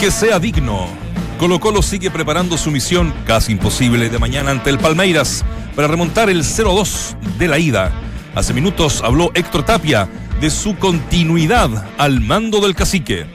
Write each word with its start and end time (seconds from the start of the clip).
Que 0.00 0.10
sea 0.10 0.38
digno. 0.38 0.88
Colo 1.38 1.60
Colo 1.60 1.82
sigue 1.82 2.10
preparando 2.10 2.56
su 2.56 2.70
misión 2.70 3.12
casi 3.26 3.52
imposible 3.52 4.08
de 4.08 4.18
mañana 4.18 4.50
ante 4.50 4.70
el 4.70 4.78
Palmeiras 4.78 5.44
para 5.76 5.88
remontar 5.88 6.30
el 6.30 6.42
0-2 6.42 7.18
de 7.38 7.48
la 7.48 7.58
ida. 7.58 7.92
Hace 8.34 8.54
minutos 8.54 9.02
habló 9.04 9.30
Héctor 9.34 9.62
Tapia 9.62 10.08
de 10.40 10.48
su 10.48 10.74
continuidad 10.76 11.86
al 11.98 12.22
mando 12.22 12.62
del 12.62 12.74
cacique. 12.74 13.26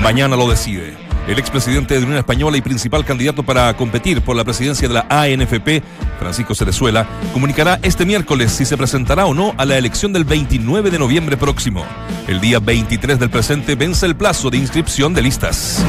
Mañana 0.00 0.34
lo 0.34 0.48
decide. 0.48 1.07
El 1.28 1.38
expresidente 1.38 1.92
de 1.92 2.04
Unión 2.04 2.16
Española 2.16 2.56
y 2.56 2.62
principal 2.62 3.04
candidato 3.04 3.42
para 3.42 3.76
competir 3.76 4.22
por 4.22 4.34
la 4.34 4.44
presidencia 4.44 4.88
de 4.88 4.94
la 4.94 5.06
ANFP, 5.10 5.82
Francisco 6.18 6.54
Cerezuela, 6.54 7.06
comunicará 7.34 7.78
este 7.82 8.06
miércoles 8.06 8.50
si 8.50 8.64
se 8.64 8.78
presentará 8.78 9.26
o 9.26 9.34
no 9.34 9.54
a 9.58 9.66
la 9.66 9.76
elección 9.76 10.14
del 10.14 10.24
29 10.24 10.90
de 10.90 10.98
noviembre 10.98 11.36
próximo. 11.36 11.84
El 12.26 12.40
día 12.40 12.60
23 12.60 13.18
del 13.18 13.28
presente 13.28 13.74
vence 13.74 14.06
el 14.06 14.16
plazo 14.16 14.48
de 14.48 14.56
inscripción 14.56 15.12
de 15.12 15.20
listas. 15.20 15.84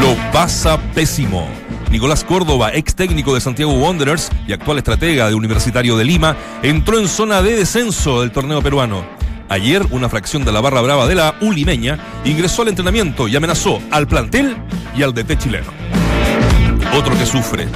Lo 0.00 0.14
pasa 0.32 0.78
pésimo. 0.94 1.48
Nicolás 1.90 2.22
Córdoba, 2.22 2.70
ex 2.72 2.94
técnico 2.94 3.34
de 3.34 3.40
Santiago 3.40 3.72
Wanderers 3.72 4.30
y 4.46 4.52
actual 4.52 4.78
estratega 4.78 5.28
de 5.28 5.34
Universitario 5.34 5.96
de 5.96 6.04
Lima, 6.04 6.36
entró 6.62 7.00
en 7.00 7.08
zona 7.08 7.42
de 7.42 7.56
descenso 7.56 8.20
del 8.20 8.30
torneo 8.30 8.62
peruano. 8.62 9.19
Ayer, 9.50 9.84
una 9.90 10.08
fracción 10.08 10.44
de 10.44 10.52
la 10.52 10.60
barra 10.60 10.80
brava 10.80 11.08
de 11.08 11.16
la 11.16 11.34
Ulimeña 11.40 11.98
ingresó 12.24 12.62
al 12.62 12.68
entrenamiento 12.68 13.26
y 13.26 13.34
amenazó 13.34 13.82
al 13.90 14.06
plantel 14.06 14.56
y 14.96 15.02
al 15.02 15.12
DT 15.12 15.38
chileno. 15.38 15.66
Otro 16.96 17.18
que 17.18 17.26
sufre. 17.26 17.66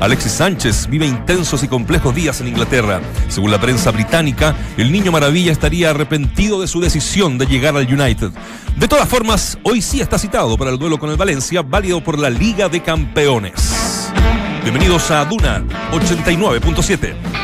Alexis 0.00 0.32
Sánchez 0.32 0.86
vive 0.86 1.06
intensos 1.06 1.62
y 1.62 1.68
complejos 1.68 2.14
días 2.14 2.42
en 2.42 2.48
Inglaterra. 2.48 3.00
Según 3.28 3.50
la 3.50 3.58
prensa 3.58 3.90
británica, 3.90 4.54
el 4.76 4.92
niño 4.92 5.12
maravilla 5.12 5.50
estaría 5.50 5.90
arrepentido 5.90 6.60
de 6.60 6.68
su 6.68 6.82
decisión 6.82 7.38
de 7.38 7.46
llegar 7.46 7.74
al 7.74 7.90
United. 7.90 8.30
De 8.76 8.86
todas 8.86 9.08
formas, 9.08 9.56
hoy 9.62 9.80
sí 9.80 10.02
está 10.02 10.18
citado 10.18 10.58
para 10.58 10.72
el 10.72 10.78
duelo 10.78 10.98
con 10.98 11.08
el 11.08 11.16
Valencia, 11.16 11.62
válido 11.62 12.04
por 12.04 12.18
la 12.18 12.28
Liga 12.28 12.68
de 12.68 12.82
Campeones. 12.82 14.10
Bienvenidos 14.62 15.10
a 15.10 15.24
Duna 15.24 15.64
89.7. 15.90 17.43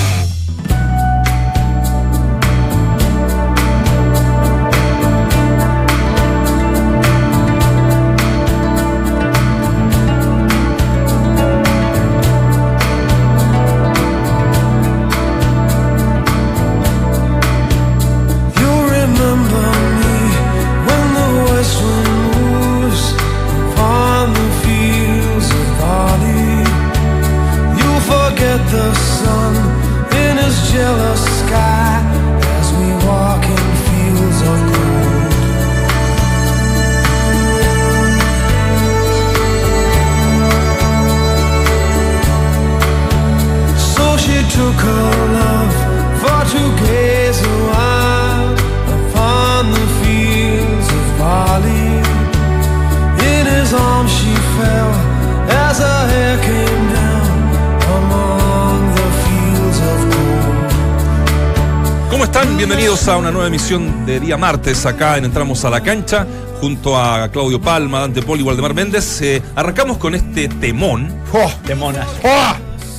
a 63.11 63.17
una 63.17 63.31
nueva 63.31 63.47
emisión 63.47 64.05
de 64.05 64.21
día 64.21 64.37
martes 64.37 64.85
acá 64.85 65.17
en 65.17 65.25
Entramos 65.25 65.65
a 65.65 65.69
la 65.69 65.81
Cancha 65.81 66.25
junto 66.61 66.97
a 66.97 67.27
Claudio 67.29 67.59
Palma, 67.59 67.99
Dante 67.99 68.21
Poli 68.21 68.41
y 68.41 68.43
Waldemar 68.45 68.73
Méndez. 68.73 69.21
Eh, 69.21 69.41
arrancamos 69.53 69.97
con 69.97 70.15
este 70.15 70.47
temón. 70.47 71.13
¡Oh! 71.33 71.51
Temonas. 71.65 72.07
¡Oh! 72.23 72.53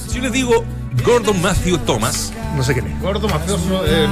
Si 0.06 0.16
yo 0.16 0.22
les 0.22 0.32
digo 0.32 0.64
Gordon 1.02 1.40
Matthew 1.40 1.78
Thomas. 1.78 2.30
No 2.54 2.62
sé 2.62 2.74
quién 2.74 2.88
es. 2.88 3.00
Gordo 3.00 3.26
mafioso. 3.26 3.84
Eh, 3.86 4.06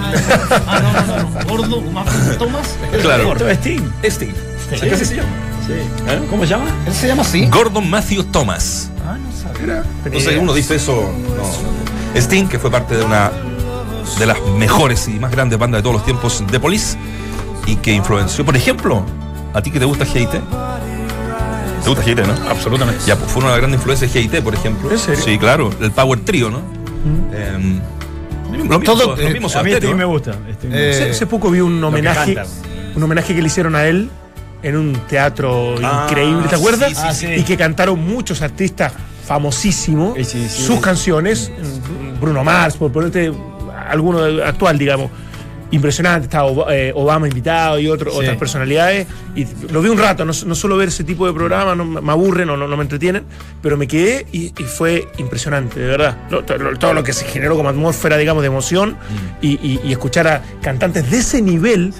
ah, 0.66 0.80
no, 0.80 1.16
no, 1.16 1.40
no. 1.40 1.46
Gordo 1.46 1.80
mafioso 1.82 2.38
Thomas. 2.38 2.76
Claro. 3.02 3.26
Gordo. 3.26 3.46
¿Qué 3.46 3.52
así 3.52 5.04
se 5.04 5.16
llama? 5.16 5.28
Sí. 5.66 5.72
¿Eh? 5.72 6.26
¿Cómo 6.30 6.44
se 6.44 6.48
llama? 6.48 6.70
Él 6.86 6.94
se 6.94 7.08
llama 7.08 7.22
así. 7.22 7.46
Gordon 7.46 7.90
Matthew 7.90 8.24
Thomas. 8.24 8.90
Ah, 9.06 9.18
no 9.18 9.30
sabía. 9.36 9.84
Entonces 10.04 10.38
uno 10.40 10.54
dice 10.54 10.76
eso. 10.76 11.12
No. 11.36 12.20
Sting, 12.20 12.46
que 12.46 12.58
fue 12.58 12.70
parte 12.70 12.96
de 12.96 13.04
una 13.04 13.30
de 14.18 14.26
las 14.26 14.38
mejores 14.58 15.08
y 15.08 15.12
más 15.18 15.30
grandes 15.30 15.58
bandas 15.58 15.78
de 15.78 15.82
todos 15.82 15.96
los 15.96 16.04
tiempos 16.04 16.44
de 16.50 16.60
Police 16.60 16.96
y 17.66 17.76
que 17.76 17.92
influenció, 17.92 18.44
por 18.44 18.56
ejemplo, 18.56 19.02
a 19.54 19.62
ti 19.62 19.70
que 19.70 19.78
te 19.78 19.84
gusta 19.84 20.04
GIT. 20.04 20.30
¿Te 20.30 21.88
gusta 21.88 22.02
GIT, 22.02 22.18
no? 22.20 22.34
Absolutamente. 22.50 23.02
Ya, 23.06 23.16
pues 23.16 23.30
fue 23.32 23.42
una 23.42 23.56
gran 23.56 23.72
influencia 23.72 24.06
de 24.06 24.12
GIT, 24.12 24.42
por 24.42 24.54
ejemplo. 24.54 24.90
¿En 24.90 24.98
serio? 24.98 25.22
Sí, 25.24 25.38
claro, 25.38 25.70
el 25.80 25.90
Power 25.92 26.20
Trio, 26.20 26.50
¿no? 26.50 26.60
Eh, 27.32 27.80
lo 28.52 28.58
mismo- 28.58 28.80
Todo- 28.80 29.16
lo 29.16 29.22
eh, 29.22 29.32
mismo 29.32 29.48
A 29.54 29.62
mí 29.62 29.72
este 29.72 29.94
me 29.94 30.04
gusta. 30.04 30.34
Este 30.48 30.68
Eh. 30.70 30.90
Hace, 30.90 31.10
hace 31.10 31.26
poco 31.26 31.50
vi 31.50 31.60
un 31.60 31.82
homenaje, 31.82 32.36
un 32.94 33.02
homenaje 33.02 33.34
que 33.34 33.40
le 33.40 33.46
hicieron 33.46 33.74
a 33.74 33.84
él 33.86 34.10
en 34.62 34.76
un 34.76 34.92
teatro 35.08 35.76
Ah, 35.82 36.06
increíble, 36.08 36.46
¿te 36.48 36.56
acuerdas? 36.56 36.90
sí, 36.90 36.94
sí, 36.96 37.02
Ah, 37.04 37.14
sí. 37.14 37.26
Y 37.28 37.42
que 37.44 37.56
cantaron 37.56 37.98
muchos 38.04 38.42
artistas 38.42 38.92
famosísimos 39.26 40.14
Sí, 40.16 40.24
sí, 40.24 40.48
sí. 40.50 40.62
sus 40.64 40.80
canciones, 40.80 41.50
Bruno 42.20 42.44
Mars, 42.44 42.76
por 42.76 42.92
ponerte 42.92 43.32
alguno 43.90 44.20
actual, 44.44 44.78
digamos. 44.78 45.10
Impresionante, 45.72 46.24
estaba 46.24 46.50
eh, 46.74 46.90
Obama 46.96 47.28
invitado 47.28 47.78
y 47.78 47.86
otro- 47.86 48.10
Sí. 48.10 48.16
otras 48.18 48.36
personalidades. 48.38 49.06
Y 49.36 49.46
lo 49.70 49.80
vi 49.80 49.88
un 49.88 49.98
rato, 49.98 50.24
no, 50.24 50.32
no 50.46 50.54
solo 50.56 50.76
ver 50.76 50.88
ese 50.88 51.04
tipo 51.04 51.28
de 51.28 51.32
programas, 51.32 51.76
no, 51.76 51.84
me 51.84 52.10
aburren 52.10 52.50
o 52.50 52.56
no, 52.56 52.66
no 52.66 52.76
me 52.76 52.82
entretienen, 52.82 53.22
pero 53.62 53.76
me 53.76 53.86
quedé 53.86 54.26
y, 54.32 54.46
y 54.46 54.64
fue 54.64 55.06
impresionante, 55.18 55.78
de 55.78 55.86
verdad. 55.86 56.16
Lo- 56.28 56.42
to- 56.42 56.58
lo- 56.58 56.76
todo 56.76 56.92
lo 56.92 57.04
que 57.04 57.12
se 57.12 57.24
generó 57.24 57.54
como 57.54 57.68
atmósfera, 57.68 58.16
digamos, 58.16 58.42
de 58.42 58.48
emoción 58.48 58.90
Mm. 58.90 59.44
y, 59.46 59.48
y- 59.62 59.80
y 59.84 59.92
escuchar 59.92 60.26
a 60.26 60.42
cantantes 60.60 61.08
de 61.08 61.18
ese 61.18 61.40
nivel 61.40 61.94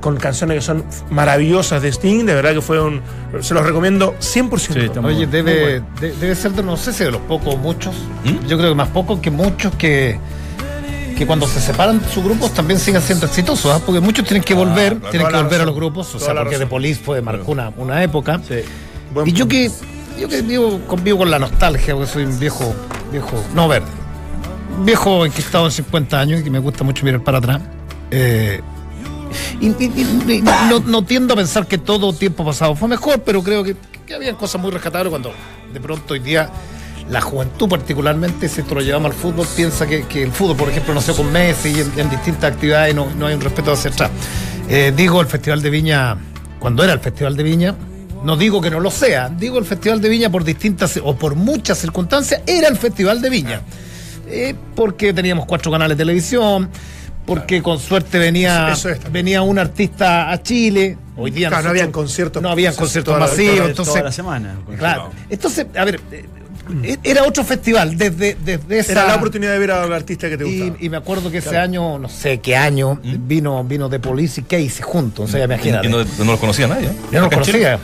con 0.00 0.18
canciones 0.18 0.58
que 0.58 0.62
son 0.62 0.84
maravillosas 1.10 1.82
de 1.82 1.88
Sting, 1.90 2.26
de 2.26 2.34
verdad 2.34 2.52
que 2.52 2.60
fue 2.62 2.80
un. 2.80 3.00
Se 3.40 3.54
los 3.54 3.66
recomiendo 3.66 4.14
100%. 4.20 5.00
Sí, 5.02 5.06
Oye, 5.06 5.26
bueno. 5.26 5.32
debe, 5.32 5.82
de- 6.00 6.12
debe 6.20 6.34
ser 6.36 6.52
de, 6.52 6.62
no 6.62 6.76
sé 6.76 6.92
si 6.92 7.02
de 7.02 7.10
los 7.10 7.22
pocos 7.22 7.54
o 7.54 7.56
muchos. 7.56 7.92
¿Mm? 8.24 8.46
Yo 8.46 8.56
creo 8.56 8.68
que 8.70 8.76
más 8.76 8.88
pocos 8.90 9.18
que 9.18 9.32
muchos 9.32 9.74
que, 9.74 10.16
que 11.16 11.26
cuando 11.26 11.46
se 11.46 11.60
separan 11.60 12.00
de 12.00 12.08
sus 12.08 12.22
grupos 12.22 12.52
también 12.52 12.78
siguen 12.78 13.00
siendo 13.02 13.26
exitosos, 13.26 13.72
¿ah? 13.72 13.80
porque 13.84 14.00
muchos 14.00 14.24
tienen 14.26 14.42
que 14.44 14.54
volver, 14.54 15.00
tienen 15.10 15.28
que 15.28 15.36
volver 15.36 15.60
a 15.62 15.64
los 15.64 15.74
grupos, 15.74 16.14
o 16.14 16.18
sea, 16.18 16.28
porque 16.34 16.44
razón. 16.50 16.60
The 16.60 16.66
Police 16.66 17.00
fue, 17.02 17.22
marcó 17.22 17.52
una, 17.52 17.72
una 17.76 18.02
época. 18.02 18.40
Sí. 18.46 18.56
Buen 19.14 19.26
Y 19.26 19.32
yo 19.32 19.48
que, 19.48 19.70
yo 20.20 20.28
que 20.28 20.42
vivo, 20.42 20.80
convivo 20.86 21.18
con 21.18 21.30
la 21.30 21.38
nostalgia, 21.38 21.94
porque 21.94 22.10
soy 22.10 22.24
un 22.24 22.38
viejo, 22.38 22.74
viejo, 23.10 23.42
no 23.54 23.66
verde, 23.66 23.86
un 24.78 24.84
viejo 24.84 25.24
enquistado 25.24 25.64
en 25.64 25.72
50 25.72 26.20
años 26.20 26.40
y 26.40 26.44
que 26.44 26.50
me 26.50 26.58
gusta 26.58 26.84
mucho 26.84 27.04
mirar 27.04 27.22
para 27.24 27.38
atrás. 27.38 27.60
eh, 28.10 28.60
y, 29.60 29.66
y- 29.68 29.92
y- 30.26 30.32
y 30.38 30.42
no, 30.42 30.80
no 30.80 31.02
tiendo 31.02 31.34
a 31.34 31.36
pensar 31.36 31.66
que 31.66 31.78
todo 31.78 32.12
tiempo 32.12 32.44
pasado 32.44 32.74
fue 32.74 32.88
mejor, 32.88 33.20
pero 33.22 33.42
creo 33.42 33.64
que, 33.64 33.74
que 34.06 34.14
había 34.14 34.34
cosas 34.34 34.60
muy 34.60 34.70
rescatables 34.70 35.10
cuando 35.10 35.32
de 35.72 35.80
pronto 35.80 36.14
hoy 36.14 36.20
día 36.20 36.50
la 37.08 37.20
juventud 37.20 37.68
particularmente, 37.68 38.48
si 38.48 38.60
esto 38.62 38.74
lo 38.74 38.80
llevamos 38.80 39.12
al 39.12 39.16
fútbol, 39.16 39.46
piensa 39.54 39.86
que, 39.86 40.06
que 40.06 40.22
el 40.24 40.32
fútbol, 40.32 40.56
por 40.56 40.68
ejemplo, 40.68 40.92
no 40.94 41.00
sé, 41.00 41.12
con 41.14 41.30
Messi 41.32 41.68
y 41.70 41.80
en, 41.80 41.92
en 41.96 42.10
distintas 42.10 42.52
actividades 42.52 42.94
no, 42.94 43.08
no 43.16 43.26
hay 43.26 43.34
un 43.34 43.40
respeto 43.40 43.72
hacia 43.72 43.90
atrás. 43.90 44.10
Eh, 44.68 44.92
digo, 44.96 45.20
el 45.20 45.26
Festival 45.28 45.62
de 45.62 45.70
Viña, 45.70 46.16
cuando 46.58 46.82
era 46.82 46.92
el 46.92 46.98
Festival 47.00 47.36
de 47.36 47.42
Viña, 47.44 47.74
no 48.24 48.36
digo 48.36 48.60
que 48.60 48.70
no 48.70 48.80
lo 48.80 48.90
sea, 48.90 49.28
digo 49.28 49.58
el 49.58 49.64
Festival 49.64 50.00
de 50.00 50.08
Viña 50.08 50.30
por 50.30 50.42
distintas 50.42 50.98
o 51.04 51.14
por 51.16 51.36
muchas 51.36 51.78
circunstancias, 51.78 52.42
era 52.46 52.66
el 52.68 52.76
Festival 52.76 53.20
de 53.20 53.30
Viña. 53.30 53.60
Eh, 54.28 54.56
porque 54.74 55.12
teníamos 55.12 55.46
cuatro 55.46 55.70
canales 55.70 55.96
de 55.96 56.02
televisión, 56.02 56.68
porque 57.24 57.62
con 57.62 57.78
suerte 57.78 58.18
venía, 58.18 58.72
Eso- 58.72 58.88
eso 58.88 59.02
venía 59.12 59.42
un 59.42 59.58
artista 59.60 60.32
a 60.32 60.42
Chile. 60.42 60.98
Hoy 61.16 61.30
día 61.30 61.48
Claro, 61.48 61.64
no 61.64 61.70
habían 61.70 61.92
conciertos. 61.92 62.42
No 62.42 62.50
habían 62.50 62.74
conciertos 62.74 63.16
masivos, 63.18 63.68
entonces 63.68 63.94
toda 63.94 64.04
la 64.04 64.12
semana. 64.12 64.56
Claro. 64.76 65.10
Entonces, 65.30 65.66
a 65.76 65.84
ver, 65.84 66.00
eh, 66.10 66.24
era 67.04 67.22
otro 67.24 67.44
festival 67.44 67.96
desde, 67.96 68.36
desde 68.44 68.78
esa. 68.78 68.92
Era 68.92 69.06
la 69.06 69.14
oportunidad 69.16 69.52
de 69.52 69.58
ver 69.58 69.70
al 69.70 69.92
artista 69.92 70.28
que 70.28 70.36
te 70.36 70.46
y, 70.48 70.58
gustaba. 70.60 70.76
y 70.84 70.88
me 70.88 70.96
acuerdo 70.96 71.30
que 71.30 71.38
ese 71.38 71.56
año, 71.56 71.98
no 71.98 72.08
sé 72.08 72.38
qué 72.40 72.56
año, 72.56 72.98
vino, 73.02 73.62
vino 73.64 73.88
de 73.88 73.98
Police 74.00 74.40
y 74.40 74.44
Casey 74.44 74.82
juntos. 74.82 75.28
O 75.28 75.32
sea, 75.32 75.44
imagínate. 75.44 75.86
Y 75.86 75.90
no, 75.90 75.98
no 76.04 76.24
los 76.24 76.40
conocía 76.40 76.66
nadie. 76.66 76.88
¿eh? 76.88 76.92
Yo 77.12 77.20
no 77.20 77.28
Chile. 77.28 77.46
conocía. 77.46 77.78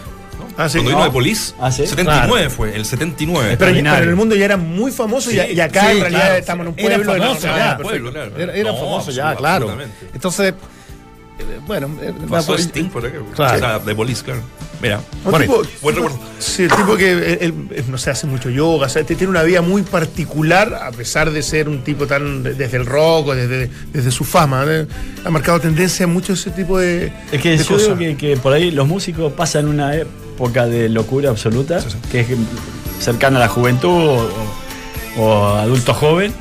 Ah, 0.59 0.69
sí. 0.69 0.79
Cuando 0.79 0.91
vino 0.91 0.99
No. 0.99 1.05
de 1.07 1.11
Polis. 1.13 1.55
Ah, 1.59 1.73
sí. 1.73 1.87
79 1.87 2.51
fue, 2.51 2.77
el 2.77 2.85
79. 2.85 3.57
Pero, 3.59 3.73
pero 3.75 3.97
en 4.03 4.09
el 4.11 4.17
mundo 4.17 4.35
ya 4.35 4.45
era 4.45 4.57
muy 4.59 4.91
famoso 4.93 5.31
y, 5.31 5.35
Sí, 5.35 5.41
y 5.55 5.61
acá 5.61 5.87
sí, 5.87 5.93
en 5.93 6.01
realidad 6.01 6.21
claro. 6.23 6.37
estamos 6.37 6.67
en 6.67 6.73
un 6.73 6.79
Era 6.79 6.95
pueblo. 6.97 7.17
y 7.17 7.21
no- 7.21 7.27
famoso 7.29 7.47
no, 7.47 7.57
ya. 7.57 7.79
Pueblo, 7.79 8.13
claro. 8.13 8.33
Era, 8.37 8.55
era 8.55 8.73
No, 8.73 8.77
famoso 8.79 9.11
ya, 9.13 9.35
claro. 9.35 9.77
Entonces, 10.13 10.51
eh, 11.39 11.45
bueno, 11.67 11.89
eh, 12.03 12.13
Pasó 12.29 12.53
la- 12.55 12.59
Sting 12.61 12.91
por 12.91 13.07
acá. 13.07 13.17
Claro. 13.35 13.57
O 13.57 13.59
sea, 13.59 13.79
de 13.79 13.95
Polis, 13.95 14.23
claro. 14.23 14.41
Mira. 14.83 15.01
Bueno, 15.23 15.39
tipo- 15.39 15.55
buen 15.81 15.95
tipo- 15.95 16.09
recuerdo. 16.09 16.19
Sí, 16.41 16.65
el 16.65 16.71
tipo 16.73 16.97
que 16.97 17.13
él, 17.13 17.39
él, 17.71 17.85
no 17.89 17.97
sé, 17.99 18.11
hace 18.11 18.27
mucho 18.27 18.51
yoga, 18.51 18.87
o 18.87 18.89
sea, 18.89 19.05
tiene 19.05 19.29
una 19.29 19.45
vida 19.45 19.63
muy 19.63 19.83
particular, 19.83 20.75
a 20.75 20.91
pesar 20.91 21.31
de 21.31 21.41
ser 21.43 21.69
un 21.69 21.85
tipo 21.85 22.07
tan 22.09 22.43
de- 22.43 22.55
desde 22.55 22.79
el 22.79 22.87
rock 22.87 23.29
o 23.29 23.35
desde, 23.37 23.71
desde 23.93 24.11
su 24.11 24.25
fama. 24.25 24.65
¿eh? 24.67 24.87
Ha 25.25 25.31
marcado 25.31 25.61
tendencia 25.61 26.03
en 26.05 26.13
mucho 26.13 26.33
ese 26.33 26.51
tipo 26.51 26.79
de, 26.79 27.13
Es 27.31 27.41
que 27.41 27.51
de 27.51 27.59
yo 27.59 27.67
cosas. 27.69 27.97
digo 27.97 27.97
que, 27.97 28.17
que 28.17 28.37
por 28.37 28.53
ahí 28.53 28.73
los 28.73 28.89
músicos 28.89 29.33
pasan 29.35 29.69
una 29.69 29.95
época 29.97 30.67
de 30.67 30.89
locura 30.89 31.31
absoluta, 31.31 31.79
que 32.11 32.21
es 32.21 32.27
cercana 32.99 33.37
a 33.37 33.41
la 33.41 33.49
juventud 33.49 33.89
o, 33.89 34.29
o 35.19 35.45
adulto 35.57 35.95
joven, 35.95 36.33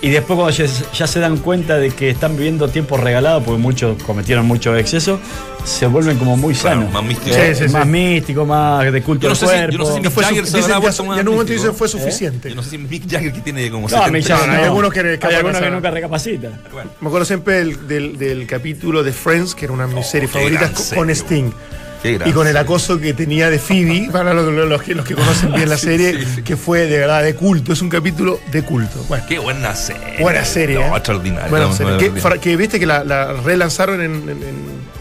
y 0.00 0.10
después 0.10 0.36
cuando 0.36 0.50
ya, 0.50 0.66
ya 0.94 1.06
se 1.06 1.18
dan 1.20 1.38
cuenta 1.38 1.76
de 1.78 1.90
que 1.90 2.10
están 2.10 2.36
viviendo 2.36 2.68
tiempos 2.68 3.00
regalados, 3.00 3.42
porque 3.44 3.60
muchos 3.60 4.02
cometieron 4.02 4.46
muchos 4.46 4.78
excesos, 4.78 5.18
se 5.64 5.86
vuelven 5.86 6.18
como 6.18 6.36
muy 6.36 6.54
Claro, 6.54 6.80
sanos. 6.82 6.92
más 6.92 7.02
místicos. 7.04 7.34
Sí, 7.36 7.54
sí, 7.54 7.66
sí. 7.68 7.72
más 7.72 7.86
místico, 7.86 8.46
más 8.46 8.90
de 8.92 9.02
culto 9.02 9.22
Yo 9.22 9.28
no 9.30 9.34
del 9.34 9.38
sé 9.38 9.46
si- 9.46 9.52
cuerpo. 9.52 9.72
yo 9.72 9.78
no 9.78 9.86
sé 9.86 9.92
si 10.02 10.08
fue 10.10 10.22
su- 10.22 10.28
Jagger 10.28 10.46
se 10.46 10.58
habrá 10.60 10.78
vuelto 10.78 11.04
más 11.04 11.18
en 11.20 11.28
un 11.28 11.34
momento 11.34 11.52
místico. 11.52 11.72
dicen 11.72 11.78
fue 11.78 11.88
suficiente. 11.88 12.48
Yo 12.50 12.54
no 12.54 12.62
sé 12.62 12.70
si 12.70 12.78
Mick 12.78 13.10
Jagger 13.10 13.32
que 13.32 13.40
tiene 13.40 13.70
como 13.70 13.82
No, 13.82 13.88
70 13.88 14.10
Mick 14.12 14.26
Jagger 14.26 14.46
no, 14.46 14.52
hay 14.52 14.58
no. 14.60 14.64
algunos 14.66 14.92
que- 14.92 15.00
hay 15.22 15.34
algunos 15.34 15.60
que 15.60 15.70
nunca 15.70 15.90
recapacita. 15.90 16.48
Bueno, 16.72 16.90
Me 17.00 17.08
acuerdo 17.08 17.24
siempre 17.26 17.54
del, 17.56 17.88
del- 17.88 18.18
del 18.18 18.46
capítulo 18.46 19.02
de 19.02 19.12
Friends, 19.12 19.54
que 19.54 19.64
era 19.64 19.74
una 19.74 19.86
de 19.86 19.94
mis 19.94 20.06
series 20.06 20.30
favoritas, 20.30 20.92
con- 20.94 21.10
Sting. 21.10 21.50
Y 22.04 22.32
con 22.32 22.46
el 22.46 22.56
acoso 22.56 22.98
que 23.00 23.12
tenía 23.12 23.50
de 23.50 23.58
Phoebe, 23.58 24.08
para 24.12 24.32
los, 24.34 24.52
los 24.52 24.82
que, 24.82 24.94
los 24.94 25.04
que 25.04 25.14
conocen 25.14 25.52
bien 25.52 25.68
la 25.68 25.76
Sí, 25.76 25.86
serie, 25.86 26.18
sí, 26.20 26.26
sí. 26.36 26.42
que 26.42 26.56
fue 26.56 26.86
de 26.86 26.98
verdad 26.98 27.22
de 27.22 27.34
culto. 27.34 27.72
Es 27.72 27.82
un 27.82 27.88
capítulo 27.88 28.38
de 28.52 28.62
culto. 28.62 29.04
Bueno, 29.08 29.24
Qué 29.28 29.38
buena 29.38 29.74
serie. 29.74 30.16
Buena 30.20 30.44
serie, 30.44 30.76
No, 30.76 30.82
¿eh? 30.86 30.90
extraordinaria. 30.98 31.48
Buena 31.48 31.66
no, 31.66 31.72
serie. 31.74 31.92
no, 31.92 31.98
que, 31.98 32.10
no, 32.10 32.16
fra- 32.20 32.38
que 32.38 32.56
viste 32.56 32.78
que 32.78 32.86
la, 32.86 33.02
la 33.04 33.32
relanzaron 33.34 34.00
en, 34.00 34.12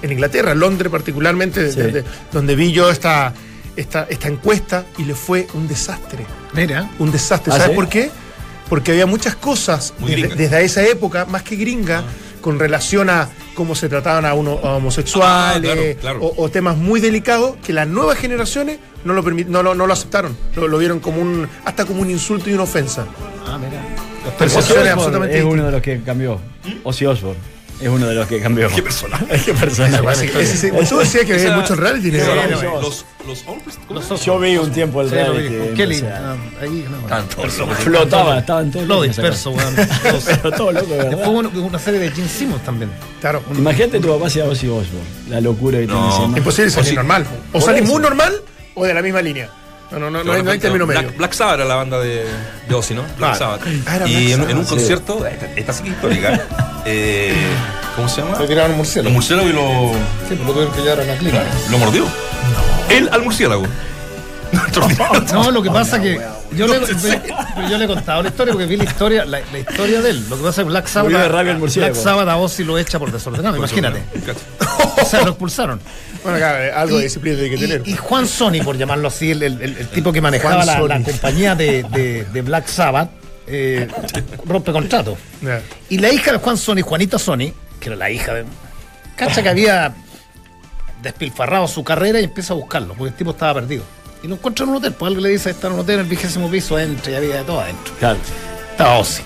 en- 0.01 0.11
Inglaterra, 0.11 0.51
en 0.53 0.59
Londres 0.59 0.91
particularmente, 0.91 1.71
Sí. 1.71 1.79
desde- 1.79 2.03
donde 2.31 2.55
vi 2.55 2.71
yo 2.71 2.89
esta, 2.89 3.33
esta, 3.75 4.07
esta 4.09 4.27
encuesta 4.27 4.85
y 4.97 5.03
le 5.03 5.13
fue 5.15 5.47
un 5.53 5.67
desastre. 5.67 6.25
mira, 6.53 6.89
Un 7.00 7.11
desastre. 7.11 7.51
¿Ah, 7.53 7.57
¿Sabes 7.57 7.71
sí? 7.71 7.75
por 7.75 7.89
qué? 7.89 8.09
Porque 8.69 8.91
había 8.91 9.05
muchas 9.05 9.35
cosas 9.35 9.93
desde, 10.05 10.63
esa 10.63 10.83
época, 10.85 11.25
más 11.25 11.41
que 11.43 11.55
gringa, 11.55 12.03
con 12.42 12.60
relación 12.60 13.10
a 13.10 13.30
cómo 13.56 13.75
se 13.75 13.89
trataban 13.89 14.25
a, 14.25 14.34
uno, 14.34 14.60
a 14.63 14.75
homosexuales 14.75 15.72
Ah, 15.72 15.74
claro, 15.74 16.00
claro. 16.00 16.19
O, 16.22 16.44
o 16.44 16.50
temas 16.50 16.78
muy 16.78 17.00
delicados 17.00 17.56
que 17.66 17.74
las 17.74 17.88
nuevas 17.88 18.18
generaciones 18.18 18.80
no 19.04 19.13
lo, 19.13 19.22
no, 19.24 19.63
lo- 19.63 19.75
no 19.75 19.88
lo 19.88 19.94
aceptaron. 19.94 20.36
Lo, 20.56 20.68
lo 20.68 20.78
vieron 20.78 21.00
como 21.00 21.22
un 21.22 21.48
hasta 21.66 21.86
como 21.86 22.01
un 22.01 22.10
insulto 22.12 22.50
y 22.50 22.54
una 22.54 22.63
ofensa. 22.63 23.06
ah, 23.45 23.57
mira. 23.57 23.81
Percepciones 24.38 24.88
absolutamente 24.92 25.38
es 25.38 25.44
uno 25.45 25.66
de 25.66 25.72
los 25.72 25.81
que 25.81 26.01
cambió. 26.01 26.39
Ozzy 26.84 27.06
Osbourne 27.06 27.39
es 27.79 27.88
uno 27.89 28.07
de 28.07 28.15
los 28.15 28.27
que 28.27 28.39
cambió. 28.41 28.68
Qué 28.69 28.81
personaje. 28.81 29.25
Qué 29.45 29.51
ese- 30.41 30.71
Tú 30.71 30.97
decías 30.97 31.25
que 31.25 31.33
había 31.33 31.45
Esa- 31.47 31.56
muchos 31.57 31.77
reality. 31.77 32.12
los- 32.12 32.25
sí. 32.59 32.65
Los 32.81 33.06
los 33.27 33.44
Allstars, 33.47 33.79
¿cómo 33.88 34.01
se 34.01 34.09
Los 34.09 34.25
Yo 34.25 34.39
vi 34.39 34.56
un 34.57 34.71
tiempo 34.71 35.01
el 35.01 35.09
reality. 35.09 36.06
a- 36.06 36.31
ah, 36.33 36.35
ahí, 36.62 36.85
no. 36.89 37.47
Flotaba, 37.75 38.39
estaban 38.39 38.71
todos 38.71 38.88
Lo 38.88 39.01
disperso, 39.01 39.51
weón. 39.51 39.75
Pero 40.25 40.51
todo 40.51 40.71
loco, 40.71 40.88
verdad. 40.89 41.27
una, 41.27 41.50
una 41.50 41.79
serie 41.79 42.00
de 42.00 42.12
Gene 42.12 42.27
Simmons 42.29 42.63
también. 42.63 42.89
Claro. 43.19 43.44
Imagínate 43.56 44.00
tu 44.00 44.07
papá 44.07 44.29
sea 44.29 44.45
Ozzy 44.45 44.68
Osbourne. 44.68 45.07
La 45.29 45.41
locura 45.41 45.79
que 45.79 45.88
tiene 45.88 46.06
encima. 46.07 46.38
Imposible 46.38 46.71
salir 46.71 46.95
normal. 46.95 47.25
O 47.53 47.62
salís 47.62 47.88
muy 47.88 48.01
normal 48.01 48.33
o 48.75 48.85
de 48.85 48.94
la 48.94 49.01
misma 49.01 49.21
línea. 49.21 49.50
No, 49.92 50.00
no, 50.00 50.10
no, 50.10 50.24
no, 50.24 50.34
hay, 50.34 50.44
no 50.44 50.51
hay 50.51 50.60
término 50.60 50.86
medio. 50.86 51.01
Black, 51.04 51.18
Black 51.18 51.34
Sabbath 51.34 51.56
era 51.56 51.66
la 51.66 51.75
banda 51.75 52.00
de, 52.00 52.25
de 52.68 52.75
Ozzy, 52.75 52.94
¿no? 52.94 53.04
Black 53.04 53.18
Claro. 53.18 53.38
Sabbath. 53.38 53.62
Ah, 53.86 53.95
y 53.95 54.00
Black 54.00 54.12
en, 54.12 54.30
Sabbath, 54.31 54.50
en 54.51 54.57
un 54.57 54.63
sí. 54.66 54.69
concierto, 54.72 55.25
esta, 55.25 55.45
esta 55.56 55.74
sí 55.74 55.84
que 55.84 55.89
es 55.89 55.95
histórica, 55.95 56.42
eh, 56.86 57.34
¿cómo 57.95 58.10
se 58.10 58.22
llama? 58.22 58.38
Le 58.39 58.48
tiraron 58.48 58.72
un 58.72 58.78
Los 58.78 58.86
murciélago. 58.86 59.13
murciélagos 59.13 59.50
y 59.51 59.54
lo, 59.54 59.92
Sí, 60.28 60.36
pues 60.36 60.39
lo 60.39 60.51
tuvieron 60.54 60.74
que 60.74 60.81
llevar 60.81 61.00
a 61.00 61.04
la 61.06 61.16
clínica. 61.18 61.44
lo 61.72 61.78
mordió. 61.78 62.06
Él 62.89 63.10
al 63.12 63.22
murciélago. 63.24 63.66
No, 65.34 65.51
lo 65.51 65.62
que 65.62 65.69
pasa 65.69 66.01
que 66.01 66.19
yo 66.55 66.67
le, 66.67 66.79
pero 66.79 67.69
yo 67.69 67.77
le 67.77 67.85
he 67.85 67.88
contado 67.88 68.21
la 68.23 68.29
historia 68.29 68.53
porque 68.53 68.65
vi 68.67 68.77
la 68.77 68.83
historia, 68.85 69.25
la, 69.25 69.39
la 69.51 69.59
historia 69.59 70.01
de 70.01 70.09
él. 70.11 70.25
Lo 70.29 70.38
que 70.38 70.44
pasa 70.44 70.61
es 70.61 70.65
que 70.65 70.69
Black 70.71 70.88
Sabbath, 70.88 71.11
Murió 71.11 71.19
de 71.19 71.27
rabia 71.29 71.51
el 71.53 71.57
murciélago. 71.59 71.94
Black 71.94 72.03
Sabbath 72.03 72.27
a 72.29 72.38
Ozzy 72.38 72.63
lo 72.63 72.77
echa 72.77 72.99
por 72.99 73.11
desordenado, 73.11 73.57
imagínate. 73.57 74.01
O 75.01 75.05
sea, 75.05 75.21
lo 75.23 75.29
expulsaron. 75.29 75.79
Bueno, 76.23 76.38
claro, 76.39 76.63
eh, 76.63 76.71
algo 76.71 76.97
de 76.97 77.03
disciplina 77.03 77.39
hay 77.41 77.49
que 77.49 77.57
tener. 77.57 77.81
Y, 77.85 77.91
y 77.91 77.95
Juan 77.95 78.27
Sony, 78.27 78.61
por 78.63 78.77
llamarlo 78.77 79.07
así, 79.07 79.31
el, 79.31 79.44
el- 79.44 79.61
el- 79.61 79.77
el 79.77 79.88
tipo 79.89 80.11
que 80.11 80.21
manejaba 80.21 80.65
la, 80.65 80.79
compañía 81.03 81.55
de, 81.55 81.83
de- 81.83 82.25
de 82.25 82.41
Black 82.41 82.67
Sabbath, 82.67 83.09
eh, 83.47 83.88
rompe 84.45 84.71
contrato. 84.71 85.17
Y 85.89 86.00
la 86.00 86.09
hija 86.11 86.31
de 86.31 86.38
Juan 86.39 86.57
Sony, 86.57 86.81
Juanita 86.81 87.17
Sony, 87.19 87.53
que 87.79 87.88
era 87.89 87.95
la 87.95 88.09
hija 88.09 88.33
de. 88.33 88.45
Cacha 89.15 89.41
que 89.43 89.50
había 89.50 89.93
despilfarrado 91.01 91.67
su 91.67 91.83
carrera 91.83 92.19
y 92.19 92.23
empieza 92.25 92.53
a 92.53 92.57
buscarlo, 92.57 92.93
porque 92.95 93.09
el 93.11 93.15
tipo 93.15 93.31
estaba 93.31 93.53
perdido. 93.55 93.83
Y 94.23 94.27
lo 94.27 94.35
encuentra 94.35 94.63
en 94.63 94.69
un 94.71 94.77
hotel, 94.77 94.93
pues 94.93 95.09
algo 95.09 95.21
le 95.21 95.29
dice, 95.29 95.51
está 95.51 95.67
en 95.67 95.73
un 95.73 95.79
hotel 95.81 95.95
en 95.95 96.01
el 96.01 96.07
vigésimo 96.07 96.49
piso, 96.49 96.77
entra 96.79 97.11
y 97.11 97.15
había 97.15 97.35
de 97.37 97.43
todo 97.43 97.61
adentro. 97.61 97.93
Claro. 97.99 98.17
Estaba 98.71 98.97
Ozzy. 98.97 99.21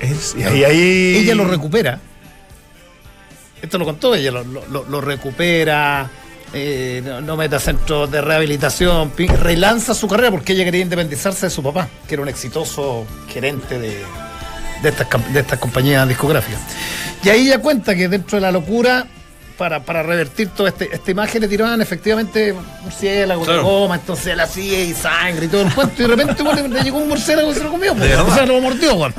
Es- 0.00 0.34
y 0.38 0.42
ahí, 0.42 0.64
ahí- 0.64 1.16
Ella 1.18 1.34
lo 1.34 1.44
recupera. 1.44 2.00
Esto 3.62 3.78
lo 3.78 3.84
contó, 3.84 4.14
ella 4.14 4.30
lo, 4.30 4.44
lo- 4.44 5.00
recupera, 5.00 6.08
eh, 6.52 7.02
no, 7.04 7.20
no 7.20 7.36
mete 7.36 7.56
a 7.56 7.60
centros 7.60 8.10
de 8.10 8.20
rehabilitación, 8.20 9.12
relanza 9.16 9.94
su 9.94 10.06
carrera 10.06 10.30
porque 10.30 10.52
ella 10.52 10.64
quería 10.64 10.82
independizarse 10.82 11.46
de 11.46 11.50
su 11.50 11.62
papá, 11.62 11.88
que 12.06 12.14
era 12.14 12.22
un 12.22 12.28
exitoso 12.28 13.06
gerente 13.28 13.78
de, 13.78 14.02
de, 14.82 14.88
estas, 14.88 15.32
de 15.32 15.40
estas 15.40 15.58
compañías 15.58 16.06
discográficas. 16.06 16.60
Y 17.24 17.28
ahí 17.30 17.46
ella 17.48 17.58
cuenta 17.60 17.94
que 17.96 18.08
dentro 18.08 18.36
de 18.36 18.42
la 18.42 18.52
locura, 18.52 19.06
para, 19.56 19.80
para 19.84 20.02
revertir 20.02 20.48
toda 20.48 20.68
este, 20.68 20.88
esta 20.94 21.10
imagen, 21.10 21.40
le 21.42 21.48
tiraban 21.48 21.80
efectivamente 21.80 22.54
murciélago 22.82 23.40
de 23.42 23.46
Claro. 23.46 23.62
goma, 23.64 23.94
entonces 23.96 24.26
él 24.28 24.40
hacía 24.40 24.80
y 24.84 24.92
sangre 24.94 25.46
y 25.46 25.48
todo 25.48 25.62
el 25.62 25.72
cuento, 25.74 25.94
y 26.02 26.06
de 26.08 26.08
repente 26.16 26.42
bueno, 26.42 26.68
le 26.68 26.82
llegó 26.82 26.98
un 26.98 27.08
murciélago 27.08 27.50
y 27.50 27.54
se 27.54 27.64
lo 27.64 27.70
comió, 27.70 27.94
pues. 27.94 28.08
¿De 28.10 28.16
o 28.16 28.34
sea, 28.34 28.46
lo 28.46 28.60
mordió. 28.60 29.12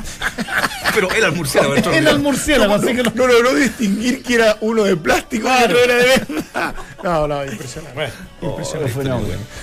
Pero 0.94 1.10
él 1.12 1.24
al 1.24 1.32
murciélago. 1.32 1.74
Era 1.74 2.10
el 2.10 2.18
murciélago, 2.20 2.74
así 2.74 2.86
que 2.94 3.02
lo 3.02 3.10
No 3.14 3.26
logró 3.26 3.54
distinguir 3.54 4.22
que 4.22 4.34
era 4.36 4.56
uno 4.60 4.84
de 4.84 4.96
plástico 4.96 5.46
y 5.48 5.50
Claro. 5.50 5.64
otro 5.66 5.84
era 5.84 5.94
de 5.96 6.06
verdad. 6.06 6.74
No, 7.02 7.28
no, 7.28 7.44
impresionante. 7.44 7.94
Fue. 7.94 9.04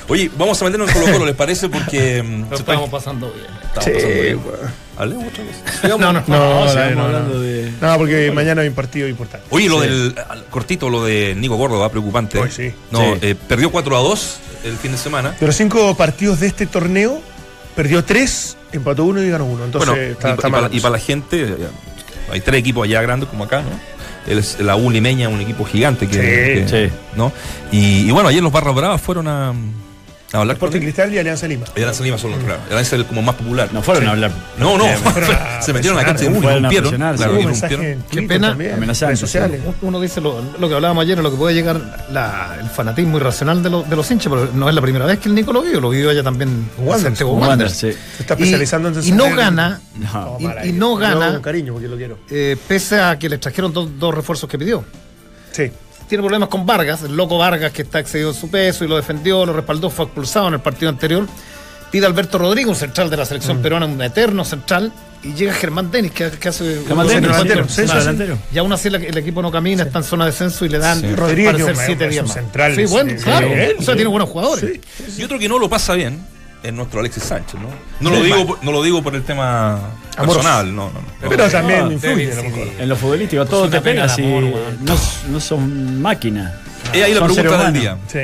Oye, 0.07 0.31
vamos 0.37 0.61
a 0.61 0.65
meternos 0.65 0.89
en 0.89 0.93
Colo 1.01 1.11
Colo, 1.13 1.25
¿les 1.25 1.35
parece? 1.35 1.69
Porque 1.69 2.21
mm, 2.23 2.49
Lo 2.49 2.55
estamos 2.57 2.89
pasando 2.89 3.31
bien. 3.31 3.47
estamos 3.63 3.85
Sí, 3.85 3.91
pasando 3.93 4.21
bien. 4.21 4.39
weón. 4.45 4.84
Hablemos 4.97 5.25
otra 5.27 5.43
vez. 5.43 5.55
No, 5.83 5.97
no, 5.97 6.13
No, 6.13 6.23
No, 6.27 6.65
no, 6.65 6.73
no, 6.73 6.95
no. 6.95 7.03
hablando 7.03 7.41
de. 7.41 7.71
No, 7.81 7.97
porque 7.97 8.31
mañana 8.31 8.61
hay 8.61 8.67
un 8.69 8.73
partido 8.75 9.07
importante. 9.07 9.45
Oye, 9.49 9.67
lo 9.69 9.81
del 9.81 10.15
al- 10.29 10.45
cortito, 10.45 10.89
lo 10.89 11.03
de 11.03 11.35
Nico 11.35 11.57
Córdoba, 11.57 11.89
preocupante. 11.89 12.39
Hoy 12.39 12.51
sí. 12.51 12.71
No, 12.91 12.99
Sí. 12.99 13.19
eh, 13.21 13.35
perdió 13.35 13.71
4 13.71 13.97
a 13.97 13.99
2 14.01 14.37
el 14.63 14.77
fin 14.77 14.91
de 14.93 14.97
semana. 14.97 15.35
De 15.39 15.45
los 15.45 15.55
cinco 15.55 15.95
partidos 15.95 16.39
de 16.39 16.47
este 16.47 16.65
torneo, 16.65 17.21
perdió 17.75 18.03
tres, 18.03 18.57
empató 18.71 19.03
uno 19.05 19.21
y 19.21 19.29
ganó 19.29 19.45
uno. 19.45 19.65
Entonces, 19.65 19.89
bueno, 19.89 20.03
está, 20.11 20.29
y, 20.29 20.31
está 20.33 20.47
y 20.47 20.51
mal 20.51 20.61
para, 20.63 20.75
y 20.75 20.79
para 20.79 20.91
la 20.93 20.99
gente, 20.99 21.43
eh, 21.43 21.55
hay 22.31 22.41
tres 22.41 22.59
equipos 22.61 22.85
allá 22.85 23.01
grandes 23.01 23.29
como 23.29 23.43
acá, 23.43 23.61
¿no? 23.61 23.69
El- 24.31 24.43
la 24.65 24.75
U 24.75 24.89
Limeña, 24.89 25.29
un 25.29 25.39
equipo 25.41 25.65
gigante 25.65 26.07
que, 26.07 26.13
Sí. 26.15 26.21
que- 26.71 26.87
Sí. 26.89 26.93
¿no? 27.15 27.31
Y, 27.71 28.07
y 28.07 28.11
bueno, 28.11 28.29
ayer 28.29 28.41
los 28.41 28.51
Barras 28.51 28.73
Bravas 28.73 28.99
fueron 29.01 29.27
a, 29.27 29.53
a 30.39 30.41
hablar 30.41 30.55
Sporting. 30.55 30.79
Cristal 30.81 31.13
y 31.13 31.17
Alianza 31.19 31.47
Lima. 31.47 31.65
Y 31.75 31.79
Alianza 31.79 32.03
Lima 32.03 32.17
solo, 32.17 32.37
claro. 32.37 32.59
Alianza 32.69 32.95
es 32.95 33.01
el 33.01 33.05
como 33.05 33.21
más 33.21 33.35
popular. 33.35 33.69
No 33.73 33.81
fueron 33.81 34.07
a 34.07 34.11
hablar. 34.11 34.31
No, 34.57 34.77
no, 34.77 34.85
se 35.61 35.73
metieron 35.73 35.97
a 35.97 36.01
la 36.01 36.07
cancha 36.07 36.23
y 36.23 36.27
a 36.27 36.31
irrumpieron. 36.31 36.69
presionar, 36.69 37.15
Claro, 37.15 37.37
en 37.37 38.01
Twitter 38.03 38.27
pena. 38.27 38.53
redes 38.53 39.19
sociales. 39.19 39.61
Uno 39.81 39.99
dice 39.99 40.21
lo, 40.21 40.41
lo 40.59 40.67
que 40.69 40.75
hablábamos 40.75 41.01
ayer, 41.03 41.17
lo 41.19 41.31
que 41.31 41.37
puede 41.37 41.55
llegar 41.55 42.05
la- 42.11 42.57
el 42.59 42.69
fanatismo 42.69 43.17
irracional 43.17 43.61
de, 43.63 43.69
los 43.69 43.89
de 43.89 43.95
los 43.95 44.09
hinchas, 44.11 44.31
pero 44.31 44.49
no 44.53 44.69
es 44.69 44.75
la 44.75 44.81
primera 44.81 45.05
vez 45.05 45.19
que 45.19 45.29
el 45.29 45.35
Nico 45.35 45.51
lo 45.53 45.61
vivió, 45.61 45.79
lo 45.81 45.89
vivió 45.89 46.11
ella 46.11 46.23
también 46.23 46.69
Wander, 46.77 47.13
Wanderers. 47.25 47.73
sí. 47.73 47.91
Se 47.91 48.21
está 48.23 48.33
Y- 48.37 48.43
especializando 48.43 48.89
en 48.89 49.03
y, 49.07 49.11
no 49.11 49.35
gana, 49.35 49.79
No. 50.13 50.37
y- 50.39 50.69
y 50.69 50.71
no 50.73 50.95
gana. 50.95 51.33
Con 51.33 51.41
cariño, 51.41 51.73
porque 51.73 51.87
lo 51.87 51.97
quiero. 51.97 52.17
eh, 52.29 52.57
pese 52.67 52.99
a 52.99 53.17
que 53.19 53.29
le 53.29 53.37
trajeron 53.37 53.71
dos, 53.73 53.89
dos 53.99 54.13
refuerzos 54.13 54.49
que 54.49 54.57
pidió. 54.57 54.83
Sí. 55.51 55.71
Tiene 56.07 56.21
problemas 56.21 56.49
con 56.49 56.65
Vargas, 56.65 57.01
el 57.03 57.15
loco 57.15 57.37
Vargas 57.37 57.71
que 57.71 57.81
está 57.81 57.99
excedido 57.99 58.29
en 58.29 58.35
su 58.35 58.49
peso 58.49 58.85
y 58.85 58.87
lo 58.87 58.95
defendió, 58.95 59.45
lo 59.45 59.53
respaldó, 59.53 59.89
fue 59.89 60.05
expulsado 60.05 60.47
en 60.49 60.53
el 60.55 60.59
partido 60.59 60.89
anterior. 60.89 61.25
Pide 61.91 62.05
a 62.05 62.09
Alberto 62.09 62.37
Rodrigo, 62.37 62.69
un 62.69 62.75
central 62.75 63.09
de 63.09 63.17
la 63.17 63.23
Mm. 63.23 63.27
selección 63.27 63.61
peruana, 63.61 63.85
un 63.85 64.01
eterno 64.01 64.43
central, 64.45 64.91
y 65.23 65.33
llega 65.33 65.53
Germán 65.53 65.89
Denis, 65.89 66.11
que, 66.11 66.29
que 66.31 66.49
hace 66.49 66.81
Germán 66.85 67.07
un 67.07 67.13
Denis, 67.13 67.21
delantero. 67.29 67.43
delantero, 67.43 67.69
sí, 67.69 67.81
más 67.81 67.89
sí, 67.91 67.93
sí. 67.93 67.99
delantero. 67.99 68.37
Y 68.53 68.57
aún 68.59 68.73
así 68.73 68.87
el, 68.89 68.95
el 68.95 69.17
equipo 69.17 69.41
no 69.41 69.51
camina, 69.51 69.83
está 69.83 69.99
en 69.99 70.03
zona 70.03 70.25
de 70.25 70.31
descenso 70.31 70.65
y 70.65 70.69
le 70.69 70.77
dan 70.77 70.99
Sí. 71.01 71.15
Rodríguez, 71.15 71.53
parecer, 71.53 71.75
siete 71.85 72.07
días 72.09 72.25
más. 72.25 72.33
central, 72.35 72.75
Sí, 72.75 72.85
bueno, 72.85 73.11
sí, 73.17 73.23
claro. 73.23 73.49
o 73.79 73.81
sea, 73.81 73.95
tiene 73.95 74.09
buenos 74.09 74.29
jugadores. 74.29 74.79
Y 75.17 75.23
otro 75.23 75.39
que 75.39 75.47
no 75.49 75.57
lo 75.57 75.69
pasa 75.69 75.93
bien 75.93 76.19
es 76.65 76.73
nuestro 76.73 76.99
Alexis 76.99 77.23
Sánchez, 77.23 77.59
¿no? 77.59 77.69
No, 77.99 78.09
lo, 78.15 78.23
digo, 78.23 78.45
por- 78.47 78.63
no 78.63 78.71
lo 78.71 78.83
digo 78.83 79.03
por 79.03 79.15
el 79.15 79.23
tema 79.23 79.75
Amoroso. 80.17 80.39
personal, 80.39 80.75
no, 80.75 80.89
no. 80.89 80.99
no. 80.99 81.29
Pero 81.29 81.49
también 81.49 81.85
no, 81.85 81.91
influye, 81.91 82.31
a 82.31 82.35
lo 82.35 82.41
sí. 82.41 82.47
mejor. 82.47 82.67
En 82.79 82.89
lo 82.89 82.95
futbolístico 82.95 83.45
todo 83.45 83.69
te 83.69 83.81
pega 83.81 84.03
pena 84.03 84.09
si 84.09 84.21
no, 84.21 84.95
no 85.29 85.39
son 85.39 86.01
máquinas. 86.01 86.53
Es 86.93 87.03
ahí 87.03 87.13
la 87.13 87.25
pregunta 87.25 87.63
del 87.63 87.73
día. 87.73 87.97
Sí. 88.07 88.19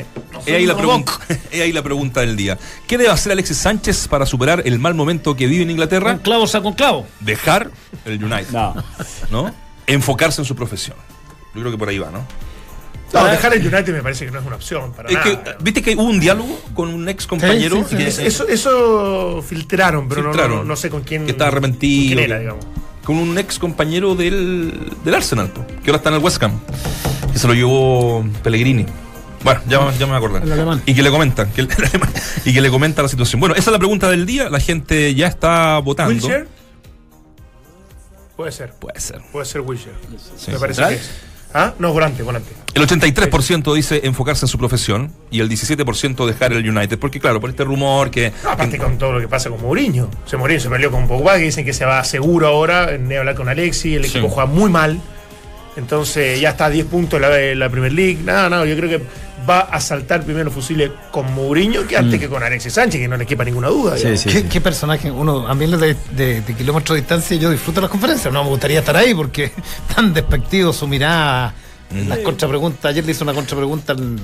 Es 0.45 0.55
ahí, 0.55 0.65
la 0.65 0.75
pregunta, 0.75 1.11
es 1.51 1.61
ahí 1.61 1.71
la 1.71 1.83
pregunta 1.83 2.21
del 2.21 2.35
día. 2.35 2.57
¿Qué 2.87 2.97
debe 2.97 3.11
hacer 3.11 3.31
Alexis 3.31 3.57
Sánchez 3.57 4.07
para 4.07 4.25
superar 4.25 4.63
el 4.65 4.79
mal 4.79 4.93
momento 4.95 5.35
que 5.35 5.45
vive 5.45 5.63
en 5.63 5.71
Inglaterra? 5.71 6.13
Con 6.13 6.19
clavo 6.19 6.45
con 6.63 6.73
clavo. 6.73 7.07
Dejar 7.19 7.69
el 8.05 8.23
United. 8.23 8.51
No. 8.51 8.75
¿No? 9.29 9.53
Enfocarse 9.87 10.41
en 10.41 10.45
su 10.45 10.55
profesión. 10.55 10.97
Yo 11.53 11.61
creo 11.61 11.71
que 11.71 11.77
por 11.77 11.89
ahí 11.89 11.99
va, 11.99 12.11
¿no? 12.11 12.25
No, 13.13 13.25
dejar 13.25 13.53
el 13.53 13.61
United 13.61 13.93
me 13.93 14.01
parece 14.01 14.25
que 14.25 14.31
no 14.31 14.39
es 14.39 14.45
una 14.45 14.55
opción 14.55 14.93
para 14.93 15.09
Es 15.09 15.17
que, 15.17 15.33
nada. 15.35 15.57
¿Viste 15.61 15.81
que 15.81 15.95
hubo 15.95 16.03
un 16.03 16.19
diálogo 16.19 16.59
con 16.73 16.87
un 16.89 17.09
ex 17.09 17.27
compañero? 17.27 17.75
Sí, 17.77 17.83
sí, 17.83 17.89
sí. 17.89 17.97
que- 17.97 18.07
Es- 18.07 18.19
eso, 18.19 18.47
eso 18.47 19.43
filtraron, 19.47 20.07
pero 20.07 20.21
no- 20.23 20.29
Filtraron. 20.31 20.57
No, 20.59 20.63
no 20.63 20.75
sé 20.75 20.89
con 20.89 21.01
quién. 21.03 21.25
Que 21.25 21.31
estaba 21.31 21.49
arrepentido. 21.49 22.15
quién 22.15 22.19
era, 22.19 22.39
digamos. 22.39 22.65
Con 23.03 23.17
un 23.17 23.37
ex 23.37 23.59
compañero 23.59 24.15
del, 24.15 24.93
del 25.03 25.13
Arsenal, 25.15 25.51
que 25.83 25.89
ahora 25.89 25.97
está 25.97 26.09
en 26.09 26.15
el 26.15 26.21
West 26.21 26.41
Ham. 26.43 26.59
Que 27.33 27.39
se 27.39 27.47
lo 27.47 27.53
llevó 27.53 28.23
Pellegrini. 28.43 28.85
Bueno, 29.43 29.59
ya, 29.67 29.79
ya 29.93 29.99
me 30.01 30.05
voy 30.05 30.13
a 30.13 30.17
acordar. 30.17 30.43
El 30.43 30.51
alemán. 30.53 30.83
Y 30.85 30.93
que 30.93 31.01
le 31.01 31.09
comentan, 31.09 31.51
que 31.51 31.61
el- 31.61 31.69
el 31.77 31.83
alemán, 31.85 32.11
y 32.45 32.53
que 32.53 32.61
le 32.61 32.69
comenta 32.69 33.01
la 33.01 33.07
situación. 33.09 33.39
Bueno, 33.39 33.55
esa 33.55 33.71
es 33.71 33.73
la 33.73 33.79
pregunta 33.79 34.07
del 34.09 34.25
día. 34.25 34.49
La 34.49 34.59
gente 34.59 35.13
ya 35.15 35.27
está 35.27 35.79
votando. 35.79 36.13
¿Wilshere? 36.13 36.45
Puede 38.35 38.51
ser. 38.51 38.71
Puede 38.73 38.99
ser. 38.99 39.21
Puede 39.31 39.45
ser 39.45 39.61
Wilshere. 39.61 39.95
Sí. 40.37 40.51
Me 40.51 40.59
parece 40.59 40.83
que 40.87 40.93
es. 40.95 41.09
¿Ah? 41.53 41.73
No, 41.79 41.91
volante, 41.93 42.23
volante. 42.23 42.51
El 42.73 42.87
83% 42.87 43.73
dice 43.75 44.01
enfocarse 44.05 44.45
en 44.45 44.49
su 44.49 44.57
profesión 44.57 45.11
y 45.29 45.41
el 45.41 45.49
17% 45.49 46.25
dejar 46.25 46.53
el 46.53 46.67
United. 46.69 46.97
Porque, 46.97 47.19
claro, 47.19 47.41
por 47.41 47.49
este 47.49 47.63
rumor 47.65 48.09
que. 48.09 48.31
No, 48.43 48.51
aparte 48.51 48.77
con 48.77 48.97
todo 48.97 49.11
lo 49.13 49.19
que 49.19 49.27
pasa 49.27 49.49
con 49.49 49.61
Mourinho. 49.61 50.09
Se 50.25 50.37
Mourinho 50.37 50.59
se 50.61 50.69
peleó 50.69 50.89
con 50.91 51.07
Pogba, 51.07 51.35
que 51.37 51.43
dicen 51.43 51.65
que 51.65 51.73
se 51.73 51.83
va 51.83 52.01
seguro 52.05 52.47
ahora, 52.47 52.93
en 52.93 53.11
hablar 53.17 53.35
con 53.35 53.49
Alexi, 53.49 53.95
el 53.95 54.05
equipo 54.05 54.27
Sí. 54.27 54.33
juega 54.33 54.45
muy 54.49 54.69
mal. 54.71 55.01
Entonces 55.77 56.39
ya 56.39 56.49
está 56.49 56.65
a 56.65 56.69
10 56.69 56.85
puntos 56.87 57.19
la, 57.21 57.29
la 57.29 57.69
Premier 57.69 57.93
League. 57.93 58.19
No, 58.23 58.49
no, 58.49 58.65
yo 58.65 58.75
creo 58.75 58.89
que 58.89 59.05
va 59.49 59.61
a 59.61 59.79
saltar 59.81 60.23
primero 60.23 60.45
los 60.45 60.53
fusiles 60.53 60.91
con 61.11 61.33
Mourinho 61.33 61.87
que 61.87 61.97
antes 61.97 62.19
que 62.19 62.27
con 62.29 62.43
Alexis 62.43 62.73
Sánchez, 62.73 63.01
que 63.01 63.07
no 63.07 63.17
le 63.17 63.25
quepa 63.25 63.43
ninguna 63.43 63.69
duda. 63.69 63.95
Mm. 63.95 63.97
Sí, 63.97 64.17
sí. 64.17 64.29
¿Qué, 64.29 64.39
sí. 64.41 64.47
qué 64.49 64.61
personaje? 64.61 65.09
Uno, 65.09 65.47
a 65.47 65.55
mí 65.55 65.65
de, 65.65 65.95
de, 66.15 66.41
de 66.41 66.53
kilómetros 66.53 66.95
de 66.95 67.01
distancia 67.01 67.37
yo 67.37 67.49
disfruto 67.49 67.81
las 67.81 67.89
conferencias. 67.89 68.33
No 68.33 68.43
me 68.43 68.49
gustaría 68.49 68.79
estar 68.79 68.95
ahí 68.95 69.13
porque 69.13 69.51
tan 69.95 70.13
despectivo 70.13 70.73
su 70.73 70.87
mirada. 70.87 71.53
Las 72.07 72.19
contrapreguntas. 72.19 72.85
Ayer 72.85 73.03
le 73.03 73.11
hizo 73.11 73.25
una 73.25 73.33
contrapregunta 73.33 73.91
al, 73.91 74.17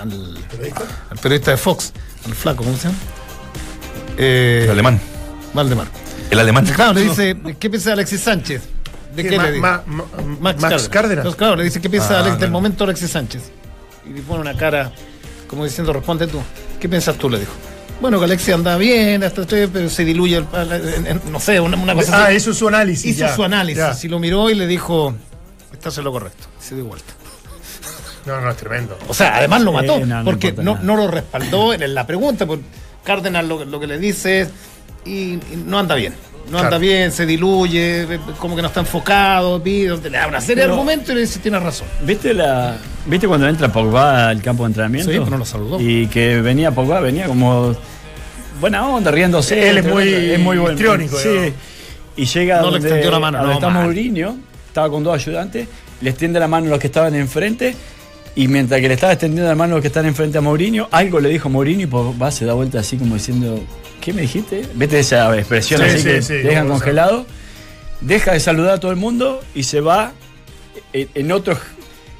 al, 0.00 0.38
al 1.10 1.18
periodista 1.18 1.50
de 1.50 1.56
Fox, 1.56 1.92
al 2.24 2.32
flaco, 2.32 2.62
¿cómo 2.62 2.76
se 2.76 2.84
llama? 2.84 2.98
Eh, 4.16 4.60
El 4.64 4.70
alemán. 4.70 5.00
Valdemar. 5.52 5.88
El 6.30 6.38
alemán. 6.38 6.64
Claro, 6.66 6.92
le 6.92 7.02
dice, 7.02 7.36
¿qué 7.58 7.70
piensa 7.70 7.92
Alexis 7.92 8.20
Sánchez? 8.20 8.62
¿De 9.14 9.22
¿Qué, 9.22 9.30
le 9.38 9.48
dice? 9.52 9.60
Ma- 9.60 9.82
Ma- 9.86 10.04
Max, 10.40 10.60
Max 10.62 10.88
Cárdenas. 10.88 11.18
Entonces, 11.18 11.38
claro, 11.38 11.56
le 11.56 11.64
dice, 11.64 11.80
¿qué 11.80 11.88
piensa 11.90 12.18
Ah, 12.18 12.20
Alex 12.22 12.38
del 12.38 12.50
momento 12.50 12.84
Alexis 12.84 13.10
Sánchez? 13.10 13.50
Y 14.08 14.10
le 14.12 14.22
pone 14.22 14.40
una 14.40 14.56
cara 14.56 14.92
como 15.48 15.64
diciendo, 15.64 15.92
responde 15.92 16.26
tú. 16.26 16.40
¿Qué 16.78 16.88
piensas 16.88 17.16
tú? 17.16 17.28
Le 17.30 17.40
dijo. 17.40 17.52
Bueno, 18.00 18.18
que 18.18 18.26
Alexis 18.26 18.54
anda 18.54 18.76
bien, 18.76 19.24
hasta 19.24 19.40
estoy, 19.42 19.66
pero 19.66 19.88
se 19.90 20.04
diluye, 20.04 20.36
el, 20.36 21.06
en- 21.06 21.20
no 21.32 21.40
sé, 21.40 21.58
una, 21.58 21.76
una 21.76 21.94
cosa 21.94 22.16
Ah, 22.24 22.26
así. 22.28 22.36
es 22.36 22.44
su 22.56 22.68
análisis. 22.68 23.06
Hizo 23.16 23.20
ya, 23.26 23.34
su 23.34 23.42
análisis, 23.42 23.82
ya. 23.82 23.98
y 24.06 24.08
lo 24.08 24.18
miró 24.20 24.50
y 24.50 24.54
le 24.54 24.66
dijo, 24.68 25.14
estás 25.72 25.98
en 25.98 26.04
lo 26.04 26.12
correcto. 26.12 26.46
Y 26.60 26.64
se 26.64 26.74
dio 26.76 26.84
vuelta. 26.84 27.12
No, 28.26 28.40
no, 28.40 28.50
es 28.50 28.56
tremendo. 28.58 28.96
O 29.08 29.14
sea, 29.14 29.36
además 29.36 29.62
lo 29.62 29.72
mató, 29.72 29.98
no 30.04 30.24
porque 30.24 30.52
no, 30.52 30.78
no 30.82 30.96
lo 30.96 31.08
respaldó 31.08 31.72
en 31.72 31.94
la 31.94 32.06
pregunta. 32.06 32.46
Cárdenas 33.02 33.44
lo, 33.46 33.64
lo 33.64 33.80
que 33.80 33.86
le 33.86 33.98
dice 33.98 34.42
es, 34.42 34.48
y, 35.06 35.32
y 35.34 35.62
no 35.66 35.78
anda 35.78 35.94
bien. 35.94 36.14
No 36.48 36.52
Claro. 36.58 36.66
anda 36.66 36.78
bien, 36.78 37.12
se 37.12 37.26
diluye, 37.26 38.02
eh, 38.14 38.20
como 38.38 38.56
que 38.56 38.62
no 38.62 38.68
está 38.68 38.80
enfocado, 38.80 39.62
pide, 39.62 39.96
le 39.98 40.10
da 40.10 40.26
una 40.26 40.40
serie 40.40 40.56
de 40.56 40.62
Pero- 40.62 40.74
argumentos 40.74 41.10
y 41.10 41.14
le 41.14 41.20
dice, 41.20 41.38
tienes 41.40 41.62
razón. 41.62 41.86
¿Viste, 42.02 42.32
la, 42.32 42.76
¿Viste 43.04 43.28
cuando 43.28 43.46
entra 43.48 43.70
Pogba 43.70 44.28
al 44.30 44.40
campo 44.40 44.62
de 44.64 44.68
entrenamiento? 44.68 45.10
Sí, 45.12 45.18
pero 45.18 45.30
no 45.30 45.36
lo 45.38 45.44
saludó. 45.44 45.78
Y 45.80 46.06
que 46.06 46.40
venía 46.40 46.70
Pogba, 46.70 47.00
venía 47.00 47.26
como 47.26 47.76
buena 48.60 48.88
onda, 48.88 49.10
riéndose. 49.10 49.68
Él 49.68 49.78
es 49.78 49.84
muy 49.86 50.08
es 50.08 50.38
muy 50.40 50.58
histriónico, 50.58 51.18
Sí. 51.18 51.52
Y 52.16 52.24
llega 52.24 52.56
No 52.62 52.66
le 52.66 52.72
donde, 52.72 52.88
extendió 52.88 53.10
la 53.12 53.18
mano, 53.20 53.38
donde 53.38 53.60
no, 53.60 53.68
está. 53.68 53.68
Mourinho, 53.82 54.36
estaba 54.66 54.90
con 54.90 55.04
dos 55.04 55.14
ayudantes, 55.14 55.68
le 56.00 56.10
extiende 56.10 56.40
la 56.40 56.48
mano 56.48 56.66
a 56.66 56.70
los 56.70 56.78
que 56.80 56.86
estaban 56.88 57.14
enfrente. 57.14 57.76
Y 58.38 58.46
mientras 58.46 58.80
que 58.80 58.86
le 58.86 58.94
estaba 58.94 59.12
extendiendo 59.14 59.48
la 59.48 59.56
mano 59.56 59.72
a 59.72 59.76
los 59.78 59.82
que 59.82 59.88
están 59.88 60.06
enfrente 60.06 60.38
a 60.38 60.40
Mourinho, 60.40 60.86
algo 60.92 61.18
le 61.18 61.28
dijo 61.28 61.48
Mourinho 61.48 61.82
y 61.82 61.86
Pogba 61.86 62.30
se 62.30 62.44
da 62.44 62.52
vuelta 62.52 62.78
así 62.78 62.96
como 62.96 63.16
diciendo, 63.16 63.60
¿qué 64.00 64.12
me 64.12 64.22
dijiste? 64.22 64.62
¿Viste 64.74 65.00
esa 65.00 65.36
expresión 65.36 65.80
Sí, 65.80 65.86
así 65.88 65.98
sí, 65.98 66.04
que 66.04 66.22
sí, 66.22 66.34
dejan 66.34 66.68
congelado? 66.68 67.26
Deja 68.00 68.34
de 68.34 68.38
saludar 68.38 68.74
a 68.74 68.78
todo 68.78 68.92
el 68.92 68.96
mundo 68.96 69.40
y 69.56 69.64
se 69.64 69.80
va 69.80 70.12
en, 70.92 71.08
en 71.16 71.32
otro 71.32 71.58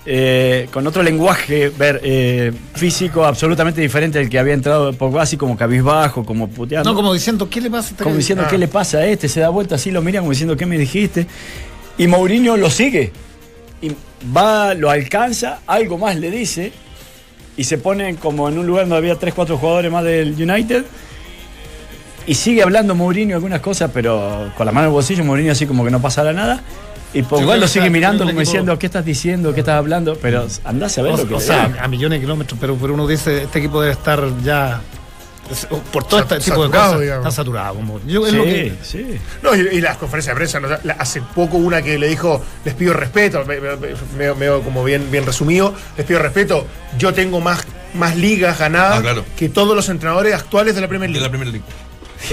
eh, 0.06 0.66
con 0.72 0.84
otro 0.88 1.04
lenguaje 1.04 1.68
ver, 1.68 2.00
eh, 2.02 2.50
físico 2.74 3.24
absolutamente 3.24 3.80
diferente 3.80 4.18
del 4.18 4.28
que 4.28 4.40
había 4.40 4.54
entrado 4.54 4.92
Pogba, 4.94 5.22
así 5.22 5.36
como 5.36 5.56
cabizbajo, 5.56 6.24
como 6.24 6.48
puteando. 6.48 6.90
No, 6.90 6.96
como 6.96 7.14
diciendo, 7.14 7.48
¿qué 7.48 7.60
le 7.60 7.70
pasa 7.70 7.90
a 7.90 7.90
este 7.92 8.02
Como 8.02 8.16
diciendo, 8.16 8.42
Ah. 8.44 8.50
¿qué 8.50 8.58
le 8.58 8.66
pasa 8.66 8.98
a 8.98 9.06
este? 9.06 9.28
Se 9.28 9.38
da 9.38 9.50
vuelta 9.50 9.76
así, 9.76 9.92
lo 9.92 10.02
mira 10.02 10.18
como 10.18 10.32
diciendo, 10.32 10.56
¿qué 10.56 10.66
me 10.66 10.78
dijiste? 10.78 11.28
Y 11.96 12.08
Mourinho 12.08 12.56
lo 12.56 12.70
sigue. 12.70 13.12
Y 13.80 13.92
va, 14.36 14.74
lo 14.74 14.90
alcanza, 14.90 15.60
algo 15.66 15.98
más 15.98 16.16
le 16.16 16.30
dice. 16.30 16.72
Y 17.56 17.64
se 17.64 17.78
ponen 17.78 18.16
como 18.16 18.48
en 18.48 18.58
un 18.58 18.66
lugar 18.66 18.84
donde 18.84 18.96
había 18.98 19.16
3, 19.16 19.34
4 19.34 19.58
jugadores 19.58 19.90
más 19.90 20.04
del 20.04 20.32
United. 20.40 20.84
Y 22.26 22.34
sigue 22.34 22.62
hablando 22.62 22.94
Mourinho 22.94 23.34
algunas 23.36 23.60
cosas, 23.60 23.90
pero 23.92 24.52
con 24.56 24.66
la 24.66 24.72
mano 24.72 24.86
en 24.86 24.90
el 24.90 24.92
bolsillo, 24.92 25.24
Mourinho 25.24 25.50
así 25.52 25.66
como 25.66 25.84
que 25.84 25.90
no 25.90 26.00
pasara 26.00 26.32
nada. 26.32 26.60
Y 27.14 27.22
Pogba 27.22 27.46
creo 27.46 27.56
lo 27.62 27.68
sigue 27.68 27.86
está- 27.86 27.92
mirando 27.92 28.24
como 28.26 28.38
diciendo, 28.38 28.78
¿qué 28.78 28.84
estás 28.86 29.04
diciendo? 29.04 29.54
¿Qué 29.54 29.60
estás 29.60 29.76
hablando? 29.76 30.14
Pero 30.20 30.46
andás 30.64 30.98
a 30.98 31.02
ver 31.02 31.14
O, 31.14 31.16
lo 31.16 31.26
que 31.26 31.34
o 31.34 31.40
sea, 31.40 31.74
a 31.80 31.88
millones 31.88 32.18
de 32.18 32.24
kilómetros, 32.26 32.58
pero, 32.60 32.76
pero 32.76 32.92
uno 32.92 33.06
dice, 33.06 33.44
este 33.44 33.60
equipo 33.60 33.80
debe 33.80 33.94
estar 33.94 34.22
ya, 34.44 34.82
por 35.92 36.04
todo 36.04 36.20
este 36.20 36.38
tipo 36.40 36.64
de 36.64 36.70
cosas, 36.70 37.00
digamos. 37.00 37.26
está 37.26 37.30
saturado. 37.42 37.74
Como, 37.74 38.00
yo, 38.06 38.26
es 38.26 38.32
lo 38.32 38.44
Sí, 38.44 38.50
que, 38.50 38.74
sí. 38.82 39.18
No, 39.42 39.54
y, 39.56 39.60
y 39.60 39.80
las 39.80 39.96
conferencias 39.96 40.34
de 40.34 40.38
prensa, 40.38 40.60
¿no? 40.60 40.68
La- 40.68 40.94
hace 40.98 41.22
poco 41.22 41.56
una 41.56 41.82
que 41.82 41.98
le 41.98 42.08
dijo, 42.08 42.42
les 42.64 42.74
pido 42.74 42.92
respeto, 42.92 43.44
me, 43.44 43.60
me- 43.60 44.34
me- 44.34 44.62
como 44.62 44.84
bien, 44.84 45.10
bien 45.10 45.24
resumido, 45.26 45.74
les 45.96 46.06
pido 46.06 46.18
respeto, 46.20 46.66
yo 46.98 47.12
tengo 47.14 47.40
más, 47.40 47.64
más 47.94 48.16
ligas 48.16 48.58
ganadas 48.58 48.98
Ah, 48.98 49.02
claro. 49.02 49.24
que 49.36 49.48
todos 49.48 49.74
los 49.74 49.88
entrenadores 49.88 50.34
actuales 50.34 50.74
de 50.74 50.80
la 50.80 50.88
Premier 50.88 51.08
De 51.10 51.14
League. 51.14 51.24
la 51.26 51.30
Premier 51.30 51.48
League. 51.52 51.64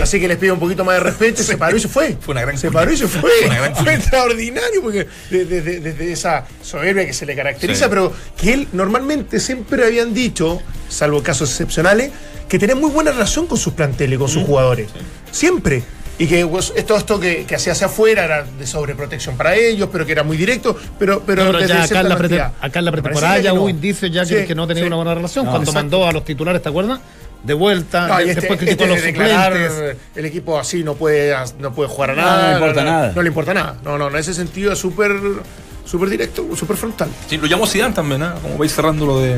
Así 0.01 0.19
que 0.19 0.27
les 0.27 0.37
pido 0.37 0.53
un 0.53 0.59
poquito 0.59 0.83
más 0.83 0.95
de 0.95 0.99
respeto, 1.01 1.41
y 1.41 1.45
se 1.45 1.57
paró 1.57 1.77
y 1.77 1.79
se 1.79 1.87
fue. 1.87 2.17
Fue 2.19 2.31
una 2.33 2.41
gran 2.41 2.57
Se 2.57 2.71
paró 2.71 2.91
y 2.91 2.97
se 2.97 3.07
fue. 3.07 3.29
Fue 3.29 3.47
una 3.47 3.55
gran 3.57 3.73
Fue 3.75 3.83
cuña. 3.83 3.93
extraordinario, 3.95 4.81
porque 4.81 5.07
desde, 5.29 5.61
desde- 5.61 5.79
desde 5.79 6.11
esa 6.11 6.45
soberbia 6.61 7.05
que 7.05 7.13
se 7.13 7.25
le 7.25 7.35
caracteriza, 7.35 7.85
Sí. 7.85 7.89
pero 7.89 8.13
que 8.37 8.53
él 8.53 8.67
normalmente 8.73 9.39
siempre 9.39 9.85
habían 9.85 10.13
dicho, 10.13 10.61
salvo 10.89 11.21
casos 11.23 11.49
excepcionales, 11.51 12.11
que 12.49 12.59
tenía 12.59 12.75
muy 12.75 12.89
buena 12.91 13.11
relación 13.11 13.47
con 13.47 13.57
sus 13.57 13.73
planteles, 13.73 14.19
con 14.19 14.29
sus 14.29 14.43
jugadores. 14.43 14.89
Siempre. 15.31 15.83
Y 16.17 16.27
que 16.27 16.45
pues, 16.47 16.71
esto, 16.77 16.95
esto 16.95 17.19
que, 17.19 17.45
que 17.45 17.55
hacía 17.55 17.73
hacia 17.73 17.87
afuera 17.87 18.23
era 18.23 18.43
de 18.57 18.65
sobreprotección 18.65 19.35
para 19.35 19.55
ellos, 19.55 19.89
pero 19.91 20.05
que 20.05 20.13
era 20.13 20.23
muy 20.23 20.37
directo, 20.37 20.77
pero, 20.97 21.21
pero, 21.25 21.47
Pero 21.47 21.57
desde 21.59 21.73
ya 21.73 21.83
acá 21.83 21.99
en, 21.99 22.85
la 22.85 22.91
pretemporada 22.91 23.37
ya 23.39 23.51
que 23.51 23.57
hubo 23.57 23.63
no. 23.65 23.69
indicios 23.69 24.09
ya 24.11 24.25
que, 24.25 24.41
Sí, 24.41 24.47
que 24.47 24.55
no 24.55 24.65
tenía 24.65 24.83
sí. 24.83 24.87
una 24.87 24.95
buena 24.95 25.13
relación. 25.13 25.43
No, 25.43 25.51
Cuando 25.51 25.69
exacto. 25.69 25.83
mandó 25.97 26.07
a 26.07 26.13
los 26.13 26.23
titulares, 26.23 26.61
¿te 26.61 26.69
acuerdas? 26.69 27.01
De 27.45 27.53
vuelta, 27.53 28.07
No, 28.07 28.19
este- 28.19 28.35
después 28.41 28.51
este 28.61 28.65
criticó 28.65 28.83
a 28.83 28.87
los 28.87 28.99
suplentes. 28.99 29.97
el 30.15 30.25
equipo 30.25 30.59
así 30.59 30.83
no 30.83 30.95
puede, 30.95 31.35
no 31.59 31.73
puede 31.73 31.89
jugar 31.89 32.11
a 32.11 32.15
No, 32.15 32.21
nada. 32.23 32.41
no 32.41 32.47
le 32.49 32.53
importa 32.55 32.83
nada. 32.83 33.11
No 33.15 33.21
le 33.21 33.27
importa 33.27 33.53
nada. 33.53 33.75
No, 33.83 33.97
no, 33.97 34.07
en 34.09 34.15
ese 34.15 34.33
sentido 34.33 34.71
es 34.73 34.79
súper 34.79 35.11
súper 35.85 36.09
directo, 36.09 36.43
súper 36.55 36.75
frontal. 36.77 37.09
Sí, 37.29 37.37
lo 37.37 37.45
llamó 37.45 37.67
Zidane 37.67 37.93
también, 37.93 38.23
¿ah? 38.23 38.35
Como 38.41 38.57
vais 38.57 38.73
cerrando 38.73 39.05
lo 39.05 39.19
de 39.19 39.37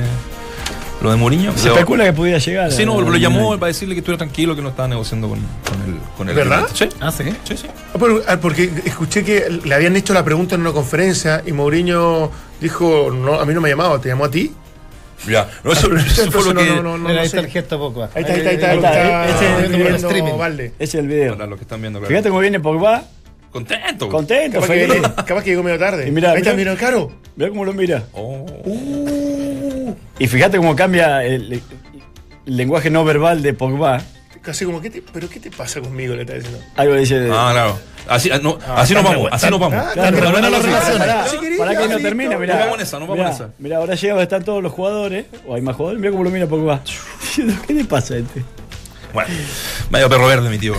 lo 1.02 1.12
de 1.12 1.18
Mourinho. 1.18 1.52
Se 1.52 1.64
Pero- 1.64 1.74
especula 1.76 2.06
que 2.06 2.14
pudiera 2.14 2.40
llegar. 2.40 2.72
Sí, 2.72 2.84
no, 2.86 2.98
a- 2.98 3.02
lo 3.04 3.16
llamó 3.18 3.52
para 3.60 3.68
decirle 3.68 3.94
que 3.94 4.00
estuviera 4.00 4.18
tranquilo, 4.18 4.56
que 4.56 4.62
no 4.64 4.70
estaba 4.70 4.88
negociando 4.88 5.28
con, 5.30 5.40
con 5.40 5.82
el 5.94 6.00
con 6.18 6.30
el 6.30 6.36
¿Verdad? 6.36 6.66
Sí, 6.74 6.88
Ah, 7.02 7.12
sí. 7.12 7.26
sí, 7.44 7.58
sí. 7.58 7.68
Ah, 7.94 7.98
pero- 8.00 8.24
ah, 8.28 8.38
Porque 8.42 8.72
escuché 8.86 9.24
que 9.26 9.60
le 9.64 9.76
habían 9.76 9.96
hecho 9.98 10.14
la 10.14 10.24
pregunta 10.24 10.56
en 10.56 10.62
una 10.62 10.72
conferencia 10.72 11.44
y 11.46 11.52
Mourinho 11.52 12.32
dijo, 12.62 13.12
no, 13.14 13.36
a 13.40 13.46
mí 13.46 13.54
no 13.54 13.62
me 13.62 13.68
ha 13.68 13.72
llamado, 13.74 14.00
¿te 14.00 14.10
llamó 14.10 14.26
a 14.26 14.32
ti? 14.32 14.52
Ya, 15.28 15.50
no, 15.64 15.72
eso, 15.72 15.88
eso 15.96 16.06
fue 16.16 16.24
Entonces, 16.26 16.46
lo 16.46 16.54
no, 16.54 16.60
que. 16.62 16.68
no, 16.68 16.76
no, 16.84 16.98
no, 16.98 16.98
Mira, 17.00 17.14
no 17.16 17.20
ahí 17.22 17.26
está 17.26 17.40
el 17.40 17.48
gesto 17.48 17.80
poco. 17.80 18.04
Ahí 18.04 18.24
está, 18.24 18.34
ahí 18.34 18.40
está, 18.40 18.50
ahí 18.50 18.56
está, 18.56 18.70
Ahí 18.72 18.78
lo 18.78 18.88
está, 18.88 18.92
que 18.92 19.02
está 19.02 19.26
ese 19.26 19.46
es 19.46 19.64
el 19.64 19.72
video. 19.72 19.86
por 19.88 19.96
streaming. 19.96 20.38
Valde. 20.38 20.66
Ese 20.78 20.84
es 20.84 20.96
el 20.96 21.08
video. 21.08 21.34
Para 21.38 21.48
los 21.48 21.58
que 21.58 21.64
están 21.64 21.82
viendo, 21.82 22.00
claro. 22.00 22.10
Fíjate 22.10 22.30
cómo 22.30 22.40
viene 22.42 22.60
Pogba. 22.60 23.04
Contento. 23.52 24.10
Contento, 24.10 24.60
Capaz 24.62 24.74
que, 24.74 25.02
capaz 25.26 25.44
que 25.44 25.50
llegó 25.50 25.64
medio 25.64 25.80
tarde. 25.80 26.08
Y 26.08 26.12
mira, 26.12 26.32
ahí 26.32 26.38
está, 26.40 26.54
mira. 26.54 26.72
mira, 26.74 26.80
caro. 26.86 27.12
Mira 27.36 27.50
cómo 27.50 27.66
lo 27.66 27.74
mira. 27.74 28.04
Oh. 28.14 28.46
Y 30.20 30.28
fíjate 30.28 30.58
cómo 30.58 30.76
cambia 30.76 31.24
el, 31.26 31.54
el 31.54 31.62
lenguaje 32.58 32.90
no 32.90 33.04
verbal 33.04 33.42
de 33.42 33.54
Pogba. 33.54 34.02
Casi 34.42 34.66
como, 34.66 34.82
¿qué 34.82 34.90
te, 34.90 35.02
¿pero 35.14 35.28
qué 35.30 35.40
te 35.40 35.50
pasa 35.52 35.82
conmigo? 35.82 36.14
Le 36.16 36.22
está 36.22 36.34
diciendo. 36.36 36.60
Algo 36.76 36.96
dice. 36.96 37.30
Ah, 37.32 37.50
claro. 37.52 37.80
Así, 38.10 38.30
ah, 38.32 38.40
no, 38.42 38.58
así 38.76 38.94
nos 38.94 39.04
vamos, 39.04 39.30
así 39.32 39.42
tan- 39.44 39.52
nos 39.52 39.60
vamos. 39.60 39.80
ah, 39.80 39.92
pará 39.96 40.12
que 41.72 41.78
no 41.78 41.86
listo. 41.88 41.98
termina, 42.02 42.34
No 42.34 42.40
mirá. 42.40 42.58
vamos 42.60 42.76
en 42.76 42.82
esa, 42.82 43.00
no 43.00 43.08
vamos 43.08 43.18
mirá, 43.18 43.30
en 43.30 43.36
esa. 43.36 43.50
Mirá, 43.60 43.78
ahora 43.78 43.96
llega 43.96 44.14
donde 44.14 44.24
están 44.24 44.44
todos 44.44 44.64
los 44.64 44.72
jugadores, 44.72 45.26
o 45.46 45.56
hay 45.56 45.62
más 45.62 45.76
jugadores, 45.76 46.00
mira 46.00 46.12
cómo 46.12 46.24
lo 46.24 46.30
mira 46.30 46.48
Pogba. 46.48 46.82
¿Qué 47.68 47.74
le 47.74 47.86
pasa 47.86 48.16
a 48.16 48.18
este? 48.18 48.44
Bueno, 49.14 49.30
medio 49.90 50.10
perro 50.10 50.28
verde, 50.28 50.50
mi 50.50 50.58
tío. 50.60 50.74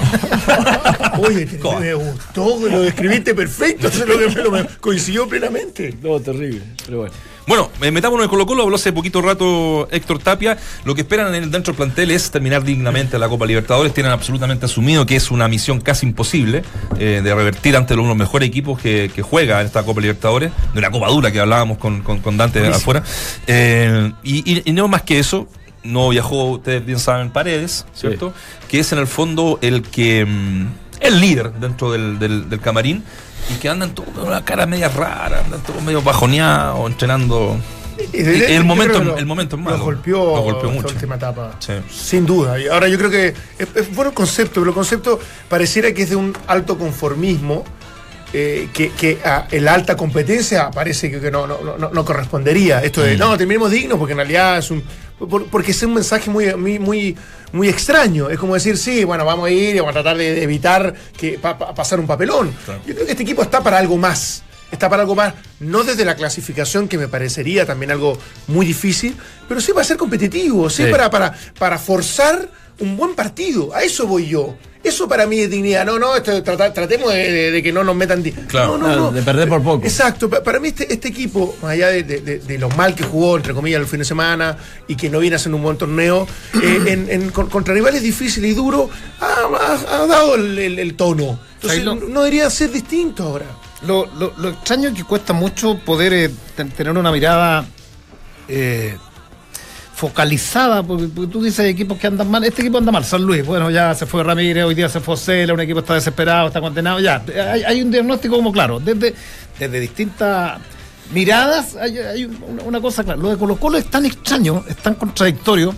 Oye, 1.18 1.46
me 1.80 1.94
gustó, 1.94 2.58
lo 2.68 2.82
describiste 2.82 3.34
perfecto, 3.34 3.88
eso 3.88 4.02
es 4.04 4.08
lo 4.08 4.18
que 4.18 4.28
me, 4.28 4.42
lo- 4.44 4.50
me 4.50 4.64
coincidió 4.80 5.28
plenamente. 5.28 5.94
No, 6.02 6.20
terrible, 6.20 6.62
pero 6.86 6.98
bueno. 6.98 7.14
Bueno, 7.48 7.70
eh, 7.80 7.90
metámonos 7.90 8.24
en 8.24 8.30
Colo 8.30 8.44
Colo, 8.46 8.62
habló 8.62 8.76
hace 8.76 8.92
poquito 8.92 9.22
rato 9.22 9.88
Héctor 9.90 10.18
Tapia. 10.18 10.58
Lo 10.84 10.94
que 10.94 11.00
esperan 11.00 11.34
en 11.34 11.44
el, 11.44 11.50
dentro 11.50 11.72
del 11.72 11.78
plantel 11.78 12.10
es 12.10 12.30
terminar 12.30 12.62
dignamente 12.62 13.18
la 13.18 13.28
Copa 13.28 13.46
Libertadores. 13.46 13.94
Tienen 13.94 14.12
absolutamente 14.12 14.66
asumido 14.66 15.06
que 15.06 15.16
es 15.16 15.30
una 15.30 15.48
misión 15.48 15.80
casi 15.80 16.04
imposible 16.06 16.62
eh, 16.98 17.22
de 17.24 17.34
revertir 17.34 17.74
ante 17.76 17.94
uno 17.94 18.02
de 18.02 18.08
los 18.10 18.16
mejores 18.18 18.48
equipos 18.48 18.78
que, 18.78 19.10
que 19.14 19.22
juega 19.22 19.60
en 19.60 19.66
esta 19.66 19.82
Copa 19.82 20.00
Libertadores, 20.00 20.52
de 20.74 20.78
una 20.78 20.90
Copa 20.90 21.08
dura 21.08 21.32
que 21.32 21.40
hablábamos 21.40 21.78
con, 21.78 22.02
con, 22.02 22.20
con 22.20 22.36
Dante 22.36 22.60
de 22.60 22.68
afuera. 22.68 23.02
Eh, 23.46 24.12
y, 24.22 24.52
y- 24.52 24.62
y 24.66 24.72
no 24.72 24.86
más 24.86 25.02
que 25.02 25.18
eso, 25.18 25.48
no 25.82 26.10
viajó, 26.10 26.50
ustedes 26.50 26.84
bien 26.84 26.98
saben, 26.98 27.30
Paredes, 27.30 27.86
¿cierto? 27.94 28.34
Que 28.68 28.80
es 28.80 28.92
en 28.92 28.98
el 28.98 29.06
fondo 29.06 29.58
el 29.62 29.82
que. 29.82 30.24
mm, 30.26 30.66
el 31.00 31.20
líder 31.20 31.52
dentro 31.54 31.92
del, 31.92 32.18
del- 32.18 32.50
del 32.50 32.60
camarín 32.60 33.04
y 33.50 33.54
que 33.54 33.68
andan 33.68 33.94
todos 33.94 34.10
con 34.10 34.24
una 34.26 34.44
cara 34.44 34.66
media 34.66 34.88
rara, 34.88 35.42
andan 35.44 35.60
todos 35.62 35.82
medio 35.82 36.02
bajoneados, 36.02 36.90
entrenando. 36.90 37.56
El 38.12 38.48
yo 38.58 38.64
momento- 38.64 39.02
lo- 39.02 39.16
el 39.18 39.26
momento 39.26 39.56
es 39.56 39.62
malo. 39.62 39.76
Lo 39.78 39.84
golpeó, 39.84 40.36
Lo 40.36 40.42
golpeó 40.42 40.70
mucho. 40.70 40.88
última 40.88 41.16
etapa. 41.16 41.52
Sí. 41.58 41.72
Sin 41.90 42.24
duda. 42.26 42.58
Y 42.60 42.68
ahora 42.68 42.86
yo 42.88 42.96
creo 42.96 43.10
que 43.10 43.34
es, 43.58 43.68
es 43.74 43.94
bueno 43.94 44.10
el 44.10 44.14
concepto, 44.14 44.60
pero 44.60 44.68
el 44.70 44.74
concepto 44.74 45.18
pareciera 45.48 45.92
que 45.92 46.02
es 46.02 46.10
de 46.10 46.16
un 46.16 46.36
alto 46.46 46.78
conformismo. 46.78 47.64
Eh, 48.32 48.68
que, 48.74 48.90
que 48.90 49.18
a 49.24 49.46
en 49.50 49.64
la 49.64 49.74
alta 49.74 49.96
competencia 49.96 50.70
parece 50.70 51.10
que, 51.10 51.20
que 51.20 51.30
no, 51.30 51.46
no, 51.46 51.58
no, 51.78 51.90
no 51.90 52.04
correspondería. 52.04 52.82
Esto 52.82 53.00
Mm. 53.00 53.04
de 53.04 53.16
no, 53.16 53.36
terminemos 53.38 53.70
dignos, 53.70 53.98
porque 53.98 54.12
en 54.12 54.18
realidad 54.18 54.58
es 54.58 54.70
un. 54.70 54.82
por- 55.18 55.46
porque 55.46 55.70
es 55.72 55.82
un 55.82 55.94
mensaje 55.94 56.30
muy, 56.30 56.54
muy, 56.54 56.78
muy, 56.78 57.16
muy 57.52 57.68
extraño. 57.68 58.28
Es 58.30 58.38
como 58.38 58.54
decir, 58.54 58.76
sí, 58.76 59.04
bueno, 59.04 59.24
vamos 59.24 59.46
a 59.48 59.50
ir 59.50 59.74
y 59.76 59.78
vamos 59.78 59.90
a 59.90 59.94
tratar 60.02 60.16
de 60.18 60.42
evitar 60.42 60.94
que 61.16 61.38
pa- 61.38 61.56
pa- 61.58 61.74
pasar 61.74 61.98
un 62.00 62.06
papelón. 62.06 62.52
Claro. 62.64 62.80
Yo 62.86 62.94
creo 62.94 63.06
que 63.06 63.12
este 63.12 63.22
equipo 63.22 63.42
está 63.42 63.62
para 63.62 63.78
algo 63.78 63.96
más. 63.96 64.42
Está 64.70 64.90
para 64.90 65.00
algo 65.00 65.14
más, 65.14 65.32
no 65.60 65.82
desde 65.82 66.04
la 66.04 66.14
clasificación, 66.14 66.88
que 66.88 66.98
me 66.98 67.08
parecería 67.08 67.64
también 67.64 67.90
algo 67.90 68.18
muy 68.48 68.66
difícil, 68.66 69.16
pero 69.48 69.62
sí 69.62 69.72
para 69.72 69.82
ser 69.82 69.96
competitivo, 69.96 70.68
sí, 70.68 70.84
Sí. 70.84 70.90
Para, 70.90 71.08
para, 71.08 71.32
para 71.58 71.78
forzar 71.78 72.50
un 72.80 72.96
buen 72.96 73.14
partido. 73.14 73.74
A 73.74 73.82
eso 73.82 74.06
voy 74.06 74.26
yo. 74.28 74.54
Eso 74.84 75.08
para 75.08 75.26
mí 75.26 75.40
es 75.40 75.50
dignidad. 75.50 75.84
No, 75.84 75.98
no, 75.98 76.14
esto, 76.14 76.40
trata- 76.42 76.72
tratemos 76.72 77.12
de, 77.12 77.30
de- 77.32 77.50
de 77.50 77.62
que 77.62 77.72
no 77.72 77.82
nos 77.82 77.96
metan. 77.96 78.22
di- 78.22 78.30
Claro. 78.30 78.78
No, 78.78 78.88
no, 78.88 78.96
no. 78.96 79.10
De 79.12 79.22
perder 79.22 79.48
por 79.48 79.62
poco. 79.62 79.84
Exacto. 79.84 80.30
Pa- 80.30 80.42
Para 80.42 80.60
mí 80.60 80.68
este, 80.68 80.90
este 80.92 81.08
equipo, 81.08 81.56
más 81.60 81.72
allá 81.72 81.88
de, 81.88 82.04
de- 82.04 82.20
de- 82.20 82.38
de 82.38 82.58
lo 82.58 82.68
mal 82.70 82.94
que 82.94 83.02
jugó, 83.02 83.36
entre 83.36 83.52
comillas, 83.54 83.80
el 83.80 83.86
fin 83.88 83.98
de 83.98 84.04
semana 84.04 84.56
y 84.86 84.94
que 84.94 85.10
no 85.10 85.18
viene 85.18 85.34
haciendo 85.36 85.56
un 85.56 85.64
buen 85.64 85.76
torneo, 85.76 86.26
eh, 86.62 86.82
en- 86.86 87.10
en- 87.10 87.30
con- 87.30 87.48
contra 87.50 87.74
rivales 87.74 88.02
difíciles 88.02 88.52
y 88.52 88.54
duros, 88.54 88.88
ha, 89.20 89.26
ha- 89.26 90.02
ha 90.02 90.06
dado 90.06 90.36
el, 90.36 90.56
el- 90.58 90.78
el 90.78 90.94
tono. 90.94 91.40
Entonces, 91.56 91.82
lo- 91.84 91.96
no 91.96 92.20
debería 92.22 92.48
ser 92.48 92.70
distinto 92.70 93.24
ahora. 93.24 93.46
Lo, 93.84 94.06
lo- 94.16 94.32
lo 94.38 94.48
extraño 94.50 94.90
es 94.90 94.94
que 94.94 95.04
cuesta 95.04 95.32
mucho 95.32 95.76
poder 95.84 96.12
eh, 96.12 96.30
ten- 96.56 96.70
tener 96.70 96.96
una 96.96 97.10
mirada 97.10 97.66
eh, 98.48 98.96
focalizada, 99.98 100.80
porque, 100.84 101.08
tú 101.26 101.42
dices 101.42 101.66
equipos 101.66 101.98
que 101.98 102.06
andan 102.06 102.30
mal, 102.30 102.44
este 102.44 102.62
equipo 102.62 102.78
anda 102.78 102.92
mal, 102.92 103.04
San 103.04 103.20
Luis, 103.22 103.44
bueno, 103.44 103.68
ya 103.68 103.96
se 103.96 104.06
fue 104.06 104.22
Ramírez, 104.22 104.64
hoy 104.64 104.76
día 104.76 104.88
se 104.88 105.00
fue 105.00 105.16
Cela, 105.16 105.52
un 105.54 105.60
equipo 105.60 105.80
está 105.80 105.94
desesperado, 105.94 106.46
está 106.46 106.60
condenado, 106.60 107.00
ya, 107.00 107.20
hay, 107.66 107.82
un 107.82 107.90
diagnóstico 107.90 108.36
como 108.36 108.52
claro, 108.52 108.78
desde, 108.78 109.12
desde 109.58 109.80
distintas 109.80 110.60
miradas 111.12 111.74
hay, 111.74 111.98
hay 111.98 112.30
una, 112.64 112.80
cosa 112.80 113.02
clara, 113.02 113.18
lo 113.20 113.30
de 113.30 113.36
Colo 113.38 113.56
Colo 113.56 113.76
es 113.76 113.86
tan 113.90 114.06
extraño, 114.06 114.64
es 114.68 114.76
tan 114.76 114.94
contradictorio, 114.94 115.74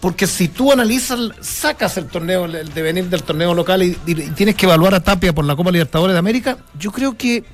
porque 0.00 0.26
si 0.26 0.48
tú 0.48 0.72
analizas, 0.72 1.20
sacas 1.40 1.98
el 1.98 2.06
torneo, 2.06 2.46
el- 2.46 2.74
devenir 2.74 3.04
del 3.08 3.22
torneo 3.22 3.54
local 3.54 3.84
y- 3.84 3.96
y 4.06 4.14
tienes 4.30 4.56
que 4.56 4.66
evaluar 4.66 4.92
a 4.96 5.00
Tapia 5.04 5.32
por 5.32 5.44
la 5.44 5.54
Copa 5.54 5.70
Libertadores 5.70 6.14
de 6.14 6.18
América, 6.18 6.58
yo 6.76 6.90
creo 6.90 7.16
que, 7.16 7.44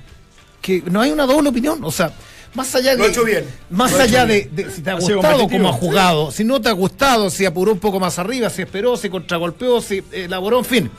que 0.62 0.82
no 0.90 1.02
hay 1.02 1.10
una 1.10 1.26
doble 1.26 1.50
opinión. 1.50 1.80
O 1.84 1.90
sea, 1.90 2.12
más 2.56 2.74
allá 2.74 2.92
de. 2.92 2.98
Lo 2.98 3.04
ha 3.04 3.08
hecho 3.08 3.24
bien. 3.24 3.44
Más 3.70 3.92
Lo 3.92 4.00
allá 4.00 4.26
de, 4.26 4.50
si 4.74 4.82
te 4.82 4.90
ha 4.90 4.94
gustado 4.94 5.46
cómo 5.48 5.68
ha 5.68 5.72
jugado, 5.72 6.30
si 6.32 6.42
no 6.42 6.60
te 6.60 6.68
ha 6.68 6.72
gustado, 6.72 7.30
si 7.30 7.44
apuró 7.46 7.72
un 7.72 7.78
poco 7.78 8.00
más 8.00 8.18
arriba, 8.18 8.50
si 8.50 8.62
esperó, 8.62 8.96
si 8.96 9.08
contragolpeó, 9.08 9.80
si 9.80 10.02
elaboró, 10.10 10.58
en 10.58 10.64
fin. 10.64 10.90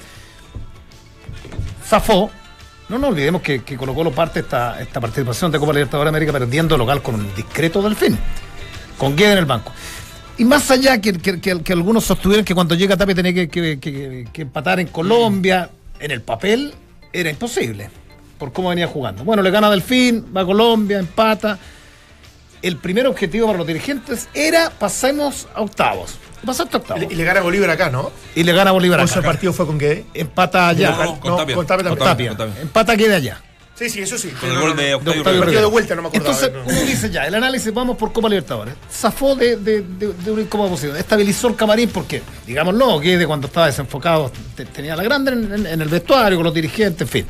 Zafó. 1.85 2.29
No 2.89 2.97
nos 2.97 3.09
olvidemos 3.09 3.41
que, 3.41 3.63
que 3.63 3.75
Colo 3.75 3.93
Colo 3.93 4.11
parte 4.11 4.39
esta, 4.39 4.81
esta 4.81 5.01
participación 5.01 5.51
de 5.51 5.59
Copa 5.59 5.73
Libertadores 5.73 6.05
de 6.05 6.17
América 6.17 6.31
perdiendo 6.31 6.77
local 6.77 7.01
con 7.01 7.15
un 7.15 7.35
discreto 7.35 7.81
delfín 7.81 8.17
con 8.97 9.15
Guede 9.15 9.33
en 9.33 9.37
el 9.39 9.45
banco. 9.45 9.73
Y 10.37 10.45
más 10.45 10.71
allá 10.71 11.01
que, 11.01 11.13
que- 11.13 11.41
que- 11.41 11.61
que 11.63 11.73
algunos 11.73 12.05
sostuvieron 12.05 12.45
que 12.45 12.55
cuando 12.55 12.75
llega 12.75 12.95
Tapia 12.95 13.13
tenía 13.15 13.33
que, 13.33 13.49
que- 13.49 13.79
que- 13.79 14.27
que 14.31 14.41
empatar 14.43 14.79
en 14.79 14.87
Colombia, 14.87 15.69
en 15.99 16.11
el 16.11 16.21
papel 16.21 16.73
era 17.11 17.29
imposible, 17.29 17.89
por 18.37 18.51
cómo 18.53 18.69
venía 18.69 18.87
jugando. 18.87 19.23
Bueno, 19.23 19.41
le 19.43 19.51
gana 19.51 19.69
Delfín, 19.69 20.25
va 20.35 20.41
a 20.41 20.45
Colombia, 20.45 20.99
empata. 20.99 21.57
El 22.61 22.77
primer 22.77 23.05
objetivo 23.07 23.45
para 23.47 23.59
los 23.59 23.67
dirigentes 23.67 24.27
era 24.33 24.71
pasemos 24.71 25.47
a 25.53 25.61
octavos. 25.61 26.15
Pasaste 26.45 26.77
a 26.77 26.79
Y 26.79 26.81
octavos. 26.81 27.01
le, 27.07 27.13
y 27.13 27.15
le 27.15 27.23
gana 27.23 27.41
Bolívar 27.41 27.69
acá, 27.69 27.89
¿no? 27.89 28.11
Y 28.35 28.43
le 28.43 28.53
gana 28.53 28.71
Bolívar 28.71 28.99
¿O 28.99 29.03
acá. 29.03 29.11
ese 29.11 29.21
partido 29.21 29.53
fue 29.53 29.65
con 29.67 29.77
qué? 29.77 30.05
Empata 30.13 30.67
allá. 30.69 30.91
No, 30.91 31.03
no, 31.03 31.19
con 31.19 31.31
No, 31.31 31.37
Tapia. 31.37 31.55
con 31.55 31.65
Tapia 31.67 31.83
también. 31.83 31.97
Con 31.99 32.07
Tapia. 32.07 32.27
con 32.29 32.37
Tapia. 32.37 32.61
Empata 32.61 32.97
queda 32.97 33.15
allá. 33.17 33.41
Sí, 33.75 33.91
sí, 33.91 34.01
eso 34.01 34.17
sí. 34.17 34.29
Con 34.29 34.49
el 34.49 34.59
gol 34.59 34.75
de. 34.75 34.95
Octavio 34.95 35.19
El 35.21 35.25
Rivera. 35.25 35.39
partido 35.41 35.61
de 35.61 35.67
vuelta 35.67 35.95
no 35.95 36.01
me 36.01 36.07
acordaba. 36.07 36.31
Entonces, 36.35 36.51
no. 36.51 36.63
uno 36.65 36.81
dice 36.87 37.11
ya, 37.11 37.27
el 37.27 37.35
análisis, 37.35 37.71
vamos 37.71 37.95
por 37.95 38.11
Copa 38.11 38.27
Libertadores. 38.27 38.73
Zafó 38.91 39.35
de, 39.35 39.57
de, 39.57 39.81
de, 39.83 40.13
de 40.13 40.31
una 40.31 40.41
incómoda 40.41 40.71
posición. 40.71 40.97
Estabilizó 40.97 41.47
el 41.49 41.55
camarín 41.55 41.89
porque, 41.89 42.23
digámoslo, 42.47 42.99
que 42.99 43.19
de 43.19 43.27
cuando 43.27 43.45
estaba 43.45 43.67
desenfocado 43.67 44.31
te- 44.55 44.65
tenía 44.65 44.95
la 44.95 45.03
grande 45.03 45.31
en, 45.33 45.53
en- 45.53 45.67
en 45.67 45.81
el 45.81 45.89
vestuario, 45.89 46.39
con 46.39 46.45
los 46.45 46.53
dirigentes, 46.55 47.01
en 47.03 47.07
fin. 47.07 47.25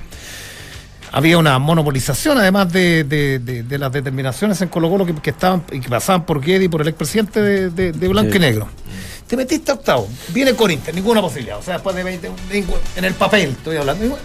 Había 1.11 1.37
una 1.37 1.57
monopolización, 1.59 2.37
además 2.37 2.71
de, 2.71 3.03
de- 3.03 3.39
de- 3.39 3.63
de 3.63 3.77
las 3.77 3.91
determinaciones 3.91 4.61
en 4.61 4.67
Colo 4.69 4.89
Colo 4.89 5.05
que, 5.05 5.15
que 5.15 5.29
estaban 5.29 5.63
y 5.71 5.79
que 5.79 5.89
pasaban 5.89 6.25
por 6.25 6.41
Guedi 6.41 6.65
y 6.65 6.67
por 6.69 6.81
el 6.81 6.89
expresidente 6.89 7.41
de, 7.41 7.69
de, 7.69 7.91
de 7.93 8.07
Blanco 8.07 8.31
Sí. 8.31 8.37
y 8.37 8.39
Negro. 8.41 8.67
Te 9.25 9.35
metiste 9.37 9.71
a 9.71 9.75
octavo. 9.75 10.07
Viene 10.29 10.53
Corinthians, 10.53 10.95
ninguna 10.95 11.21
posibilidad. 11.21 11.57
O 11.57 11.63
sea, 11.63 11.75
después 11.75 11.95
de 11.95 12.03
20, 12.03 12.31
ningún- 12.51 12.79
en 12.95 13.05
el 13.05 13.13
papel, 13.13 13.49
estoy 13.51 13.77
hablando. 13.77 14.17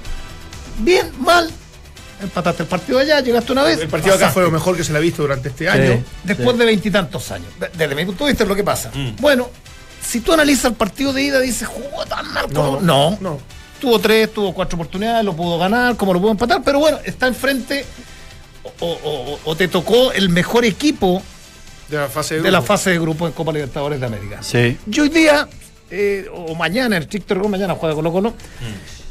Bien, 0.79 1.11
mal. 1.21 1.51
Empataste 2.21 2.63
el 2.63 2.69
partido 2.69 2.99
allá, 3.01 3.21
llegaste 3.21 3.51
una 3.53 3.65
vez. 3.65 3.81
El 3.81 3.89
partido 3.89 4.15
acá 4.15 4.21
pasaste. 4.27 4.35
fue 4.35 4.43
lo 4.45 4.51
mejor 4.53 4.77
que 4.77 4.85
se 4.85 4.93
le 4.93 4.99
ha 4.99 5.01
visto 5.01 5.23
durante 5.23 5.49
este 5.49 5.69
año. 5.69 6.03
Después 6.23 6.53
Sí. 6.53 6.59
de 6.59 6.65
veintitantos 6.65 7.31
años. 7.33 7.49
De- 7.59 7.69
Desde 7.77 7.95
mi 7.97 8.05
punto 8.05 8.25
de 8.25 8.31
vista 8.33 8.45
es 8.45 8.49
lo 8.49 8.55
que 8.55 8.63
pasa. 8.65 8.91
Bueno, 9.21 9.49
si 10.01 10.21
tú 10.21 10.33
analizas 10.33 10.67
el 10.67 10.75
partido 10.75 11.13
de 11.13 11.23
ida, 11.23 11.41
dices, 11.41 11.67
jugó 11.67 12.05
tan 12.07 12.33
mal 12.33 12.47
como. 12.53 12.81
No, 12.81 13.19
no. 13.21 13.39
Tuvo 13.83 13.99
tres, 13.99 14.33
tuvo 14.33 14.55
cuatro 14.55 14.77
oportunidades, 14.77 15.25
lo 15.25 15.35
pudo 15.35 15.59
ganar, 15.59 15.97
como 15.97 16.15
lo 16.15 16.21
pudo 16.21 16.31
empatar, 16.31 16.63
pero 16.65 16.79
bueno, 16.79 16.99
está 17.05 17.27
enfrente. 17.27 17.85
O, 18.79 18.87
o- 18.87 19.33
o- 19.35 19.41
o 19.45 19.57
te 19.57 19.67
tocó 19.67 20.13
el 20.13 20.29
mejor 20.29 20.65
equipo 20.65 21.21
De 21.89 21.97
la 21.97 22.07
fase 22.09 22.37
de, 22.37 22.43
de 22.43 22.51
la 22.53 22.59
grupo. 22.59 22.67
fase 22.73 22.91
de 22.91 22.99
grupo 23.01 23.27
en 23.27 23.33
Copa 23.33 23.53
Libertadores 23.53 23.99
de 23.99 24.07
América. 24.07 24.39
Sí. 24.41 24.79
Y 24.89 25.01
hoy 25.01 25.09
día, 25.09 25.49
eh, 25.91 26.29
o 26.33 26.55
mañana, 26.55 26.97
el 26.97 27.03
estricto 27.03 27.35
rigor, 27.35 27.51
mañana 27.51 27.75
juega 27.75 27.93
Colo 27.97 28.13
Colo. 28.13 28.35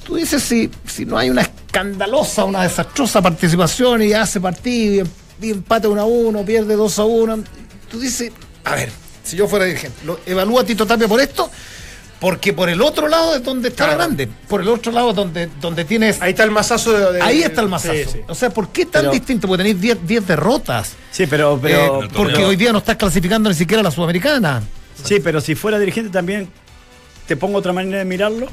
Tú 0.05 0.15
dices, 0.15 0.41
si, 0.41 0.71
si 0.87 1.03
no 1.05 1.17
hay 1.17 1.29
una 1.29 1.41
escandalosa, 1.41 2.45
una 2.45 2.63
desastrosa 2.63 3.21
participación 3.21 4.01
y 4.03 4.13
hace 4.13 4.39
partido 4.39 5.05
y, 5.41 5.47
y 5.47 5.51
empate 5.51 5.87
1 5.89 6.01
a 6.01 6.05
1, 6.05 6.45
pierde 6.45 6.77
2 6.77 6.97
a 6.99 7.03
1, 7.03 7.43
tú 7.89 7.99
dices, 7.99 8.31
a 8.63 8.75
ver, 8.75 8.89
si 9.21 9.35
yo 9.35 9.49
fuera 9.49 9.65
dirigente, 9.65 9.97
¿lo 10.05 10.17
evalúa 10.25 10.61
a 10.61 10.63
Tito 10.65 10.87
Tapia 10.87 11.09
por 11.09 11.19
esto? 11.19 11.51
Porque 12.21 12.53
por 12.53 12.69
el 12.69 12.81
otro 12.83 13.07
lado 13.09 13.35
es 13.35 13.43
donde 13.43 13.69
está 13.69 13.87
la 13.87 13.95
grande, 13.95 14.29
por 14.47 14.61
el 14.61 14.67
otro 14.69 14.91
lado 14.91 15.11
donde, 15.11 15.49
donde 15.59 15.83
tienes... 15.85 16.21
Ahí 16.21 16.29
está 16.29 16.43
el 16.43 16.51
mazazo 16.51 16.93
de. 16.93 17.13
de- 17.13 17.21
Ahí 17.21 17.41
está 17.41 17.61
el. 17.61 17.79
Sí, 17.79 17.89
sí. 18.11 18.19
O 18.27 18.35
sea, 18.35 18.51
¿por 18.51 18.69
qué 18.69 18.85
tan 18.85 19.01
Pero- 19.01 19.11
distinto? 19.13 19.47
Porque 19.47 19.63
tenéis 19.63 19.81
10 19.81 20.05
10 20.07 20.27
derrotas. 20.27 20.93
Sí, 21.09 21.25
pero, 21.27 21.57
pero, 21.59 22.03
Eh, 22.03 22.05
el 22.05 22.09
porque 22.09 22.43
hoy 22.45 22.55
día 22.55 22.71
no 22.71 22.77
estás 22.77 22.95
clasificando 22.95 23.49
ni 23.49 23.55
siquiera 23.55 23.81
a 23.81 23.83
la 23.83 23.89
Sudamericana. 23.91 24.61
sí, 25.03 25.19
pero 25.19 25.41
si 25.41 25.55
fuera 25.55 25.79
dirigente 25.79 26.11
también 26.11 26.47
te 27.27 27.35
pongo 27.35 27.57
otra 27.57 27.73
manera 27.73 27.97
de 27.97 28.05
mirarlo. 28.05 28.47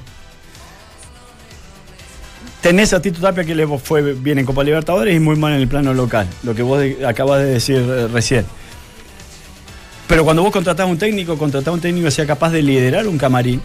Tenés 2.62 2.92
a 2.92 3.00
Tito 3.00 3.20
Tapia 3.20 3.44
que 3.44 3.54
le 3.54 3.66
fue 3.78 4.14
bien 4.14 4.38
en 4.38 4.44
Copa 4.46 4.64
Libertadores 4.64 5.14
y 5.14 5.20
muy 5.20 5.37
mal 5.37 5.52
en 5.52 5.61
el 5.61 5.68
plano 5.68 5.94
local, 5.94 6.26
lo 6.42 6.54
que 6.54 6.62
vos 6.62 6.83
acabas 7.07 7.40
de 7.40 7.46
decir 7.46 7.87
recién. 8.12 8.44
Pero 10.09 10.25
cuando 10.25 10.42
vos 10.42 10.51
contratás 10.53 10.85
a 10.85 10.87
un 10.87 10.99
técnico, 10.99 11.37
contratás 11.37 11.68
a 11.68 11.73
un 11.73 11.81
técnico 11.81 12.07
que 12.07 12.11
sea 12.11 12.27
capaz 12.27 12.51
de 12.51 12.62
liderar 12.62 13.07
un 13.07 13.18
camarín 13.18 13.61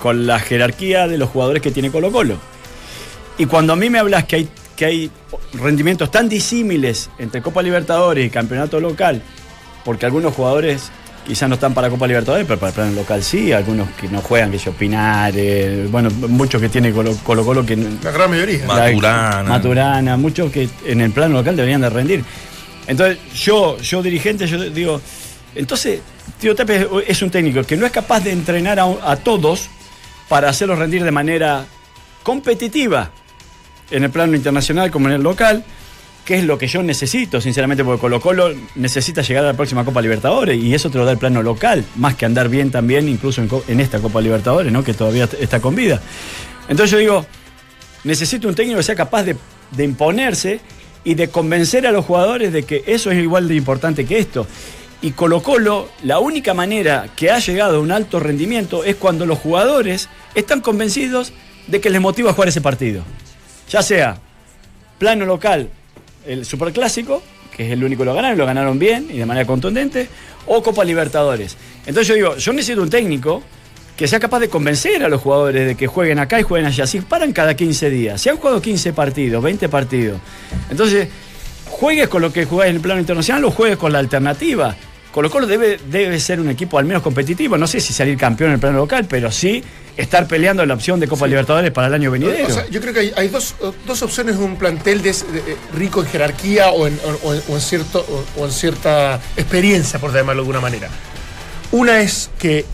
con 0.00 0.26
la 0.26 0.38
jerarquía 0.40 1.06
de 1.06 1.18
los 1.18 1.28
jugadores 1.30 1.62
que 1.62 1.70
tiene 1.70 1.90
Colo 1.90 2.10
Colo. 2.10 2.36
Y 3.38 3.46
cuando 3.46 3.72
a 3.74 3.76
mí 3.76 3.90
me 3.90 3.98
hablas 3.98 4.24
que 4.24 4.36
hay, 4.36 4.48
que 4.76 4.84
hay 4.86 5.10
rendimientos 5.52 6.10
tan 6.10 6.28
disímiles 6.28 7.10
entre 7.18 7.42
Copa 7.42 7.62
Libertadores 7.62 8.26
y 8.26 8.30
Campeonato 8.30 8.80
Local, 8.80 9.22
porque 9.84 10.06
algunos 10.06 10.34
jugadores 10.34 10.90
quizás 11.26 11.48
no 11.48 11.56
están 11.56 11.74
para 11.74 11.90
Copa 11.90 12.06
Libertadores, 12.06 12.46
pero 12.46 12.58
para 12.58 12.70
el 12.70 12.74
plano 12.74 12.92
local 12.92 13.22
sí, 13.22 13.52
algunos 13.52 13.88
que 14.00 14.08
no 14.08 14.20
juegan, 14.20 14.50
que 14.50 14.58
yo 14.58 14.70
opinar, 14.70 15.32
eh, 15.36 15.86
bueno, 15.90 16.10
muchos 16.10 16.60
que 16.60 16.68
tiene 16.70 16.92
Colo 16.92 17.14
Colo, 17.24 17.44
Colo 17.44 17.64
que 17.66 17.76
La 17.76 18.10
gran 18.10 18.30
mayoría. 18.30 18.64
Ma- 18.66 18.74
Maturana. 18.78 19.42
Maturana, 19.50 20.16
muchos 20.16 20.50
que 20.50 20.68
en 20.86 21.00
el 21.02 21.10
plano 21.12 21.34
local 21.34 21.56
deberían 21.56 21.80
de 21.82 21.90
rendir. 21.90 22.24
Entonces, 22.86 23.18
yo, 23.34 23.78
yo 23.78 24.02
dirigente, 24.02 24.46
yo 24.46 24.58
digo, 24.70 25.00
entonces, 25.54 26.00
Tío 26.40 26.54
Tapia 26.54 26.86
es 27.06 27.22
un 27.22 27.30
técnico 27.30 27.62
que 27.64 27.76
no 27.76 27.86
es 27.86 27.92
capaz 27.92 28.20
de 28.20 28.32
entrenar 28.32 28.78
a, 28.80 29.16
todos 29.16 29.68
para 30.28 30.48
hacerlos 30.48 30.78
rendir 30.78 31.04
de 31.04 31.10
manera 31.10 31.66
competitiva 32.22 33.10
en 33.90 34.04
el 34.04 34.10
plano 34.10 34.34
internacional 34.34 34.90
como 34.90 35.08
en 35.08 35.14
el 35.14 35.22
local. 35.22 35.64
qué 36.24 36.36
es 36.36 36.44
lo 36.44 36.56
que 36.56 36.66
yo 36.66 36.82
necesito, 36.82 37.40
sinceramente, 37.40 37.84
porque 37.84 38.00
Colo 38.00 38.20
Colo 38.20 38.54
necesita 38.76 39.20
llegar 39.20 39.44
a 39.44 39.48
la 39.48 39.54
próxima 39.54 39.84
Copa 39.84 40.00
Libertadores 40.00 40.56
y 40.60 40.74
eso 40.74 40.90
te 40.90 40.98
lo 40.98 41.04
da 41.04 41.12
el 41.12 41.18
plano 41.18 41.42
local, 41.42 41.84
más 41.96 42.14
que 42.14 42.24
andar 42.24 42.48
bien 42.48 42.70
también, 42.70 43.08
incluso 43.08 43.42
en, 43.68 43.80
esta 43.80 44.00
Copa 44.00 44.22
Libertadores, 44.22 44.72
¿no? 44.72 44.82
que 44.82 44.94
todavía 44.94 45.28
está 45.38 45.60
con 45.60 45.74
vida. 45.74 46.00
Entonces 46.68 46.90
yo 46.90 46.98
digo, 46.98 47.26
necesito 48.04 48.48
un 48.48 48.54
técnico 48.54 48.78
que 48.78 48.84
sea 48.84 48.94
capaz 48.94 49.24
de 49.24 49.84
imponerse 49.84 50.60
y 51.04 51.14
de 51.14 51.28
convencer 51.28 51.86
a 51.86 51.92
los 51.92 52.04
jugadores 52.04 52.52
de 52.52 52.64
que 52.64 52.82
eso 52.86 53.10
es 53.10 53.22
igual 53.22 53.46
de 53.46 53.54
importante 53.54 54.06
que 54.06 54.18
esto. 54.18 54.46
Y 55.04 55.10
Colo 55.10 55.42
Colo, 55.42 55.90
la 56.02 56.18
única 56.18 56.54
manera 56.54 57.10
que 57.14 57.30
ha 57.30 57.38
llegado 57.38 57.76
a 57.76 57.80
un 57.80 57.92
alto 57.92 58.20
rendimiento 58.20 58.84
es 58.84 58.96
cuando 58.96 59.26
los 59.26 59.38
jugadores 59.38 60.08
están 60.34 60.62
convencidos 60.62 61.34
de 61.66 61.78
que 61.78 61.90
les 61.90 62.00
motiva 62.00 62.32
jugar 62.32 62.48
ese 62.48 62.62
partido. 62.62 63.02
Ya 63.68 63.82
sea 63.82 64.16
plano 64.98 65.26
local, 65.26 65.68
el 66.26 66.46
Superclásico, 66.46 67.22
que 67.54 67.66
es 67.66 67.72
el 67.72 67.84
único 67.84 68.00
que 68.00 68.06
lo 68.06 68.14
ganaron, 68.14 68.38
lo 68.38 68.46
ganaron 68.46 68.78
bien 68.78 69.08
y 69.12 69.18
de 69.18 69.26
manera 69.26 69.46
contundente, 69.46 70.08
o 70.46 70.62
Copa 70.62 70.82
Libertadores. 70.86 71.54
Entonces 71.80 72.08
yo 72.08 72.14
digo, 72.14 72.36
yo 72.38 72.54
necesito 72.54 72.80
un 72.80 72.88
técnico 72.88 73.42
que 73.98 74.08
sea 74.08 74.18
capaz 74.18 74.40
de 74.40 74.48
convencer 74.48 75.04
a 75.04 75.10
los 75.10 75.20
jugadores 75.20 75.66
de 75.66 75.74
que 75.74 75.86
jueguen 75.86 76.18
acá 76.18 76.40
y 76.40 76.44
jueguen 76.44 76.66
allá. 76.66 76.86
Si 76.86 77.02
paran 77.02 77.34
cada 77.34 77.54
15 77.54 77.90
días, 77.90 78.22
si 78.22 78.30
han 78.30 78.38
jugado 78.38 78.62
15 78.62 78.94
partidos, 78.94 79.42
20 79.42 79.68
partidos, 79.68 80.18
entonces 80.70 81.08
juegues 81.68 82.08
con 82.08 82.22
lo 82.22 82.32
que 82.32 82.46
jugás 82.46 82.68
en 82.68 82.76
el 82.76 82.80
plano 82.80 83.00
internacional 83.00 83.44
o 83.44 83.50
juegues 83.50 83.76
con 83.76 83.92
la 83.92 83.98
alternativa. 83.98 84.74
Colo 85.14 85.30
Colo 85.30 85.46
debe, 85.46 85.78
debe 85.92 86.18
ser 86.18 86.40
un 86.40 86.50
equipo 86.50 86.76
al 86.76 86.86
menos 86.86 87.00
competitivo, 87.00 87.56
no 87.56 87.68
sé 87.68 87.78
si 87.78 87.92
salir 87.92 88.18
campeón 88.18 88.48
en 88.50 88.54
el 88.54 88.60
plano 88.60 88.78
local, 88.78 89.06
pero 89.08 89.30
sí 89.30 89.62
estar 89.96 90.26
peleando 90.26 90.66
la 90.66 90.74
opción 90.74 90.98
de 90.98 91.06
Copa 91.06 91.28
Libertadores 91.28 91.70
para 91.70 91.86
el 91.86 91.94
año 91.94 92.10
venidero. 92.10 92.48
O 92.48 92.50
sea, 92.50 92.66
yo 92.68 92.80
creo 92.80 92.92
que 92.92 92.98
hay, 92.98 93.12
hay 93.16 93.28
dos, 93.28 93.54
dos 93.86 94.02
opciones 94.02 94.36
de 94.36 94.42
un 94.44 94.56
plantel 94.56 95.02
de, 95.02 95.12
de- 95.12 95.42
de- 95.42 95.56
rico 95.72 96.00
en 96.02 96.08
jerarquía 96.08 96.70
o 96.70 96.88
en, 96.88 96.98
o- 97.04 97.28
o 97.28 97.32
en- 97.34 97.42
en 97.48 97.60
cierto, 97.60 98.04
o, 98.36 98.44
en 98.44 98.50
cierta 98.50 99.20
experiencia, 99.36 100.00
por 100.00 100.10
llamarlo 100.12 100.42
de 100.42 100.46
alguna 100.48 100.60
manera. 100.60 100.88
Una 101.70 102.00
es 102.00 102.28
que, 102.36 102.64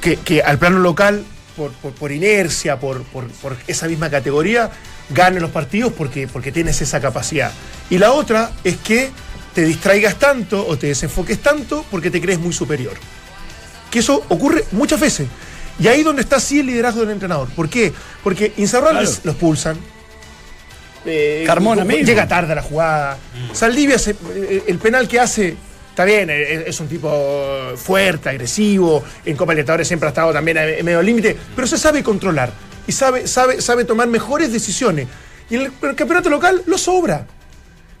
que, 0.00 0.16
que 0.16 0.42
al 0.42 0.58
plano 0.58 0.80
local, 0.80 1.22
por, 1.56 1.70
por- 1.74 1.92
por 1.92 2.10
inercia, 2.10 2.80
por, 2.80 3.04
por- 3.04 3.28
por 3.28 3.56
esa 3.68 3.86
misma 3.86 4.10
categoría, 4.10 4.68
gane 5.10 5.38
los 5.38 5.50
partidos 5.50 5.92
porque, 5.92 6.26
porque 6.26 6.50
tienes 6.50 6.82
esa 6.82 7.00
capacidad. 7.00 7.52
Y 7.88 7.98
la 7.98 8.10
otra 8.10 8.50
es 8.64 8.78
que 8.78 9.10
te 9.54 9.64
distraigas 9.64 10.18
tanto 10.18 10.66
o 10.66 10.76
te 10.78 10.88
desenfoques 10.88 11.38
tanto 11.40 11.84
porque 11.90 12.10
te 12.10 12.20
crees 12.20 12.38
muy 12.38 12.52
superior 12.52 12.94
que 13.90 13.98
eso 13.98 14.24
ocurre 14.30 14.64
muchas 14.72 14.98
veces. 14.98 15.28
Y 15.78 15.86
ahí 15.88 16.02
donde 16.02 16.22
está 16.22 16.40
sí 16.40 16.60
el 16.60 16.66
liderazgo 16.66 17.00
del 17.02 17.10
entrenador. 17.10 17.48
¿Por 17.50 17.68
qué? 17.68 17.92
Porque 18.24 18.52
Insaurral 18.56 18.92
Claro. 18.92 19.06
los- 19.06 19.24
lo 19.24 19.32
expulsan. 19.32 19.76
Eh, 21.04 21.42
Carmona 21.46 21.84
mismo. 21.84 22.04
Llega 22.06 22.28
tarde 22.28 22.52
a 22.52 22.56
la 22.56 22.62
jugada. 22.62 23.18
Saldivia, 23.52 23.98
se- 23.98 24.12
eh, 24.34 24.64
el 24.68 24.78
penal 24.78 25.08
que 25.08 25.18
hace, 25.20 25.56
está 25.90 26.04
bien, 26.04 26.30
eh, 26.30 26.64
es 26.66 26.78
un 26.80 26.88
tipo 26.88 27.72
fuerte, 27.76 28.28
agresivo. 28.28 29.02
En 29.24 29.36
Copa 29.36 29.52
Libertadores 29.52 29.88
siempre 29.88 30.06
ha 30.06 30.10
estado 30.10 30.32
también 30.32 30.58
a 30.58 30.62
medio 30.82 31.02
límite. 31.02 31.36
Pero 31.54 31.66
se 31.66 31.76
sabe 31.76 32.02
controlar. 32.02 32.52
Y 32.86 32.92
sabe, 32.92 33.26
sabe, 33.26 33.60
sabe 33.60 33.84
tomar 33.84 34.08
mejores 34.08 34.52
decisiones. 34.52 35.06
Y 35.50 35.56
en 35.56 35.60
el, 35.62 35.66
en 35.82 35.88
el 35.90 35.96
campeonato 35.96 36.30
local 36.30 36.62
lo 36.66 36.78
sobra. 36.78 37.26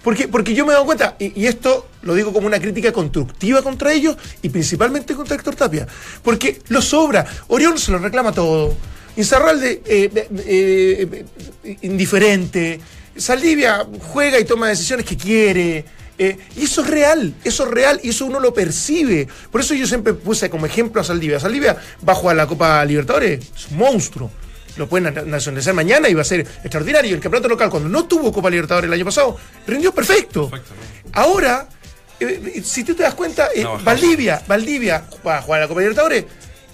Porque, 0.02 0.26
porque 0.28 0.54
yo 0.54 0.66
me 0.66 0.72
he 0.72 0.74
dado 0.74 0.84
cuenta, 0.84 1.16
y, 1.18 1.46
esto 1.46 1.88
lo 2.02 2.14
digo 2.14 2.32
como 2.32 2.46
una 2.46 2.58
crítica 2.58 2.92
constructiva 2.92 3.62
contra 3.62 3.92
ellos 3.92 4.16
y 4.42 4.48
principalmente 4.48 5.14
contra 5.14 5.36
Héctor 5.36 5.54
Tapia, 5.54 5.86
porque 6.22 6.60
lo 6.68 6.82
sobra. 6.82 7.24
Orión 7.48 7.78
se 7.78 7.92
lo 7.92 7.98
reclama 7.98 8.32
todo. 8.32 8.74
Inzarralde, 9.16 9.82
eh, 9.86 10.10
eh, 10.46 11.24
eh, 11.64 11.76
indiferente. 11.82 12.80
Saldivia 13.16 13.86
juega 14.12 14.40
y 14.40 14.44
toma 14.44 14.68
decisiones 14.68 15.06
que 15.06 15.16
quiere. 15.16 15.84
eh, 16.18 16.36
y 16.56 16.64
eso 16.64 16.82
es 16.82 16.88
real, 16.88 17.34
eso 17.44 17.64
es 17.64 17.70
real 17.70 18.00
y 18.02 18.10
eso 18.10 18.26
uno 18.26 18.40
lo 18.40 18.52
percibe. 18.52 19.28
Por 19.50 19.60
eso 19.60 19.74
yo 19.74 19.86
siempre 19.86 20.14
puse 20.14 20.50
como 20.50 20.66
ejemplo 20.66 21.00
a 21.00 21.04
Saldivia. 21.04 21.38
Saldivia 21.38 21.76
va 22.06 22.12
a 22.12 22.16
jugar 22.16 22.36
la 22.36 22.46
Copa 22.46 22.84
Libertadores, 22.84 23.40
es 23.54 23.70
un 23.70 23.78
monstruo 23.78 24.30
lo 24.76 24.88
pueden 24.88 25.12
na- 25.14 25.22
nacionalizar 25.22 25.74
mañana 25.74 26.08
y 26.08 26.14
va 26.14 26.22
a 26.22 26.24
ser 26.24 26.40
extraordinario. 26.40 27.14
El 27.14 27.20
campeonato 27.20 27.48
local, 27.48 27.70
cuando 27.70 27.88
no 27.88 28.04
tuvo 28.04 28.32
Copa 28.32 28.48
Libertadores 28.50 28.88
el 28.88 28.92
año 28.94 29.04
pasado, 29.04 29.36
rindió 29.66 29.92
perfecto. 29.92 30.50
Ahora, 31.12 31.68
eh, 32.20 32.52
eh, 32.56 32.62
si 32.64 32.84
tú 32.84 32.94
te 32.94 33.02
das 33.02 33.14
cuenta, 33.14 33.48
eh, 33.54 33.62
No. 33.64 33.78
Valdivia, 33.78 34.42
Valdivia, 34.46 35.04
va 35.26 35.38
a 35.38 35.42
jugar 35.42 35.60
a 35.60 35.64
la 35.64 35.68
Copa 35.68 35.80
Libertadores, 35.80 36.24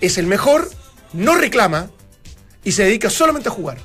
es 0.01 0.19
el 0.19 0.27
mejor, 0.27 0.69
no 1.13 1.35
reclama 1.37 1.91
y 2.65 2.73
se 2.73 2.85
dedica 2.85 3.11
solamente 3.11 3.49
a 3.49 3.53
jugar. 3.53 3.79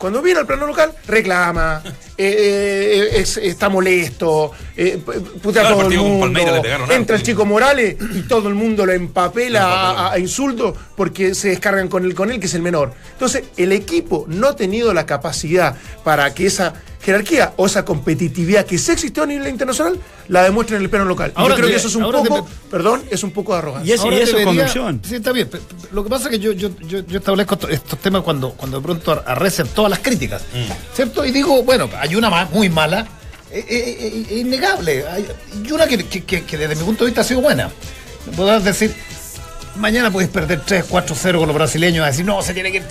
Cuando 0.00 0.22
viene 0.22 0.40
al 0.40 0.46
plano 0.46 0.66
local, 0.66 0.94
reclama, 1.06 1.82
eh, 1.84 1.90
eh, 2.16 3.20
es- 3.20 3.36
está 3.36 3.68
molesto, 3.68 4.50
eh, 4.74 4.96
putea 5.42 5.60
Claro, 5.60 5.76
todo 5.76 5.88
el 5.90 5.98
mundo. 5.98 6.62
Entra 6.90 7.16
el 7.16 7.22
chico 7.22 7.44
Morales 7.44 7.96
y 8.14 8.22
todo 8.22 8.48
el 8.48 8.54
mundo 8.54 8.86
lo 8.86 8.92
empapela 8.92 9.60
Lo 9.60 9.66
a, 9.66 9.70
empapela. 9.90 10.06
a- 10.08 10.12
a 10.14 10.18
insultos 10.18 10.74
porque 10.96 11.34
se 11.34 11.50
descargan 11.50 11.88
con 11.88 12.06
él, 12.06 12.14
con 12.14 12.30
él, 12.30 12.40
que 12.40 12.46
es 12.46 12.54
el 12.54 12.62
menor. 12.62 12.94
Entonces, 13.12 13.44
el 13.58 13.72
equipo 13.72 14.24
no 14.26 14.48
ha 14.48 14.56
tenido 14.56 14.94
la 14.94 15.04
capacidad 15.04 15.76
para 16.02 16.32
que 16.32 16.46
esa 16.46 16.72
jerarquía 17.02 17.54
o 17.56 17.66
esa 17.66 17.84
competitividad 17.84 18.66
que 18.66 18.76
sí 18.78 18.92
existió 18.92 19.22
a 19.22 19.26
nivel 19.26 19.48
internacional 19.48 19.98
la 20.28 20.42
demuestre 20.42 20.76
en 20.76 20.82
el 20.82 20.90
plano 20.90 21.06
local. 21.06 21.32
Y 21.36 21.40
Ahora 21.40 21.54
yo 21.54 21.56
creo 21.56 21.66
te- 21.68 21.72
que 21.72 21.78
eso 21.78 21.88
es 21.88 21.94
un 21.96 22.04
te- 22.22 22.28
poco, 22.28 22.48
perdón, 22.70 23.02
es 23.10 23.22
un 23.24 23.30
poco 23.32 23.52
de 23.52 23.58
arrogancia. 23.58 23.90
Y 23.90 23.92
es- 23.94 24.00
eso 24.00 24.36
es 24.38 24.44
conducción. 24.44 25.00
Sí, 25.06 25.14
está 25.16 25.32
bien. 25.32 25.48
Lo 25.92 26.04
que 26.04 26.10
pasa 26.10 26.24
es 26.24 26.30
que 26.30 26.38
yo, 26.38 26.52
yo, 26.52 26.68
yo, 26.80 27.00
yo 27.00 27.18
establezco 27.18 27.54
esto- 27.54 27.68
estos 27.68 27.98
temas 28.00 28.22
cuando, 28.22 28.50
cuando 28.52 28.78
de 28.78 28.82
pronto 28.84 29.12
ar- 29.12 29.24
arrecian 29.26 29.68
todas 29.68 29.90
las 29.90 30.00
críticas. 30.00 30.42
¿Cierto? 30.94 31.24
Y 31.24 31.30
digo, 31.30 31.62
bueno, 31.62 31.88
hay 31.98 32.14
una 32.16 32.28
ma- 32.28 32.48
muy 32.52 32.68
mala, 32.68 33.06
eh, 33.50 33.64
eh, 33.68 34.24
eh, 34.30 34.38
innegable. 34.38 35.04
Hay- 35.08 35.26
y 35.64 35.72
una 35.72 35.86
que, 35.86 36.04
que- 36.06 36.24
que- 36.24 36.44
que 36.44 36.56
desde 36.58 36.76
mi 36.76 36.82
punto 36.84 37.04
de 37.04 37.10
vista 37.10 37.22
ha 37.22 37.24
sido 37.24 37.40
buena. 37.40 37.70
Podrás 38.36 38.62
decir, 38.62 38.94
mañana 39.76 40.10
puedes 40.10 40.28
perder 40.30 40.60
3, 40.66 40.84
4, 40.88 41.16
0 41.18 41.38
con 41.38 41.48
los 41.48 41.56
brasileños, 41.56 42.04
a 42.04 42.08
decir, 42.10 42.24
no, 42.26 42.42
se 42.42 42.52
tiene 42.52 42.70
que 42.70 42.76
ir. 42.78 42.84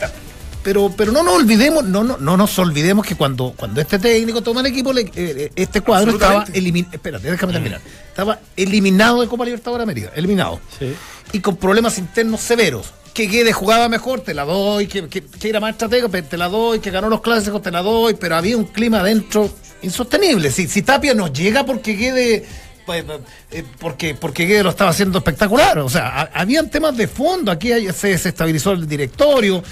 Pero, 0.64 0.92
pero 0.96 1.12
no 1.14 1.24
nos 1.24 1.36
olvidemos, 1.36 1.86
no, 1.86 2.04
no, 2.04 2.18
no 2.18 2.36
nos 2.36 2.60
olvidemos 2.60 3.06
que 3.06 3.16
cuando, 3.16 3.54
cuando 3.56 3.80
este 3.80 3.98
técnico 3.98 4.42
toma 4.42 4.60
el 4.60 4.68
equipo, 4.68 4.92
le- 4.92 5.02
eh, 5.04 5.12
eh, 5.16 5.52
este 5.56 5.80
cuadro 5.82 6.12
estaba 6.12 6.44
eliminado. 6.54 6.94
Espérate, 6.96 7.32
déjame 7.32 7.54
terminar. 7.54 7.82
Estaba 8.10 8.40
eliminado 8.58 9.22
de 9.22 9.28
Copa 9.28 9.46
Libertadores 9.46 9.80
de 9.86 9.92
América, 9.92 10.12
eliminado. 10.16 10.60
Sí. 10.78 10.94
Y 11.32 11.40
con 11.40 11.56
problemas 11.56 11.98
internos 11.98 12.42
severos. 12.42 12.92
Que 13.14 13.28
Guedes 13.28 13.56
jugaba 13.56 13.88
mejor, 13.90 14.20
te 14.22 14.34
la 14.34 14.44
doy. 14.44 14.88
Que, 14.88 15.08
que, 15.08 15.22
que 15.24 15.50
era 15.50 15.60
más 15.60 15.72
estratega, 15.72 16.08
te 16.10 16.38
la 16.38 16.48
doy. 16.50 16.80
Que 16.80 16.92
ganó 16.92 17.10
los 17.10 17.22
clásicos, 17.22 17.62
te 17.62 17.72
la 17.72 17.82
doy. 17.82 18.14
Pero 18.16 18.36
había 18.36 18.56
un 18.58 18.66
clima 18.66 19.00
adentro 19.00 19.50
insostenible. 19.82 20.52
Si, 20.52 20.68
si 20.68 20.82
Tapia 20.84 21.14
nos 21.14 21.34
llega 21.34 21.66
porque 21.66 21.94
Guedes. 21.94 22.44
pues, 22.86 23.04
eh, 23.52 23.64
Porque, 23.80 24.14
porque 24.16 24.46
Guedes 24.46 24.64
lo 24.64 24.70
estaba 24.70 24.92
haciendo 24.92 25.18
espectacular. 25.18 25.80
O 25.80 25.90
sea, 25.90 26.08
ha- 26.22 26.30
habían 26.42 26.70
temas 26.70 26.96
de 26.98 27.08
fondo. 27.08 27.52
Aquí 27.52 27.70
se, 27.94 28.18
se 28.18 28.30
estabilizó 28.30 28.72
el 28.74 28.88
directorio. 28.88 29.64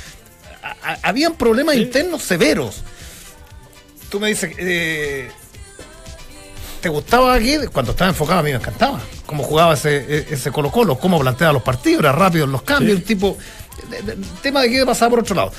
A- 0.84 0.98
habían 1.04 1.36
problemas 1.36 1.76
internos 1.76 2.24
severos. 2.24 2.84
Tú 4.10 4.20
me 4.20 4.28
dices, 4.30 4.52
eh, 4.58 5.30
¿te 6.82 6.90
gustaba 6.90 7.38
Guedes? 7.38 7.70
Cuando 7.70 7.92
estaba 7.92 8.10
enfocado 8.10 8.40
a 8.40 8.44
mí 8.44 8.52
me 8.52 8.58
encantaba. 8.58 9.02
Cómo 9.26 9.44
jugaba 9.44 9.74
ese, 9.74 10.26
ese 10.34 10.52
Colo 10.52 10.72
Colo, 10.72 10.98
cómo 10.98 11.20
planteaba 11.20 11.54
los 11.54 11.64
partidos, 11.64 12.00
era 12.00 12.12
rápido 12.14 12.46
en 12.46 12.52
los 12.52 12.62
cambios, 12.62 12.98
un 13.00 13.04
tipo... 13.04 13.38
de- 13.90 14.18
tema 14.42 14.62
de 14.62 14.70
Guedes 14.70 14.86
pasaba 14.86 15.10
por 15.12 15.20
otro 15.20 15.36
lado. 15.36 15.52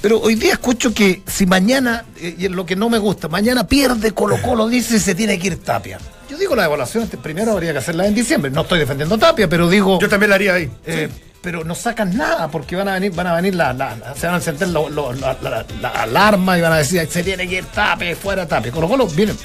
Pero 0.00 0.20
hoy 0.20 0.36
día 0.36 0.52
escucho 0.52 0.92
que 0.94 1.22
si 1.26 1.46
mañana, 1.46 2.04
eh, 2.20 2.36
y 2.38 2.48
lo 2.48 2.64
que 2.66 2.76
no 2.76 2.88
me 2.88 2.98
gusta, 2.98 3.28
mañana 3.28 3.66
pierde 3.66 4.12
Colo 4.12 4.40
Colo, 4.42 4.68
dice 4.68 5.00
se 5.00 5.14
tiene 5.14 5.38
que 5.38 5.48
ir 5.48 5.62
Tapia. 5.64 5.98
Yo 6.30 6.36
digo 6.36 6.54
la 6.54 6.66
evaluación, 6.66 7.08
primero 7.22 7.52
habría 7.52 7.72
que 7.72 7.78
hacerla 7.78 8.06
en 8.06 8.14
diciembre. 8.14 8.50
No 8.50 8.60
estoy 8.62 8.78
defendiendo 8.80 9.16
Tapia, 9.18 9.48
pero 9.48 9.68
digo... 9.68 9.98
Yo 10.00 10.08
también 10.08 10.30
la 10.30 10.36
haría 10.36 10.54
ahí. 10.54 10.70
Eh, 10.84 11.08
Pero 11.46 11.62
no 11.62 11.76
sacan 11.76 12.16
nada 12.16 12.48
porque 12.48 12.74
van 12.74 12.88
a 12.88 12.94
venir, 12.94 13.12
van 13.14 13.28
a 13.28 13.36
venir 13.36 13.54
la, 13.54 13.72
la- 13.72 13.94
se 14.18 14.26
van 14.26 14.34
a 14.34 14.38
encender 14.38 14.66
lo- 14.70 14.88
lo- 14.90 15.12
la, 15.12 15.38
la- 15.40 15.64
la 15.80 15.88
alarma 15.90 16.58
y 16.58 16.60
van 16.60 16.72
a 16.72 16.78
decir 16.78 17.06
se 17.08 17.22
tiene 17.22 17.46
que 17.46 17.58
ir 17.58 17.66
tape, 17.66 18.16
fuera 18.16 18.48
tape. 18.48 18.72
Con 18.72 18.80
los 18.80 18.90
golos 18.90 19.14
vienen. 19.14 19.36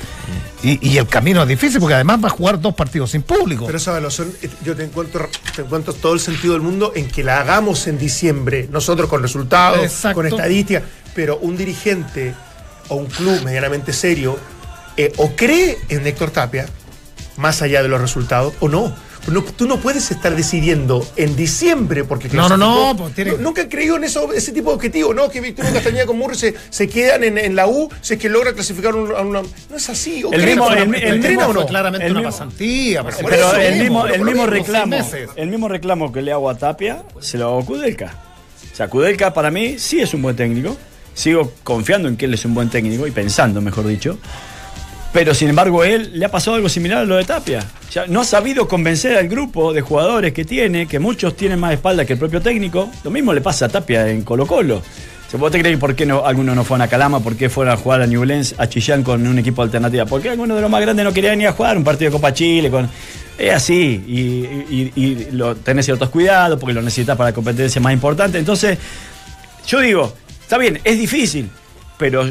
Y, 0.63 0.79
y 0.89 0.97
el 0.97 1.05
camino 1.05 1.43
es 1.43 1.47
difícil 1.47 1.79
porque 1.79 1.93
además 1.93 2.19
va 2.23 2.27
a 2.29 2.31
jugar 2.31 2.59
dos 2.59 2.73
partidos 2.73 3.11
sin 3.11 3.21
público. 3.21 3.67
Pero 3.67 3.77
esa 3.77 3.91
evaluación, 3.91 4.33
yo 4.65 4.75
te 4.75 4.83
encuentro, 4.85 5.29
te 5.55 5.61
encuentro 5.61 5.93
todo 5.93 6.13
el 6.15 6.19
sentido 6.19 6.53
del 6.53 6.63
mundo 6.63 6.91
en 6.95 7.07
que 7.07 7.23
la 7.23 7.39
hagamos 7.39 7.85
en 7.85 7.99
diciembre, 7.99 8.67
nosotros 8.71 9.07
con 9.07 9.21
resultados, 9.21 9.83
Exacto. 9.83 10.15
con 10.15 10.25
estadísticas, 10.25 10.81
pero 11.13 11.37
un 11.37 11.55
dirigente 11.55 12.33
o 12.87 12.95
un 12.95 13.05
club 13.05 13.43
medianamente 13.43 13.93
serio 13.93 14.39
eh, 14.97 15.13
o 15.17 15.35
cree 15.35 15.77
en 15.89 16.07
Héctor 16.07 16.31
Tapia, 16.31 16.65
más 17.37 17.61
allá 17.61 17.83
de 17.83 17.89
los 17.89 18.01
resultados, 18.01 18.55
o 18.59 18.67
no. 18.67 18.91
No, 19.27 19.43
tú 19.43 19.67
no 19.67 19.77
puedes 19.79 20.09
estar 20.11 20.35
decidiendo 20.35 21.05
en 21.15 21.35
diciembre 21.35 22.03
porque 22.03 22.27
No, 22.29 22.49
no, 22.49 22.57
no, 22.57 22.95
pues 22.97 23.13
tiene- 23.13 23.33
nunca 23.37 23.61
he 23.61 23.69
creído 23.69 23.95
en 23.97 24.03
eso, 24.03 24.33
ese 24.33 24.51
tipo 24.51 24.71
de 24.71 24.75
objetivos, 24.77 25.15
¿no? 25.15 25.29
Que 25.29 25.41
Víctor 25.41 25.71
Castañeda 25.71 26.05
con 26.07 26.17
Murray 26.17 26.37
se, 26.37 26.55
se 26.69 26.87
quedan 26.89 27.23
en, 27.23 27.37
en 27.37 27.55
la 27.55 27.67
U 27.67 27.87
si 28.01 28.15
es 28.15 28.19
que 28.19 28.29
logra 28.29 28.53
clasificar 28.53 28.95
un- 28.95 29.15
a 29.15 29.21
una. 29.21 29.41
No 29.41 29.75
es 29.77 29.89
así. 29.89 30.23
¿o 30.23 30.33
El 30.33 30.43
mismo- 30.45 30.65
¿Entrena 30.71 30.97
el- 30.97 31.13
el 31.13 31.19
mismo 31.19 31.45
o 31.45 31.53
no? 31.53 31.61
fue 31.61 31.69
claramente 31.69 32.05
El 32.07 32.11
una 32.13 32.21
mismo- 32.21 32.31
pasantía. 32.31 33.03
pues, 33.03 33.15
Por 33.17 33.29
Pero 33.31 33.47
eso 33.49 33.57
el 33.57 33.79
mismo, 33.79 34.05
el 34.07 34.21
mismo 34.21 34.45
reclamo, 34.47 34.95
el 35.35 35.49
mismo 35.49 35.67
reclamo 35.67 36.11
que 36.11 36.21
le 36.23 36.31
hago 36.31 36.49
a 36.49 36.57
Tapia, 36.57 37.03
se 37.19 37.37
lo 37.37 37.45
hago 37.49 37.59
a 37.59 37.65
Kudelka. 37.65 38.15
O 38.73 38.75
sea, 38.75 38.87
Kudelka 38.87 39.33
para 39.33 39.51
mí 39.51 39.77
sí 39.77 39.99
es 40.01 40.13
un 40.13 40.21
buen 40.23 40.35
técnico. 40.35 40.75
Sigo 41.13 41.51
confiando 41.63 42.07
en 42.07 42.17
que 42.17 42.25
él 42.25 42.33
es 42.33 42.45
un 42.45 42.53
buen 42.53 42.69
técnico 42.69 43.05
y 43.05 43.11
pensando, 43.11 43.61
mejor 43.61 43.85
dicho. 43.85 44.17
Pero 45.13 45.33
sin 45.33 45.49
embargo, 45.49 45.83
él 45.83 46.11
le 46.13 46.25
ha 46.25 46.31
pasado 46.31 46.55
algo 46.55 46.69
similar 46.69 46.99
a 46.99 47.05
lo 47.05 47.17
de 47.17 47.25
Tapia. 47.25 47.59
Ya 47.91 48.07
no 48.07 48.21
ha 48.21 48.25
sabido 48.25 48.67
convencer 48.67 49.17
al 49.17 49.27
grupo 49.27 49.73
de 49.73 49.81
jugadores 49.81 50.31
que 50.31 50.45
tiene, 50.45 50.87
que 50.87 50.99
muchos 50.99 51.35
tienen 51.35 51.59
más 51.59 51.73
espalda 51.73 52.05
que 52.05 52.13
el 52.13 52.19
propio 52.19 52.41
técnico. 52.41 52.89
Lo 53.03 53.11
mismo 53.11 53.33
le 53.33 53.41
pasa 53.41 53.65
a 53.65 53.69
Tapia 53.69 54.07
en 54.07 54.21
Colo 54.21 54.45
Colo. 54.45 54.81
¿Se 55.29 55.37
puede 55.37 55.59
creer 55.59 55.79
por 55.79 55.95
qué 55.95 56.05
no, 56.05 56.25
algunos 56.25 56.55
no 56.55 56.63
fueron 56.63 56.81
a 56.81 56.87
Calama? 56.87 57.21
¿Por 57.21 57.35
qué 57.35 57.49
fueron 57.49 57.73
a 57.73 57.77
jugar 57.77 58.01
a 58.01 58.07
Newlands, 58.07 58.55
a 58.57 58.67
Chillán 58.67 59.03
con 59.03 59.25
un 59.25 59.39
equipo 59.39 59.61
alternativo? 59.61 60.05
Porque 60.05 60.29
algunos 60.29 60.55
de 60.55 60.61
los 60.61 60.69
más 60.69 60.81
grandes 60.81 61.05
no 61.05 61.13
querían 61.13 61.37
ni 61.37 61.45
a 61.45 61.53
jugar 61.53 61.77
un 61.77 61.83
partido 61.83 62.11
de 62.11 62.17
Copa 62.17 62.33
Chile. 62.33 62.69
con 62.69 62.89
Es 63.37 63.53
así. 63.53 64.03
Y, 64.07 64.91
y, 64.93 65.27
tenés 65.63 65.85
ciertos 65.85 66.09
cuidados 66.09 66.59
porque 66.59 66.73
lo 66.73 66.81
necesitas 66.81 67.17
para 67.17 67.29
la 67.29 67.33
competencia 67.33 67.79
más 67.81 67.93
importante. 67.93 68.39
Entonces, 68.39 68.77
yo 69.67 69.79
digo, 69.79 70.13
está 70.41 70.57
bien, 70.57 70.79
es 70.83 70.97
difícil, 70.97 71.49
pero 71.97 72.29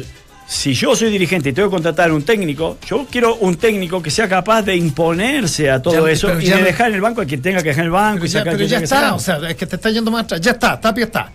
si 0.51 0.73
yo 0.73 0.93
soy 0.97 1.09
dirigente 1.09 1.49
y 1.49 1.53
tengo 1.53 1.69
que 1.69 1.75
contratar 1.75 2.11
un 2.11 2.23
técnico, 2.23 2.77
yo 2.85 3.07
quiero 3.09 3.35
un 3.35 3.55
técnico 3.55 4.01
que 4.01 4.11
sea 4.11 4.27
capaz 4.27 4.63
de 4.63 4.75
imponerse 4.75 5.71
a 5.71 5.81
todo 5.81 6.09
eso 6.09 6.37
y 6.41 6.49
de 6.49 6.61
dejar 6.61 6.89
en 6.89 6.95
el 6.95 7.01
banco 7.01 7.21
a 7.21 7.25
quien 7.25 7.41
tenga 7.41 7.63
que 7.63 7.69
dejar 7.69 7.83
en 7.83 7.85
el 7.85 7.91
banco. 7.91 8.25
y 8.25 8.27
ya, 8.27 8.43
pero 8.43 8.57
ya 8.57 8.79
está, 8.79 9.15
o 9.15 9.19
sea, 9.19 9.37
es 9.49 9.55
que 9.55 9.65
te 9.65 9.77
está 9.77 9.89
yendo 9.89 10.11
más 10.11 10.25
atrás. 10.25 10.41
Ya 10.41 10.51
está, 10.51 10.79
Tapia 10.79 11.05
está. 11.05 11.31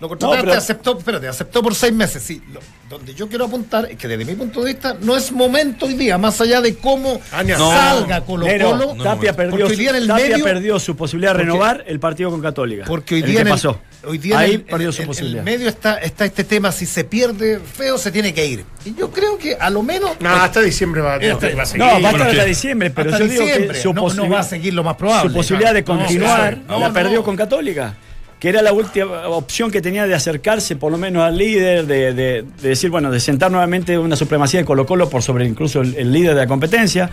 Lo 0.00 0.08
contrataste, 0.08 0.50
aceptó, 0.50 0.98
espérate, 0.98 1.28
aceptó 1.28 1.62
por 1.62 1.74
seis 1.76 1.92
meses. 1.92 2.22
Sí, 2.22 2.42
donde 2.90 3.14
yo 3.14 3.28
quiero 3.28 3.44
apuntar 3.44 3.88
es 3.90 3.96
que 3.96 4.08
desde 4.08 4.24
mi 4.24 4.34
punto 4.34 4.60
de 4.62 4.72
vista 4.72 4.96
no 5.00 5.16
es 5.16 5.30
momento 5.30 5.86
hoy 5.86 5.94
día, 5.94 6.18
más 6.18 6.40
allá 6.40 6.60
de 6.60 6.76
cómo 6.76 7.20
salga 7.30 8.22
Colo 8.22 8.46
Colo. 8.46 8.96
Tapia, 9.02 9.34
perdió, 9.34 9.66
hoy 9.66 9.76
día 9.76 9.90
en 9.90 9.96
el 9.96 10.06
Tapia 10.08 10.38
perdió 10.42 10.80
su 10.80 10.96
posibilidad 10.96 11.32
de 11.32 11.44
renovar 11.44 11.84
el 11.86 12.00
partido 12.00 12.30
con 12.30 12.42
Católica. 12.42 12.84
Porque 12.84 13.14
hoy 13.14 13.22
día, 13.22 13.44
pasó. 13.44 13.80
Hoy 14.06 14.18
día 14.18 14.38
Ahí 14.38 14.58
perdió 14.58 14.92
su 14.92 15.04
posibilidad. 15.04 15.42
En 15.42 15.48
el 15.48 15.58
medio 15.58 15.68
está, 15.68 15.96
está 15.96 16.24
este 16.24 16.44
tema, 16.44 16.72
si 16.72 16.86
se 16.86 17.04
pierde 17.04 17.58
feo, 17.60 17.98
se 17.98 18.10
tiene 18.10 18.32
que 18.32 18.46
ir. 18.46 18.64
Y 18.84 18.94
yo 18.94 19.10
creo 19.10 19.38
que 19.38 19.56
a 19.56 19.70
lo 19.70 19.82
menos... 19.82 20.12
No, 20.20 20.30
hasta 20.30 20.60
diciembre 20.60 21.00
va, 21.00 21.16
este, 21.16 21.54
va 21.54 21.62
a 21.62 21.66
seguir. 21.66 21.86
No, 21.86 22.00
va 22.00 22.08
a 22.08 22.12
estar 22.12 22.30
hasta 22.30 22.44
diciembre, 22.44 22.90
pero 22.90 23.18
yo 23.18 23.26
digo 23.26 23.44
que 23.44 23.74
su 23.74 23.92
no, 23.92 24.28
va 24.28 24.40
a 24.40 24.44
seguir 24.44 24.74
lo 24.74 24.84
más 24.84 24.96
probable. 24.96 25.30
Su 25.30 25.36
posibilidad 25.36 25.74
de 25.74 25.84
continuar 25.84 26.58
la 26.68 26.92
perdió 26.92 27.22
con 27.22 27.36
Católica 27.36 27.96
que 28.38 28.50
era 28.50 28.62
la 28.62 28.72
última 28.72 29.28
opción 29.28 29.70
que 29.70 29.80
tenía 29.80 30.06
de 30.06 30.14
acercarse 30.14 30.76
por 30.76 30.92
lo 30.92 30.98
menos 30.98 31.22
al 31.22 31.38
líder, 31.38 31.86
de, 31.86 32.44
decir, 32.60 32.90
bueno, 32.90 33.10
de 33.10 33.20
sentar 33.20 33.50
nuevamente 33.50 33.98
una 33.98 34.16
supremacía 34.16 34.60
de 34.60 34.66
Colo 34.66 34.84
Colo 34.84 35.08
por 35.08 35.22
sobre 35.22 35.46
incluso 35.46 35.80
el, 35.80 36.12
líder 36.12 36.34
de 36.34 36.40
la 36.42 36.46
competencia. 36.46 37.10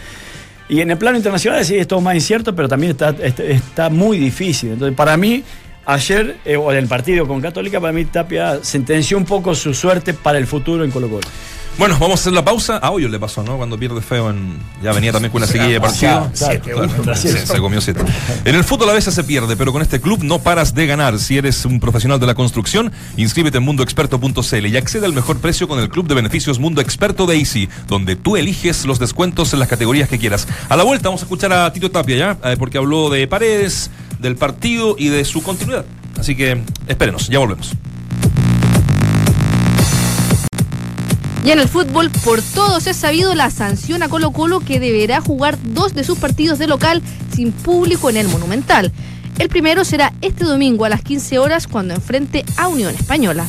Y 0.68 0.82
en 0.82 0.92
el 0.92 0.98
plano 0.98 1.18
internacional 1.18 1.64
sí 1.64 1.76
es 1.76 1.88
todo 1.88 2.02
más 2.02 2.16
incierto, 2.16 2.56
pero 2.56 2.68
también 2.68 2.92
está, 2.92 3.10
está, 3.10 3.90
muy 3.90 4.18
difícil. 4.18 4.72
Entonces, 4.72 4.96
para 4.96 5.16
mí, 5.18 5.44
ayer, 5.86 6.38
eh, 6.46 6.56
o 6.56 6.72
en 6.72 6.78
el 6.78 6.88
partido 6.88 7.28
con 7.28 7.42
Católica, 7.42 7.80
para 7.80 7.94
mí 7.94 8.06
Tapia 8.06 8.64
sentenció 8.64 9.18
un 9.18 9.26
poco 9.26 9.56
su 9.56 9.74
suerte 9.74 10.14
para 10.14 10.38
el 10.38 10.48
futuro 10.48 10.84
en 10.84 10.92
Colo 10.92 11.10
Colo. 11.10 11.28
Bueno, 11.78 11.98
vamos 12.00 12.20
a 12.20 12.22
hacer 12.22 12.34
la 12.34 12.46
pausa. 12.46 12.78
A 12.78 12.92
Hoyo 12.92 13.10
le 13.10 13.20
pasó, 13.20 13.42
¿no? 13.42 13.58
Cuando 13.58 13.80
pierde 13.80 14.00
feo 14.00 14.30
en. 14.30 14.60
Ya 14.84 14.94
venía 14.94 15.12
también 15.12 15.32
con 15.32 15.42
una 15.42 15.52
seguida 15.52 15.70
de 15.70 15.82
partido. 15.82 16.30
se 16.36 17.60
comió 17.60 17.82
siete. 17.82 18.02
En 18.46 18.54
el 18.54 18.64
fútbol 18.64 18.92
a 18.92 18.94
veces 18.94 19.16
se 19.16 19.24
pierde, 19.24 19.56
pero 19.56 19.72
con 19.72 19.82
este 19.82 20.00
club 20.00 20.24
no 20.24 20.40
paras 20.40 20.76
de 20.76 20.86
ganar. 20.86 21.18
Si 21.18 21.36
eres 21.36 21.66
un 21.66 21.80
profesional 21.80 22.20
de 22.20 22.28
la 22.28 22.36
construcción, 22.36 22.92
inscríbete 23.18 23.58
en 23.58 23.64
mundoexperto.cl 23.64 24.68
y 24.68 24.78
accede 24.78 25.08
al 25.08 25.14
mejor 25.14 25.40
precio 25.40 25.68
con 25.68 25.80
el 25.80 25.90
club 25.90 26.08
de 26.08 26.14
beneficios 26.14 26.60
Mundo 26.60 26.80
Experto 26.80 27.26
de 27.26 27.38
Easy, 27.38 27.68
donde 27.88 28.16
tú 28.16 28.38
eliges 28.38 28.86
los 28.86 29.00
descuentos 29.00 29.52
en 29.54 29.60
las 29.60 29.68
categorías 29.68 30.08
que 30.08 30.20
quieras. 30.20 30.48
A 30.70 30.78
la 30.78 30.84
vuelta 30.84 31.10
vamos 31.10 31.22
a 31.22 31.26
escuchar 31.26 31.54
a 31.54 31.74
Tito 31.74 31.90
Tapia, 31.90 32.16
¿ya? 32.16 32.38
Eh, 32.52 32.56
porque 32.58 32.78
habló 32.78 33.10
de 33.10 33.28
paredes, 33.28 33.90
del 34.24 34.38
partido 34.38 34.96
y 34.98 35.10
de 35.10 35.24
su 35.26 35.44
continuidad. 35.44 35.86
Así 36.18 36.36
que 36.36 36.64
espérenos, 36.88 37.28
ya 37.28 37.38
volvemos. 37.38 37.74
Y 41.46 41.52
en 41.52 41.60
el 41.60 41.68
fútbol, 41.68 42.10
por 42.24 42.42
todos 42.42 42.88
es 42.88 42.96
sabido 42.96 43.36
la 43.36 43.50
sanción 43.50 44.02
a 44.02 44.08
Colo 44.08 44.32
Colo 44.32 44.62
que 44.62 44.80
deberá 44.80 45.20
jugar 45.20 45.58
dos 45.62 45.94
de 45.94 46.06
sus 46.06 46.18
partidos 46.18 46.58
de 46.58 46.68
local 46.68 47.04
sin 47.36 47.52
público 47.52 48.10
en 48.10 48.16
el 48.16 48.30
Monumental. 48.30 48.94
El 49.40 49.50
primero 49.50 49.84
será 49.84 50.14
este 50.22 50.46
domingo 50.46 50.86
a 50.86 50.90
las 50.90 51.02
15 51.02 51.40
horas 51.40 51.68
cuando 51.68 51.94
enfrente 51.94 52.46
a 52.56 52.70
Unión 52.70 52.96
Española. 52.96 53.46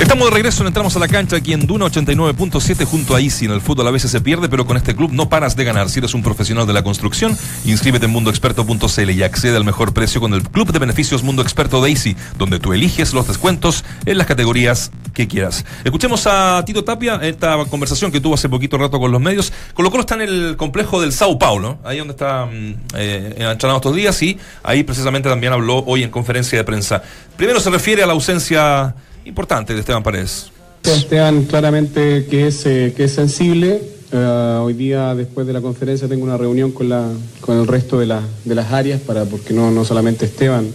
Estamos 0.00 0.30
de 0.30 0.34
regreso, 0.34 0.66
entramos 0.66 0.96
a 0.96 0.98
la 0.98 1.08
cancha 1.08 1.36
aquí 1.36 1.52
en 1.52 1.66
Duna 1.66 1.84
89.7 1.84 2.86
junto 2.86 3.14
a 3.14 3.20
Easy. 3.20 3.44
En 3.44 3.50
el 3.50 3.60
fútbol 3.60 3.86
a 3.86 3.90
veces 3.90 4.10
se 4.10 4.22
pierde, 4.22 4.48
pero 4.48 4.64
con 4.64 4.78
este 4.78 4.96
club 4.96 5.12
no 5.12 5.28
paras 5.28 5.56
de 5.56 5.64
ganar. 5.64 5.90
Si 5.90 5.98
eres 5.98 6.14
un 6.14 6.22
profesional 6.22 6.66
de 6.66 6.72
la 6.72 6.82
construcción, 6.82 7.36
inscríbete 7.66 8.06
en 8.06 8.12
mundoexperto.cl 8.12 9.10
y 9.10 9.22
accede 9.22 9.58
al 9.58 9.64
mejor 9.64 9.92
precio 9.92 10.22
con 10.22 10.32
el 10.32 10.42
club 10.42 10.72
de 10.72 10.78
beneficios 10.78 11.22
Mundo 11.22 11.42
Experto 11.42 11.82
de 11.82 11.90
Easy, 11.90 12.16
donde 12.38 12.58
tú 12.58 12.72
eliges 12.72 13.12
los 13.12 13.28
descuentos 13.28 13.84
en 14.06 14.16
las 14.16 14.26
categorías 14.26 14.90
que 15.12 15.28
quieras. 15.28 15.66
Escuchemos 15.84 16.26
a 16.26 16.64
Tito 16.64 16.82
Tapia, 16.82 17.16
esta 17.22 17.62
conversación 17.66 18.10
que 18.10 18.22
tuvo 18.22 18.34
hace 18.34 18.48
poquito 18.48 18.78
rato 18.78 18.98
con 18.98 19.12
los 19.12 19.20
medios. 19.20 19.52
Colo 19.74 19.90
Colo 19.90 20.00
está 20.00 20.14
en 20.14 20.22
el 20.22 20.56
complejo 20.56 21.02
del 21.02 21.12
Sao 21.12 21.38
Paulo, 21.38 21.78
ahí 21.84 21.98
donde 21.98 22.12
está 22.12 22.46
mm, 22.46 22.74
eh, 22.94 23.34
entrenado 23.36 23.76
estos 23.76 23.94
días 23.94 24.20
y 24.22 24.38
ahí 24.62 24.82
precisamente 24.82 25.28
también 25.28 25.52
habló 25.52 25.84
hoy 25.86 26.04
en 26.04 26.10
conferencia 26.10 26.56
de 26.56 26.64
prensa. 26.64 27.02
Primero 27.36 27.60
se 27.60 27.68
refiere 27.68 28.02
a 28.02 28.06
la 28.06 28.14
ausencia 28.14 28.94
importante 29.24 29.74
de 29.74 29.80
Esteban 29.80 30.02
Paredes. 30.02 30.50
Esteban 30.82 31.44
claramente 31.44 32.26
que 32.26 32.46
es, 32.46 32.64
eh, 32.66 32.94
que 32.96 33.04
es 33.04 33.12
sensible. 33.12 33.82
Eh, 34.12 34.58
hoy 34.60 34.74
día, 34.74 35.14
después 35.14 35.46
de 35.46 35.52
la 35.52 35.60
conferencia, 35.60 36.08
tengo 36.08 36.24
una 36.24 36.36
reunión 36.36 36.72
con, 36.72 36.88
la, 36.88 37.06
con 37.40 37.58
el 37.58 37.66
resto 37.66 37.98
de, 37.98 38.06
de 38.44 38.54
las 38.54 38.72
áreas, 38.72 39.00
para, 39.00 39.24
porque 39.24 39.52
no, 39.54 39.70
no 39.70 39.84
solamente 39.84 40.24
Esteban 40.24 40.72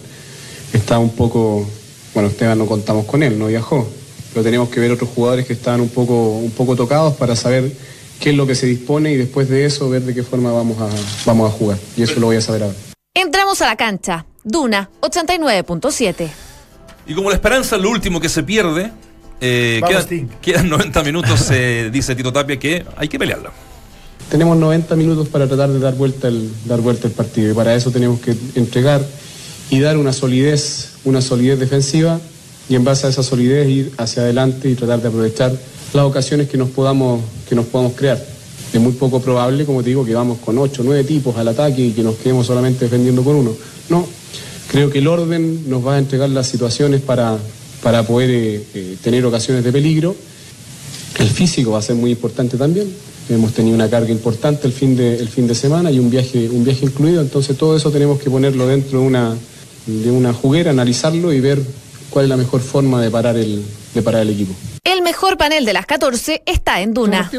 está 0.72 0.98
un 0.98 1.10
poco, 1.10 1.68
bueno, 2.14 2.28
Esteban 2.28 2.58
no 2.58 2.66
contamos 2.66 3.04
con 3.04 3.22
él, 3.22 3.38
no 3.38 3.46
viajó, 3.46 3.86
pero 4.32 4.44
tenemos 4.44 4.68
que 4.68 4.80
ver 4.80 4.92
otros 4.92 5.10
jugadores 5.10 5.46
que 5.46 5.52
están 5.52 5.80
un 5.80 5.88
poco, 5.88 6.38
un 6.38 6.50
poco 6.50 6.76
tocados 6.76 7.14
para 7.16 7.36
saber 7.36 7.72
qué 8.20 8.30
es 8.30 8.36
lo 8.36 8.46
que 8.46 8.54
se 8.54 8.66
dispone 8.66 9.12
y 9.12 9.16
después 9.16 9.48
de 9.48 9.66
eso 9.66 9.90
ver 9.90 10.02
de 10.02 10.14
qué 10.14 10.22
forma 10.22 10.52
vamos 10.52 10.80
a, 10.80 10.88
vamos 11.26 11.50
a 11.50 11.52
jugar. 11.52 11.78
Y 11.96 12.02
eso 12.02 12.18
lo 12.20 12.26
voy 12.26 12.36
a 12.36 12.40
saber 12.40 12.62
ahora. 12.62 12.76
Entramos 13.14 13.60
a 13.62 13.66
la 13.66 13.76
cancha. 13.76 14.26
Duna 14.44 14.90
89.7. 15.00 16.45
Y 17.06 17.14
como 17.14 17.30
la 17.30 17.36
esperanza 17.36 17.76
es 17.76 17.82
lo 17.82 17.90
último 17.90 18.20
que 18.20 18.28
se 18.28 18.42
pierde, 18.42 18.90
eh, 19.40 19.80
quedan, 20.40 20.68
90 20.68 21.02
minutos, 21.02 21.40
se 21.40 21.90
dice 21.92 22.14
Tito 22.14 22.32
Tapia, 22.32 22.58
que 22.58 22.84
hay 22.96 23.08
que 23.08 23.18
pelearla. 23.18 23.52
Tenemos 24.30 24.56
90 24.56 24.96
minutos 24.96 25.28
para 25.28 25.46
tratar 25.46 25.70
de 25.70 25.78
dar 25.78 25.94
vuelta 25.94 26.28
el, 26.28 26.50
dar 26.64 26.80
vuelta 26.80 27.06
el 27.06 27.12
partido 27.12 27.52
y 27.52 27.54
para 27.54 27.74
eso 27.74 27.92
tenemos 27.92 28.18
que 28.20 28.34
entregar 28.56 29.04
y 29.70 29.78
dar 29.78 29.96
una 29.98 30.12
solidez, 30.12 30.94
una 31.04 31.20
solidez 31.20 31.60
defensiva 31.60 32.20
y 32.68 32.74
en 32.74 32.82
base 32.82 33.06
a 33.06 33.10
esa 33.10 33.22
solidez 33.22 33.68
ir 33.68 33.92
hacia 33.98 34.22
adelante 34.22 34.68
y 34.68 34.74
tratar 34.74 35.00
de 35.00 35.08
aprovechar 35.08 35.52
las 35.92 36.04
ocasiones 36.04 36.48
que 36.48 36.58
nos 36.58 36.70
podamos, 36.70 37.22
que 37.48 37.54
nos 37.54 37.66
podamos 37.66 37.92
crear. 37.94 38.20
Es 38.72 38.80
muy 38.80 38.92
poco 38.92 39.20
probable, 39.20 39.64
como 39.64 39.82
te 39.82 39.90
digo, 39.90 40.04
que 40.04 40.14
vamos 40.14 40.38
con 40.44 40.58
8 40.58 40.82
o 40.82 40.84
9 40.84 41.04
tipos 41.04 41.36
al 41.36 41.46
ataque 41.48 41.82
y 41.82 41.92
que 41.92 42.02
nos 42.02 42.16
quedemos 42.16 42.46
solamente 42.46 42.86
defendiendo 42.86 43.22
con 43.22 43.36
uno. 43.36 43.52
No, 43.88 44.06
Creo 44.70 44.90
que 44.90 44.98
el 44.98 45.06
orden 45.06 45.68
nos 45.68 45.86
va 45.86 45.94
a 45.94 45.98
entregar 45.98 46.28
las 46.28 46.46
situaciones 46.46 47.00
para, 47.00 47.38
para 47.82 48.02
poder 48.02 48.30
eh, 48.30 48.64
eh, 48.74 48.96
tener 49.02 49.24
ocasiones 49.24 49.64
de 49.64 49.72
peligro. 49.72 50.14
El 51.18 51.30
físico 51.30 51.72
va 51.72 51.78
a 51.78 51.82
ser 51.82 51.96
muy 51.96 52.10
importante 52.10 52.56
también. 52.56 52.92
Hemos 53.28 53.52
tenido 53.52 53.74
una 53.74 53.88
carga 53.90 54.10
importante 54.10 54.66
el 54.66 54.72
fin 54.72 54.96
de, 54.96 55.16
el 55.16 55.28
fin 55.28 55.46
de 55.46 55.54
semana 55.54 55.90
y 55.90 55.98
un 55.98 56.10
viaje, 56.10 56.48
un 56.48 56.64
viaje 56.64 56.84
incluido, 56.84 57.20
entonces 57.20 57.56
todo 57.56 57.76
eso 57.76 57.90
tenemos 57.90 58.20
que 58.20 58.30
ponerlo 58.30 58.66
dentro 58.66 59.00
de 59.00 59.06
una, 59.06 59.34
de 59.86 60.10
una 60.10 60.32
juguera, 60.32 60.70
analizarlo 60.70 61.32
y 61.32 61.40
ver 61.40 61.60
cuál 62.10 62.26
es 62.26 62.28
la 62.28 62.36
mejor 62.36 62.60
forma 62.60 63.02
de 63.02 63.10
parar 63.10 63.36
el, 63.36 63.64
de 63.94 64.02
parar 64.02 64.22
el 64.22 64.30
equipo. 64.30 64.54
El 64.84 65.02
mejor 65.02 65.36
panel 65.36 65.64
de 65.64 65.72
las 65.72 65.86
14 65.86 66.42
está 66.46 66.80
en 66.80 66.94
Duna. 66.94 67.30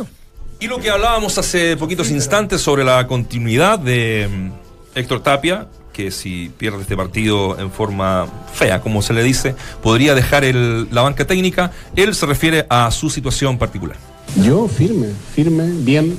Y 0.60 0.68
lo 0.68 0.80
que 0.80 0.90
hablábamos 0.90 1.38
hace 1.38 1.78
poquitos 1.78 2.10
instantes 2.10 2.62
sobre 2.62 2.84
la 2.84 3.06
continuidad 3.08 3.80
de 3.80 4.28
mm, 4.28 4.98
Héctor 4.98 5.22
Tapia, 5.22 5.68
que 5.98 6.12
si 6.12 6.52
pierde 6.56 6.84
este 6.84 6.96
partido 6.96 7.60
en 7.60 7.72
forma 7.72 8.28
fea, 8.54 8.82
como 8.82 9.02
se 9.02 9.14
le 9.14 9.24
dice, 9.24 9.56
podría 9.82 10.14
dejar 10.14 10.44
la 10.46 11.02
banca 11.02 11.26
técnica. 11.26 11.72
Él 11.96 12.14
se 12.14 12.28
refiere 12.28 12.68
a 12.70 12.92
su 12.92 13.10
situación 13.10 13.58
particular. 13.58 13.98
Yo 14.44 14.68
firme, 14.68 15.08
firme, 15.34 15.64
bien. 15.80 16.16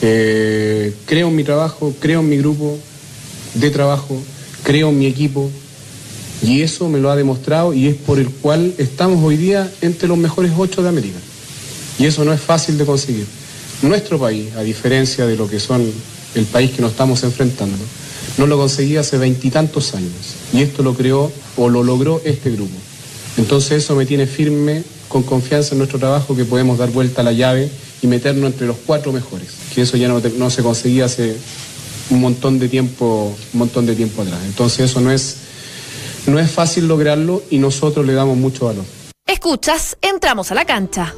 Eh, 0.00 0.94
creo 1.06 1.26
en 1.26 1.34
mi 1.34 1.42
trabajo, 1.42 1.92
creo 1.98 2.20
en 2.20 2.28
mi 2.28 2.36
grupo 2.36 2.78
de 3.54 3.70
trabajo, 3.70 4.16
creo 4.62 4.90
en 4.90 4.98
mi 5.00 5.06
equipo. 5.06 5.50
Y 6.42 6.62
eso 6.62 6.88
me 6.88 7.00
lo 7.00 7.10
ha 7.10 7.16
demostrado 7.16 7.74
y 7.74 7.88
es 7.88 7.96
por 7.96 8.20
el 8.20 8.30
cual 8.30 8.74
estamos 8.78 9.22
hoy 9.24 9.36
día 9.36 9.70
entre 9.80 10.06
los 10.06 10.18
mejores 10.18 10.52
ocho 10.56 10.84
de 10.84 10.88
América. 10.88 11.18
Y 11.98 12.06
eso 12.06 12.24
no 12.24 12.32
es 12.32 12.40
fácil 12.40 12.78
de 12.78 12.86
conseguir. 12.86 13.26
Nuestro 13.82 14.20
país, 14.20 14.54
a 14.54 14.62
diferencia 14.62 15.26
de 15.26 15.36
lo 15.36 15.48
que 15.48 15.58
son 15.58 15.82
el 16.36 16.44
país 16.44 16.70
que 16.70 16.80
nos 16.80 16.92
estamos 16.92 17.24
enfrentando, 17.24 17.76
no 18.38 18.46
lo 18.46 18.56
conseguí 18.56 18.96
hace 18.96 19.18
veintitantos 19.18 19.94
años. 19.94 20.12
Y 20.52 20.62
esto 20.62 20.82
lo 20.82 20.94
creó 20.94 21.30
o 21.56 21.68
lo 21.68 21.82
logró 21.82 22.20
este 22.24 22.50
grupo. 22.50 22.76
Entonces 23.36 23.84
eso 23.84 23.94
me 23.94 24.06
tiene 24.06 24.26
firme, 24.26 24.82
con 25.08 25.22
confianza 25.22 25.72
en 25.72 25.78
nuestro 25.78 25.98
trabajo, 25.98 26.36
que 26.36 26.44
podemos 26.44 26.78
dar 26.78 26.90
vuelta 26.90 27.20
a 27.20 27.24
la 27.24 27.32
llave 27.32 27.70
y 28.02 28.06
meternos 28.06 28.52
entre 28.52 28.66
los 28.66 28.76
cuatro 28.86 29.12
mejores. 29.12 29.48
Que 29.74 29.82
eso 29.82 29.96
ya 29.96 30.08
no, 30.08 30.50
se 30.50 30.62
conseguía 30.62 31.06
hace 31.06 31.36
un 32.10 32.20
montón 32.20 32.58
de 32.58 32.68
tiempo, 32.68 33.34
un 33.52 33.58
montón 33.58 33.86
de 33.86 33.94
tiempo 33.94 34.22
atrás. 34.22 34.40
Entonces 34.44 34.90
eso 34.90 35.00
no 35.00 35.10
es, 35.10 35.36
no 36.26 36.38
es 36.38 36.50
fácil 36.50 36.88
lograrlo 36.88 37.42
y 37.50 37.58
nosotros 37.58 38.06
le 38.06 38.14
damos 38.14 38.36
mucho 38.36 38.66
valor. 38.66 38.84
Escuchas, 39.26 39.96
entramos 40.02 40.50
a 40.50 40.54
la 40.54 40.64
cancha. 40.64 41.14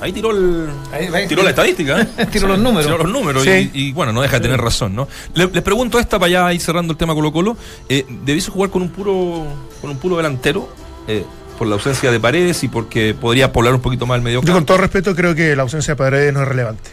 Ahí 0.00 0.12
tiró 0.12 0.30
el, 0.30 0.68
Ahí, 0.92 1.08
ahí. 1.12 1.26
tiró 1.26 1.42
la 1.42 1.50
estadística, 1.50 2.00
¿eh? 2.00 2.26
Tiró 2.32 2.48
los 2.48 2.58
números. 2.58 2.84
Tiró 2.86 2.98
los 2.98 3.10
números 3.10 3.42
Sí. 3.44 3.70
y, 3.72 3.88
y, 3.88 3.92
bueno, 3.92 4.12
no 4.12 4.20
deja 4.22 4.36
de 4.36 4.40
tener 4.42 4.60
razón, 4.60 4.94
¿no? 4.94 5.08
Le- 5.34 5.46
les 5.50 5.62
pregunto 5.62 5.98
esta 5.98 6.18
para 6.18 6.30
ya 6.30 6.52
ir 6.52 6.60
cerrando 6.60 6.92
el 6.92 6.98
tema 6.98 7.14
Colo 7.14 7.32
Colo. 7.32 7.56
Eh, 7.88 8.04
¿Debiese 8.24 8.50
jugar 8.50 8.68
con 8.70 8.82
un 8.82 8.90
puro 8.90 9.46
con 9.80 9.90
un 9.90 9.96
puro 9.98 10.16
delantero? 10.18 10.68
Eh, 11.08 11.24
por 11.58 11.66
la 11.66 11.74
ausencia 11.76 12.10
de 12.10 12.20
paredes 12.20 12.62
y 12.64 12.68
porque 12.68 13.14
podría 13.18 13.50
poblar 13.52 13.72
un 13.74 13.80
poquito 13.80 14.04
más 14.04 14.16
el 14.16 14.22
medio 14.22 14.42
Yo 14.42 14.52
con 14.52 14.66
todo 14.66 14.76
respeto 14.76 15.14
creo 15.16 15.34
que 15.34 15.56
la 15.56 15.62
ausencia 15.62 15.92
de 15.94 15.96
Paredes 15.96 16.30
no 16.34 16.42
es 16.42 16.48
relevante. 16.48 16.90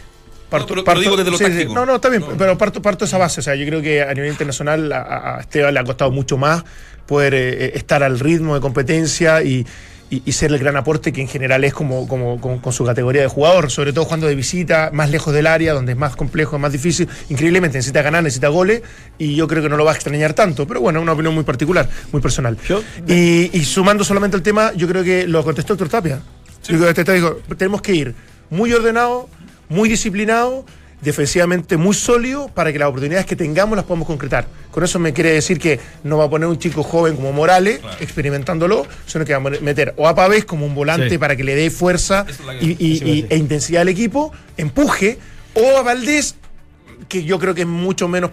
pero- 0.48 0.82
pero 0.84 1.00
digo 1.00 1.16
desde 1.18 1.30
lo 1.30 1.36
táctico. 1.38 1.74
No, 1.74 1.84
no, 1.84 1.96
está 1.96 2.08
bien, 2.08 2.22
No. 2.22 2.28
pero 2.38 2.56
parto, 2.56 2.80
parto 2.80 3.04
de 3.04 3.08
esa 3.08 3.18
base. 3.18 3.40
O 3.40 3.42
sea, 3.42 3.54
yo 3.56 3.66
creo 3.66 3.82
que 3.82 4.00
a 4.02 4.14
nivel 4.14 4.30
internacional 4.30 4.90
a, 4.92 5.36
a 5.36 5.40
Esteban 5.40 5.74
le 5.74 5.80
ha 5.80 5.84
costado 5.84 6.10
mucho 6.12 6.38
más 6.38 6.64
poder 7.06 7.34
eh, 7.34 7.72
estar 7.76 8.02
al 8.02 8.18
ritmo 8.18 8.54
de 8.54 8.62
competencia 8.62 9.42
y, 9.42 9.66
y- 10.10 10.22
y 10.24 10.32
ser 10.32 10.52
el 10.52 10.58
gran 10.58 10.76
aporte 10.76 11.12
que 11.12 11.20
en 11.20 11.28
general 11.28 11.64
es 11.64 11.72
como, 11.74 12.06
como, 12.06 12.40
como- 12.40 12.60
con 12.62 12.72
su 12.72 12.84
categoría 12.84 13.22
de 13.22 13.28
jugador, 13.28 13.70
sobre 13.70 13.92
todo 13.92 14.04
jugando 14.04 14.26
de 14.26 14.34
visita, 14.34 14.90
más 14.92 15.10
lejos 15.10 15.32
del 15.34 15.46
área, 15.46 15.72
donde 15.72 15.92
es 15.92 15.98
más 15.98 16.14
complejo, 16.16 16.58
más 16.58 16.72
difícil. 16.72 17.08
Increíblemente 17.30 17.78
necesita 17.78 18.02
ganar, 18.02 18.22
necesita 18.22 18.48
goles 18.48 18.82
y 19.18 19.34
yo 19.34 19.48
creo 19.48 19.62
que 19.62 19.68
no 19.68 19.76
lo 19.76 19.84
va 19.84 19.92
a 19.92 19.94
extrañar 19.94 20.34
tanto. 20.34 20.66
Pero 20.66 20.80
bueno, 20.80 20.98
es 21.00 21.02
una 21.02 21.12
opinión 21.12 21.34
muy 21.34 21.44
particular, 21.44 21.88
muy 22.12 22.20
personal. 22.22 22.56
Yo- 22.68 22.82
y, 23.06 23.50
y 23.56 23.64
sumando 23.64 24.04
solamente 24.04 24.36
el 24.36 24.42
tema, 24.42 24.72
yo 24.74 24.86
creo 24.88 25.02
que 25.02 25.26
lo 25.26 25.42
contestó 25.42 25.72
Héctor 25.74 25.88
Tapia. 25.88 26.16
Yo 26.62 26.68
creo 26.68 26.80
que 26.80 26.88
Héctor 26.90 27.04
Tapia 27.04 27.14
dijo, 27.20 27.40
tenemos 27.56 27.82
que 27.82 27.94
ir 27.94 28.14
muy 28.50 28.72
ordenado, 28.72 29.28
muy 29.68 29.88
disciplinado, 29.88 30.64
defensivamente 31.04 31.76
muy 31.76 31.94
sólido 31.94 32.48
para 32.48 32.72
que 32.72 32.78
las 32.78 32.88
oportunidades 32.88 33.26
que 33.26 33.36
tengamos 33.36 33.76
las 33.76 33.84
podamos 33.84 34.06
concretar. 34.08 34.46
Con 34.70 34.82
eso 34.82 34.98
me 34.98 35.12
quiere 35.12 35.32
decir 35.32 35.58
que 35.58 35.78
no 36.02 36.18
va 36.18 36.24
a 36.24 36.30
poner 36.30 36.48
un 36.48 36.58
chico 36.58 36.82
joven 36.82 37.14
como 37.16 37.32
Morales, 37.32 37.80
experimentándolo, 38.00 38.86
sino 39.06 39.24
que 39.24 39.34
va 39.36 39.38
a 39.38 39.52
meter 39.60 39.94
o 39.96 40.08
a 40.08 40.14
Pavés 40.14 40.44
como 40.44 40.66
un 40.66 40.74
volante 40.74 41.10
Sí. 41.10 41.18
para 41.18 41.36
que 41.36 41.44
le 41.44 41.54
dé 41.54 41.70
fuerza 41.70 42.24
es 42.28 42.38
que- 42.38 42.64
y, 42.78 43.26
e 43.28 43.36
intensidad 43.36 43.82
al 43.82 43.88
equipo, 43.88 44.32
empuje, 44.56 45.18
o 45.54 45.76
a 45.78 45.82
Valdés, 45.82 46.36
que 47.08 47.22
yo 47.24 47.38
creo 47.38 47.54
que 47.54 47.60
es 47.62 47.66
mucho 47.68 48.08
menos 48.08 48.30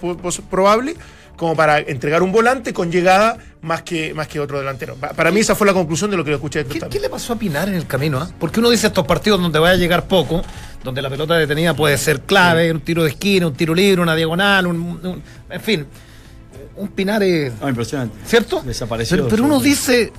probable, 0.50 0.96
como 1.42 1.56
para 1.56 1.80
entregar 1.80 2.22
un 2.22 2.32
volante 2.32 2.72
con 2.72 2.92
llegada 2.92 3.36
más 3.64 3.82
que, 3.82 4.14
más 4.14 4.28
que 4.28 4.40
otro 4.40 4.60
delantero. 4.60 4.94
Pa- 4.94 5.10
Para 5.10 5.32
mí 5.32 5.40
esa 5.40 5.56
fue 5.56 5.66
la 5.66 5.74
conclusión 5.74 6.12
de 6.12 6.16
lo 6.16 6.24
que 6.24 6.30
lo 6.30 6.36
escuché 6.36 6.64
de 6.64 6.70
¿Qué, 6.70 6.80
qué 6.88 7.00
le 7.00 7.10
pasó 7.10 7.34
a 7.34 7.36
Pinar 7.36 7.68
en 7.68 7.74
el 7.74 7.88
camino? 7.88 8.20
ah? 8.20 8.30
Porque 8.40 8.60
uno 8.60 8.70
dice 8.70 8.86
estos 8.86 9.08
partidos 9.08 9.42
donde 9.42 9.58
vaya 9.58 9.74
a 9.74 9.78
llegar 9.78 10.08
poco, 10.08 10.44
donde 10.84 11.02
la 11.02 11.10
pelota 11.10 11.34
detenida 11.34 11.74
puede 11.74 11.98
ser 11.98 12.22
clave, 12.22 12.72
un 12.72 12.82
tiro 12.82 13.02
de 13.02 13.10
esquina, 13.10 13.48
un 13.48 13.56
tiro 13.56 13.74
libre, 13.74 14.04
una 14.04 14.14
diagonal, 14.16 14.68
un, 14.68 14.76
un- 15.04 15.24
en 15.50 15.62
fin, 15.62 15.88
un 16.76 16.90
Pinar 16.90 17.24
es... 17.24 17.60
No, 17.60 17.68
impresionante. 17.70 18.16
¿Cierto? 18.24 18.62
Desapareció. 18.64 19.18
Pero, 19.18 19.28
pero 19.28 19.44
uno 19.44 19.60
dice... 19.60 20.14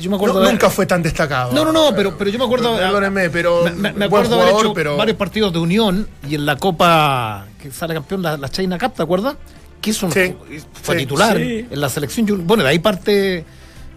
Yo 0.00 0.10
me 0.10 0.14
acuerdo 0.16 0.34
No, 0.36 0.40
de 0.42 0.46
haber- 0.46 0.54
nunca 0.60 0.70
fue 0.70 0.86
tan 0.86 1.02
destacado. 1.02 1.52
No, 1.52 1.64
no, 1.64 1.72
no, 1.72 1.92
pero, 1.96 2.16
pero 2.16 2.30
yo 2.30 2.38
me 2.38 2.44
acuerdo. 2.44 2.76
Perdónenme, 2.76 3.30
pero 3.30 3.64
Me, 3.64 3.70
me- 3.72 3.76
me 3.76 3.90
buen 3.90 4.02
acuerdo 4.04 4.34
haber 4.36 4.46
jugador, 4.50 4.66
hecho 4.66 4.74
pero- 4.74 4.96
varios 4.96 5.16
partidos 5.16 5.52
de 5.52 5.58
Unión 5.58 6.06
y 6.28 6.36
en 6.36 6.46
la 6.46 6.56
Copa 6.56 7.46
que 7.60 7.72
sale 7.72 7.94
campeón, 7.94 8.22
la, 8.22 8.36
la 8.36 8.48
China 8.48 8.78
Cup, 8.78 8.94
¿te 8.94 9.02
acuerdas? 9.02 9.34
Que 9.82 9.90
hizo 9.90 10.06
un- 10.06 10.12
Sí, 10.12 10.34
fue 10.82 10.94
sí, 10.94 11.00
titular 11.02 11.36
sí. 11.36 11.66
en 11.70 11.80
la 11.80 11.88
selección. 11.90 12.46
Bueno, 12.46 12.62
de 12.62 12.70
ahí 12.70 12.78
parte 12.78 13.44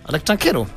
al 0.03 0.15
extranjero. 0.15 0.67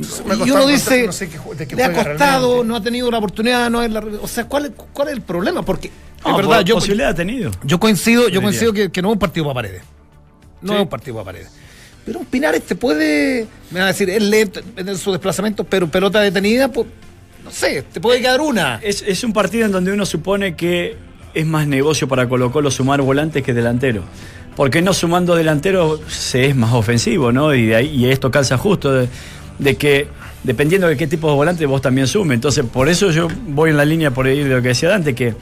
Y 0.00 0.50
uno 0.50 0.66
dice, 0.66 1.06
no 1.06 1.12
sé 1.12 1.28
qué 1.28 1.38
ju- 1.38 1.54
de 1.54 1.66
qué 1.66 1.74
le 1.76 1.84
ha 1.84 1.92
costado, 1.92 2.46
realmente. 2.48 2.68
no 2.68 2.76
ha 2.76 2.82
tenido 2.82 3.10
la 3.10 3.18
oportunidad, 3.18 3.68
no 3.68 3.82
es 3.82 3.90
la, 3.90 3.98
o 4.00 4.28
sea, 4.28 4.44
¿cuál, 4.44 4.66
es- 4.66 4.72
¿cuál 4.92 5.08
es 5.08 5.14
el 5.14 5.22
problema? 5.22 5.62
Porque, 5.62 5.90
No, 6.24 6.30
es 6.30 6.36
verdad, 6.46 6.60
yo, 6.64 6.76
posibilidad 6.76 7.10
ha 7.10 7.14
tenido. 7.14 7.50
yo 7.64 7.78
coincido, 7.80 8.28
yo 8.28 8.40
coincido 8.40 8.72
que, 8.72 8.90
que 8.90 9.02
no 9.02 9.08
es 9.08 9.12
un 9.14 9.18
partido 9.18 9.44
para 9.46 9.54
paredes. 9.54 9.82
No 10.62 10.72
Sí. 10.72 10.76
es 10.76 10.82
un 10.82 10.88
partido 10.88 11.14
para 11.16 11.24
paredes. 11.26 11.50
Pero 12.06 12.20
un 12.20 12.26
Pinares 12.26 12.62
te 12.62 12.74
puede, 12.76 13.46
me 13.70 13.80
van 13.80 13.84
a 13.88 13.92
decir, 13.92 14.08
es 14.08 14.22
lento 14.22 14.60
en 14.76 14.96
su 14.96 15.10
desplazamiento, 15.12 15.64
pero 15.64 15.88
pelota 15.90 16.20
detenida, 16.20 16.68
pues, 16.68 16.86
no 17.44 17.50
sé, 17.50 17.82
te 17.82 18.00
puede 18.00 18.20
quedar 18.20 18.40
una. 18.40 18.76
Es, 18.82 19.02
es 19.06 19.24
un 19.24 19.32
partido 19.32 19.66
en 19.66 19.72
donde 19.72 19.92
uno 19.92 20.06
supone 20.06 20.54
que 20.56 20.96
es 21.34 21.44
más 21.46 21.66
negocio 21.66 22.06
para 22.08 22.28
Colo 22.28 22.50
Colo 22.52 22.70
sumar 22.70 23.02
volantes 23.02 23.42
que 23.42 23.52
delantero. 23.52 24.04
Porque 24.58 24.82
no 24.82 24.92
sumando 24.92 25.36
delantero 25.36 26.00
se 26.08 26.46
es 26.46 26.56
más 26.56 26.72
ofensivo, 26.72 27.30
¿no? 27.30 27.54
Y, 27.54 27.66
de 27.66 27.76
ahí, 27.76 27.94
y 27.94 28.10
esto 28.10 28.28
calza 28.32 28.58
justo 28.58 28.92
de, 28.92 29.76
que 29.76 30.08
dependiendo 30.42 30.88
de 30.88 30.96
qué 30.96 31.06
tipo 31.06 31.30
de 31.30 31.36
volante 31.36 31.64
vos 31.64 31.80
también 31.80 32.08
sume. 32.08 32.34
Entonces, 32.34 32.64
por 32.64 32.88
eso 32.88 33.12
yo 33.12 33.28
voy 33.46 33.70
en 33.70 33.76
la 33.76 33.84
línea 33.84 34.10
por 34.10 34.26
ahí 34.26 34.42
de 34.42 34.56
lo 34.56 34.60
que 34.60 34.66
decía 34.66 34.88
Dante, 34.88 35.14
que 35.14 35.32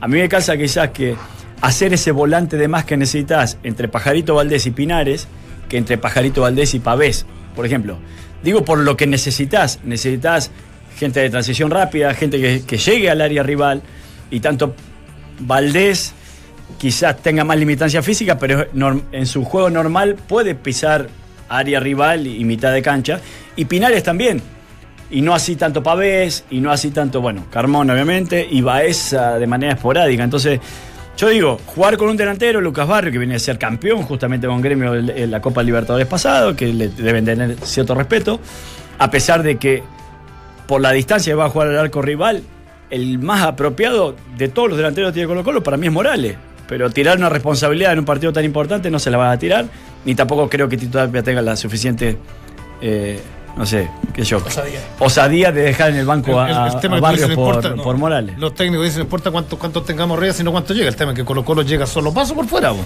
a 0.00 0.08
mí 0.08 0.18
me 0.18 0.28
calza 0.28 0.56
quizás 0.56 0.90
que 0.90 1.14
hacer 1.60 1.94
ese 1.94 2.10
volante 2.10 2.56
de 2.56 2.66
más 2.66 2.84
que 2.84 2.96
necesitas 2.96 3.58
entre 3.62 3.86
Pajarito 3.86 4.34
Valdés 4.34 4.66
y 4.66 4.72
Pinares 4.72 5.28
que 5.68 5.76
entre 5.76 5.96
Pajarito 5.96 6.40
Valdés 6.42 6.74
y 6.74 6.80
Pavés, 6.80 7.26
por 7.54 7.66
ejemplo. 7.66 7.96
Digo 8.42 8.64
por 8.64 8.80
lo 8.80 8.96
que 8.96 9.06
necesitas. 9.06 9.78
Necesitas 9.84 10.50
gente 10.98 11.20
de 11.20 11.30
transición 11.30 11.70
rápida, 11.70 12.12
gente 12.14 12.64
que 12.66 12.76
llegue 12.76 13.08
al 13.08 13.20
área 13.20 13.44
rival 13.44 13.82
y 14.32 14.40
tanto 14.40 14.74
Valdés 15.38 16.12
quizás 16.78 17.16
tenga 17.18 17.44
más 17.44 17.58
limitancia 17.58 18.02
física, 18.02 18.38
pero 18.38 18.66
en 19.12 19.26
su 19.26 19.44
juego 19.44 19.70
normal 19.70 20.14
puede 20.14 20.54
pisar 20.54 21.08
área 21.48 21.80
rival 21.80 22.26
y 22.26 22.44
mitad 22.44 22.72
de 22.72 22.82
cancha. 22.82 23.20
Y 23.56 23.64
Pinares 23.66 24.02
también. 24.02 24.42
Y 25.10 25.20
no 25.20 25.34
así 25.34 25.54
tanto 25.56 25.82
Pavés, 25.82 26.44
y 26.50 26.60
no 26.60 26.72
así 26.72 26.90
tanto, 26.90 27.20
bueno, 27.20 27.46
Carmón 27.50 27.90
obviamente, 27.90 28.46
y 28.50 28.62
Baeza 28.62 29.38
de 29.38 29.46
manera 29.46 29.74
esporádica. 29.74 30.24
Entonces, 30.24 30.60
yo 31.16 31.28
digo, 31.28 31.60
jugar 31.66 31.96
con 31.96 32.08
un 32.08 32.16
delantero, 32.16 32.60
Lucas 32.60 32.88
Barrio, 32.88 33.12
que 33.12 33.18
viene 33.18 33.36
a 33.36 33.38
ser 33.38 33.58
campeón 33.58 34.02
justamente 34.02 34.46
con 34.46 34.60
Gremio 34.60 34.94
en 34.94 35.30
la 35.30 35.40
Copa 35.40 35.62
Libertadores 35.62 36.08
pasado, 36.08 36.56
que 36.56 36.72
le 36.72 36.88
deben 36.88 37.24
tener 37.24 37.56
cierto 37.62 37.94
respeto, 37.94 38.40
a 38.98 39.10
pesar 39.10 39.42
de 39.42 39.56
que 39.56 39.82
por 40.66 40.80
la 40.80 40.90
distancia 40.90 41.32
que 41.32 41.36
va 41.36 41.44
a 41.44 41.50
jugar 41.50 41.68
al 41.68 41.78
arco 41.78 42.02
rival, 42.02 42.42
el 42.90 43.18
más 43.18 43.42
apropiado 43.42 44.16
de 44.36 44.48
todos 44.48 44.70
los 44.70 44.76
delanteros 44.76 45.10
que 45.10 45.14
tiene 45.14 45.28
Colo 45.28 45.44
Colo 45.44 45.62
para 45.62 45.76
mí 45.76 45.86
es 45.86 45.92
Morales. 45.92 46.36
Pero 46.68 46.90
tirar 46.90 47.18
una 47.18 47.28
responsabilidad 47.28 47.92
en 47.92 47.98
un 48.00 48.04
partido 48.04 48.32
tan 48.32 48.44
importante 48.44 48.90
no 48.90 48.98
se 48.98 49.10
la 49.10 49.18
van 49.18 49.30
a 49.30 49.38
tirar, 49.38 49.66
ni 50.04 50.14
tampoco 50.14 50.48
creo 50.48 50.68
que 50.68 50.76
Tito 50.76 50.98
Tapia 50.98 51.22
tenga 51.22 51.42
la 51.42 51.56
suficiente, 51.56 52.16
eh, 52.80 53.20
no 53.56 53.66
sé, 53.66 53.88
qué 54.14 54.24
yo, 54.24 54.38
Osadía. 54.38 54.80
osadía 54.98 55.52
de 55.52 55.62
dejar 55.62 55.90
en 55.90 55.96
el 55.96 56.06
banco 56.06 56.40
a, 56.40 56.50
El- 56.68 56.74
el 56.74 56.80
tema 56.80 56.96
a 56.96 57.00
Barrios 57.00 57.30
por, 57.34 57.96
Morales. 57.98 58.38
Los 58.38 58.54
técnicos 58.54 58.84
dicen, 58.86 59.00
no 59.00 59.04
importa 59.04 59.30
cuánto, 59.30 59.58
cuánto 59.58 59.82
tengamos 59.82 60.16
arriba, 60.18 60.32
sino 60.32 60.50
cuánto 60.52 60.72
llega. 60.74 60.88
El 60.88 60.96
tema 60.96 61.12
es 61.12 61.16
que 61.18 61.24
Colo 61.24 61.44
Colo 61.44 61.62
llega 61.62 61.86
solo 61.86 62.12
paso 62.14 62.34
por 62.34 62.46
fuera. 62.46 62.70
vos. 62.70 62.84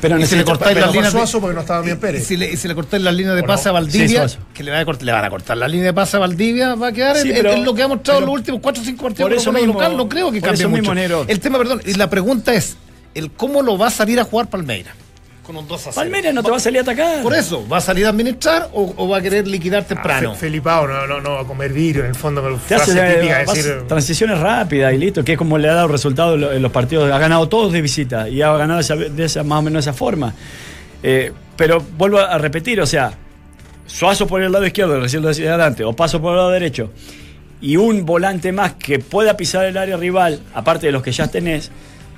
Pero 0.00 0.18
y 0.20 0.26
si 0.26 0.36
le 0.36 0.44
cortáis 0.44 0.76
las 0.78 0.92
líneas 0.92 1.12
de- 1.14 1.38
porque 1.40 1.54
no 1.54 1.60
estaba 1.62 1.80
bien 1.80 1.96
y 1.96 2.00
Pérez. 2.00 2.26
si 2.26 2.36
le, 2.36 2.52
y 2.52 2.56
si 2.58 2.68
le 2.68 2.74
cortáis 2.74 3.02
las 3.02 3.14
líneas 3.14 3.34
de 3.34 3.40
¿O 3.40 3.46
pase 3.46 3.70
a 3.70 3.72
Valdivia, 3.72 4.28
Sí, 4.28 4.36
que 4.52 4.62
le, 4.62 4.70
va 4.70 4.78
a 4.78 4.84
cortar, 4.84 5.04
le 5.06 5.12
van 5.12 5.24
a 5.24 5.30
cortar 5.30 5.56
la 5.56 5.66
línea 5.68 5.86
de 5.86 5.92
pase 5.94 6.18
a 6.18 6.20
Valdivia, 6.20 6.74
va 6.74 6.88
a 6.88 6.92
quedar 6.92 7.16
Sí, 7.16 7.30
en- 7.30 7.34
pero- 7.36 7.52
en 7.54 7.64
lo 7.64 7.74
que 7.74 7.82
ha 7.82 7.88
mostrado 7.88 8.20
los 8.20 8.28
últimos 8.28 8.60
4 8.60 8.82
o 8.82 8.84
5 8.84 9.02
partidos 9.04 9.30
por 9.30 9.36
eso 9.38 9.52
mismo- 9.52 9.72
local. 9.72 9.96
No 9.96 10.06
creo 10.08 10.30
que 10.30 10.42
cambie 10.42 10.66
mucho. 10.66 10.92
mismo. 10.92 11.24
El 11.26 11.40
tema, 11.40 11.56
perdón, 11.58 11.80
y 11.86 11.94
la 11.94 12.10
pregunta 12.10 12.52
es, 12.52 12.76
el 13.18 13.30
cómo 13.32 13.62
lo 13.62 13.76
va 13.78 13.88
a 13.88 13.90
salir 13.90 14.18
a 14.20 14.24
jugar 14.24 14.48
Palmeira. 14.48 14.92
Con 15.44 15.56
un 15.56 15.68
2 15.68 15.80
a 15.80 15.92
0. 15.92 15.94
Palmeiras 15.94 16.34
no 16.34 16.42
te 16.42 16.50
va 16.50 16.56
a 16.56 16.60
salir 16.60 16.80
a 16.80 16.82
atacar. 16.82 17.22
Por 17.22 17.32
eso, 17.32 17.64
¿va 17.68 17.76
a 17.76 17.80
salir 17.80 18.04
a 18.04 18.08
administrar 18.08 18.68
o, 18.72 18.92
o 18.96 19.08
va 19.08 19.18
a 19.18 19.22
querer 19.22 19.46
liquidar 19.46 19.84
temprano? 19.84 20.30
Ah, 20.32 20.34
Fe- 20.34 20.40
Felipao 20.46 20.88
no, 20.88 21.06
no, 21.06 21.20
no 21.20 21.30
va 21.34 21.40
a 21.42 21.44
comer 21.44 21.72
vidrio 21.72 22.02
en 22.02 22.08
el 22.08 22.14
fondo 22.16 22.42
con 22.42 22.58
Te 22.58 22.74
hace 22.74 22.92
frase 22.92 23.14
típica 23.14 23.38
de 23.38 23.44
vas- 23.44 23.54
decir. 23.54 23.82
transiciones 23.86 24.38
rápidas 24.40 24.92
y 24.92 24.98
listo, 24.98 25.22
que 25.22 25.32
es 25.34 25.38
como 25.38 25.56
le 25.56 25.68
ha 25.68 25.74
dado 25.74 25.86
resultado 25.86 26.34
en 26.34 26.40
lo- 26.40 26.52
en 26.52 26.60
los 26.62 26.72
partidos. 26.72 27.12
Ha 27.12 27.18
ganado 27.20 27.48
todos 27.48 27.72
de 27.72 27.80
visita 27.80 28.28
y 28.28 28.42
ha 28.42 28.52
ganado 28.56 28.80
esa- 28.80 28.96
de 28.96 29.24
esa, 29.24 29.44
más 29.44 29.60
o 29.60 29.62
menos 29.62 29.84
de 29.84 29.90
esa 29.90 29.96
forma. 29.96 30.34
Eh, 31.04 31.32
pero 31.56 31.80
vuelvo 31.96 32.18
a 32.18 32.38
repetir, 32.38 32.80
o 32.80 32.86
sea, 32.86 33.12
Suazo 33.86 34.26
por 34.26 34.42
el 34.42 34.50
lado 34.50 34.66
izquierdo, 34.66 34.98
recién 35.00 35.22
lo 35.22 35.28
decía 35.28 35.50
adelante, 35.50 35.84
o 35.84 35.92
Paso 35.92 36.20
por 36.20 36.32
el 36.32 36.38
lado 36.38 36.50
derecho, 36.50 36.90
y 37.60 37.76
un 37.76 38.04
volante 38.04 38.50
más 38.50 38.74
que 38.74 38.98
pueda 38.98 39.36
pisar 39.36 39.64
el 39.64 39.76
área 39.76 39.96
rival, 39.96 40.40
aparte 40.54 40.86
de 40.86 40.92
los 40.92 41.04
que 41.04 41.12
ya 41.12 41.28
tenés, 41.28 41.70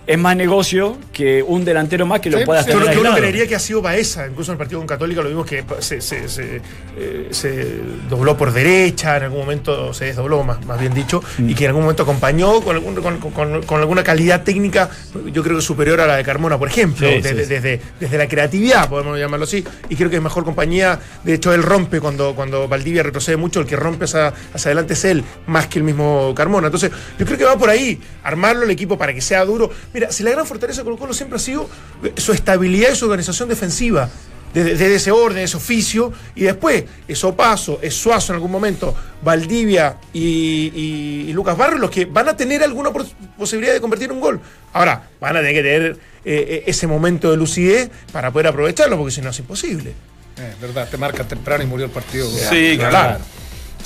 es 0.09 0.19
más 0.19 0.35
negocio 0.35 0.97
que 1.13 1.43
un 1.43 1.67
delantero 1.67 2.07
más 2.07 2.21
que 2.21 2.31
lo 2.31 2.39
Sí, 2.39 2.45
puedas 2.47 2.65
sí, 2.65 2.73
Yo 2.73 3.01
uno 3.03 3.15
creería 3.15 3.47
que 3.47 3.55
ha 3.55 3.59
sido 3.59 3.83
Baeza, 3.83 4.27
incluso 4.27 4.51
en 4.51 4.55
el 4.55 4.59
partido 4.59 4.81
con 4.81 4.87
Católica 4.87 5.21
lo 5.21 5.29
vimos 5.29 5.45
que 5.47 5.63
se, 5.81 6.01
se- 6.01 6.29
se, 6.31 6.63
eh, 6.97 7.29
se 7.31 7.67
dobló 8.09 8.35
por 8.37 8.51
derecha, 8.53 9.19
en 9.19 9.25
algún 9.25 9.41
momento 9.41 9.93
se 9.93 10.07
desdobló, 10.07 10.43
más, 10.45 10.65
más 10.65 10.81
bien 10.81 10.95
dicho, 10.95 11.23
Mm. 11.39 11.51
y 11.51 11.55
que 11.55 11.65
en 11.65 11.69
algún 11.69 11.83
momento 11.83 12.05
acompañó 12.05 12.63
con, 12.63 12.75
algún- 12.77 12.95
con- 13.03 13.19
con- 13.19 13.63
con 13.63 13.81
alguna 13.81 14.03
calidad 14.03 14.43
técnica, 14.45 14.89
yo 15.31 15.43
creo 15.45 15.57
que 15.57 15.63
superior 15.63 16.01
a 16.01 16.07
la 16.07 16.17
de 16.17 16.25
Carmona, 16.25 16.59
por 16.59 16.69
ejemplo, 16.69 17.07
Sí, 17.07 17.17
desde, 17.21 17.45
sí. 17.45 17.51
Desde, 17.51 17.81
desde 18.01 18.17
la 18.19 18.27
creatividad, 18.29 18.89
podemos 18.89 19.19
llamarlo 19.19 19.45
así, 19.45 19.63
y 19.91 19.97
creo 19.97 20.09
que 20.09 20.17
es 20.17 20.23
mejor 20.23 20.43
compañía, 20.45 20.99
de 21.23 21.35
hecho 21.35 21.53
él 21.53 21.63
rompe 21.63 22.01
cuando, 22.01 22.35
cuando 22.35 22.67
Valdivia 22.67 23.03
retrocede 23.03 23.37
mucho, 23.37 23.61
el 23.61 23.67
que 23.67 23.77
rompe 23.77 24.07
hacia, 24.07 24.29
hacia 24.55 24.69
adelante 24.71 24.95
es 24.95 25.05
él, 25.05 25.23
más 25.47 25.67
que 25.67 25.79
el 25.81 25.85
mismo 25.85 26.33
Carmona, 26.35 26.69
entonces 26.69 26.91
yo 27.19 27.27
creo 27.27 27.37
que 27.37 27.45
va 27.45 27.59
por 27.59 27.69
ahí, 27.69 28.01
armarlo 28.23 28.65
el 28.65 28.71
equipo 28.71 28.97
para 28.97 29.13
que 29.13 29.21
sea 29.21 29.45
duro, 29.45 29.71
mira, 29.99 30.13
si 30.13 30.23
la 30.23 30.31
gran 30.31 30.47
fortaleza 30.47 30.81
de 30.81 30.85
Colo 30.85 30.97
Colo 30.97 31.13
siempre 31.13 31.37
ha 31.37 31.41
sido 31.41 31.69
su 32.17 32.33
estabilidad 32.33 32.93
y 32.93 32.97
su 32.97 33.05
organización 33.07 33.49
defensiva, 33.49 34.09
desde, 34.55 34.95
ese 34.95 35.11
orden, 35.11 35.43
ese 35.43 35.57
oficio, 35.57 36.13
y 36.35 36.45
después, 36.45 36.85
eso 37.07 37.35
paso, 37.35 37.81
es 37.83 37.95
Suazo 37.95 38.33
en 38.33 38.37
algún 38.37 38.51
momento, 38.51 38.95
Valdivia 39.23 39.97
y, 40.13 40.73
y- 40.75 41.25
y 41.29 41.33
Lucas 41.33 41.57
Barrios, 41.57 41.81
los 41.81 41.91
que 41.91 42.05
van 42.07 42.29
a 42.29 42.37
tener 42.37 42.63
alguna 42.63 42.91
pos- 42.91 43.15
posibilidad 43.37 43.75
de 43.75 43.81
convertir 43.81 44.11
un 44.13 44.21
gol. 44.21 44.41
Ahora, 44.73 45.09
van 45.21 45.37
a 45.37 45.41
tener 45.41 45.55
que 45.55 45.63
tener 45.63 45.93
eh, 45.93 45.97
eh, 46.25 46.63
ese 46.67 46.87
momento 46.87 47.31
de 47.31 47.37
lucidez 47.37 47.91
para 48.13 48.31
poder 48.31 48.47
aprovecharlo, 48.47 48.97
porque 48.97 49.13
si 49.13 49.21
no 49.21 49.31
es 49.31 49.39
imposible. 49.39 49.91
Eh, 50.39 50.55
verdad, 50.61 50.89
te 50.89 50.97
marcan 50.97 51.27
temprano 51.29 51.65
y 51.65 51.67
murió 51.67 51.87
el 51.87 51.91
partido. 51.93 52.29
Sí, 52.31 52.75
Claro. 52.79 52.91
claro. 52.91 53.19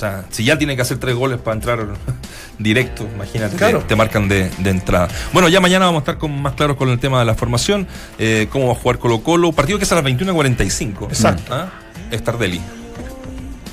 Sea, 0.03 0.25
si 0.31 0.43
ya 0.43 0.57
tiene 0.57 0.75
que 0.75 0.81
hacer 0.81 0.97
tres 0.97 1.15
goles 1.15 1.39
para 1.39 1.55
entrar 1.55 1.79
directo, 2.59 3.07
imagínate, 3.15 3.55
Claro. 3.55 3.79
te, 3.79 3.85
te 3.85 3.95
marcan 3.95 4.27
de, 4.27 4.49
de 4.57 4.69
entrada. 4.69 5.07
Bueno, 5.31 5.47
ya 5.47 5.61
mañana 5.61 5.85
vamos 5.85 5.99
a 5.99 6.03
estar 6.03 6.17
con, 6.17 6.41
más 6.41 6.53
claros 6.53 6.75
con 6.75 6.89
el 6.89 6.99
tema 6.99 7.19
de 7.19 7.25
la 7.25 7.35
formación, 7.35 7.87
eh, 8.19 8.47
cómo 8.51 8.67
va 8.67 8.73
a 8.73 8.75
jugar 8.75 8.99
Colo 8.99 9.23
Colo, 9.23 9.51
partido 9.53 9.77
que 9.77 9.85
es 9.85 9.91
a 9.91 9.95
las 9.95 10.03
21.45. 10.03 11.07
Exacto. 11.07 11.53
¿Ah? 11.53 11.69
Estardelli. 12.11 12.59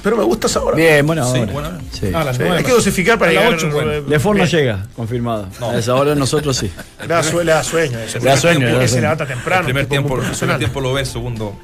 Pero 0.02 0.16
me 0.16 0.24
gusta 0.24 0.46
esa 0.46 0.62
hora. 0.62 0.76
Bien, 0.76 1.06
bueno, 1.06 1.24
Sí, 1.30 1.38
ahora. 1.40 1.52
buena 1.52 1.68
hora. 1.68 1.78
Sí. 1.92 2.10
Ah, 2.14 2.24
las 2.24 2.36
Sí, 2.36 2.42
hay 2.42 2.62
que 2.64 2.72
dosificar 2.72 3.18
para 3.18 3.30
A 3.30 3.34
las 3.34 3.42
llegar 3.44 3.58
ocho, 3.58 3.70
bueno. 3.70 4.08
Lefort 4.08 4.38
no 4.38 4.44
llega, 4.46 4.86
confirmado. 4.96 5.46
A 5.60 5.76
esa 5.76 5.94
hora 5.94 6.14
nosotros 6.14 6.56
sí. 6.56 6.70
Le 7.02 7.06
da, 7.08 7.22
sue- 7.22 7.44
le 7.44 7.52
da 7.52 7.62
sueño. 7.62 7.98
Da 8.22 8.36
sueño, 8.36 8.68
Porque 8.70 8.88
se 8.88 9.00
levanta 9.00 9.24
El 9.24 9.28
temprano. 9.30 9.64
primer 9.64 9.86
tiempo, 9.86 10.08
el 10.08 10.12
primer 10.14 10.24
profesional. 10.28 10.58
tiempo 10.58 10.80
lo 10.80 10.92
ve, 10.94 11.04
segundo. 11.04 11.54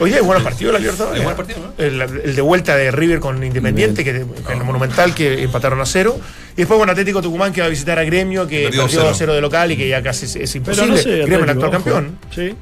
Hoy 0.00 0.10
día 0.10 0.18
hay 0.18 0.24
buenos 0.24 0.42
partidos 0.42 0.72
la 0.72 0.78
Libertadores. 0.80 1.18
Hay 1.20 1.24
buenos 1.24 1.36
partidos, 1.46 1.62
¿no? 1.78 1.84
El, 1.84 2.00
el 2.02 2.34
de 2.36 2.42
vuelta 2.42 2.76
de 2.76 2.90
River 2.90 3.20
con 3.20 3.42
Independiente, 3.42 4.02
que, 4.04 4.10
en 4.10 4.28
el 4.58 4.64
Monumental, 4.64 5.14
que 5.14 5.42
empataron 5.44 5.80
a 5.80 5.86
cero. 5.86 6.18
Y 6.54 6.62
después 6.62 6.78
con 6.80 6.88
Atlético 6.90 7.20
Tucumán, 7.22 7.52
que 7.52 7.60
va 7.60 7.66
a 7.66 7.70
visitar 7.70 7.98
a 7.98 8.04
Gremio, 8.04 8.46
que 8.46 8.64
Perdió 8.70 9.08
a 9.08 9.14
cero 9.14 9.34
de 9.34 9.40
local 9.40 9.70
y 9.72 9.76
que 9.76 9.88
ya 9.88 10.02
casi 10.02 10.24
es, 10.40 10.54
imposible. 10.56 10.88
no 10.88 10.96
sé, 10.96 11.10
Gremio, 11.18 11.44
el 11.44 11.50
actual 11.50 11.70
campeón. 11.70 12.18
Sí. 12.34 12.54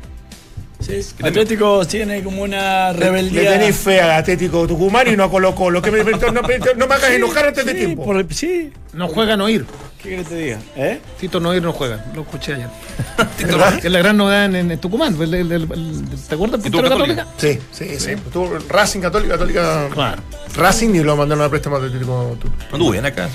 Sí. 0.84 1.00
Atlético 1.22 1.86
tiene 1.86 2.22
como 2.22 2.42
una 2.42 2.92
Le 2.92 2.98
rebeldía. 2.98 3.50
tenéis 3.52 3.76
fe 3.76 4.00
a 4.00 4.18
Atlético 4.18 4.66
Tucumán 4.66 5.08
y 5.08 5.16
no 5.16 5.24
a 5.24 5.30
Colo 5.30 5.54
Colo. 5.54 5.80
Que 5.80 5.90
me, 5.90 6.04
me- 6.04 6.12
no, 6.12 6.18
me- 6.42 6.58
no 6.76 6.86
me 6.86 6.94
hagas 6.94 7.10
enojar 7.10 7.46
antes 7.46 7.64
de 7.64 7.72
Sí, 7.72 7.78
tiempo. 7.78 8.04
por 8.04 8.16
el- 8.16 8.30
sí. 8.34 8.72
No 8.92 9.08
juega 9.08 9.36
no 9.36 9.48
ir. 9.48 9.64
¿Qué 10.02 10.10
querés 10.10 10.28
que 10.28 10.34
te 10.34 10.40
diga? 10.42 10.58
¿Eh? 10.76 11.00
Tito 11.18 11.40
Noir 11.40 11.62
no 11.62 11.72
juega, 11.72 12.04
lo 12.14 12.22
escuché 12.22 12.54
ayer. 12.54 12.68
¿Verdad? 13.40 13.78
Es 13.82 13.90
la 13.90 13.98
gran 14.00 14.16
novedad 14.18 14.44
en, 14.54 14.70
en 14.70 14.78
Tucumán. 14.78 15.16
el- 15.20 15.32
el- 15.34 15.52
el- 15.52 15.62
el- 15.72 16.04
¿Te 16.28 16.34
acuerdas 16.34 16.62
del 16.62 16.68
¿Y 16.68 16.70
tuvo 16.70 16.82
portero 16.82 16.98
Católica? 17.00 17.24
católica? 17.24 17.60
Sí, 17.72 17.88
sí, 17.88 18.00
sí. 18.00 18.16
Tuvo 18.32 18.58
Racing 18.68 19.00
Católica, 19.00 19.32
Católica. 19.32 19.88
Claro. 19.94 20.22
Racing 20.54 20.94
y 20.94 21.02
lo 21.02 21.16
mandaron 21.16 21.44
a 21.44 21.48
préstamo 21.48 21.76
Atlético 21.76 22.36
Tucumán. 22.38 22.66
Anduvo 22.72 22.90
bien 22.90 23.06
acá. 23.06 23.28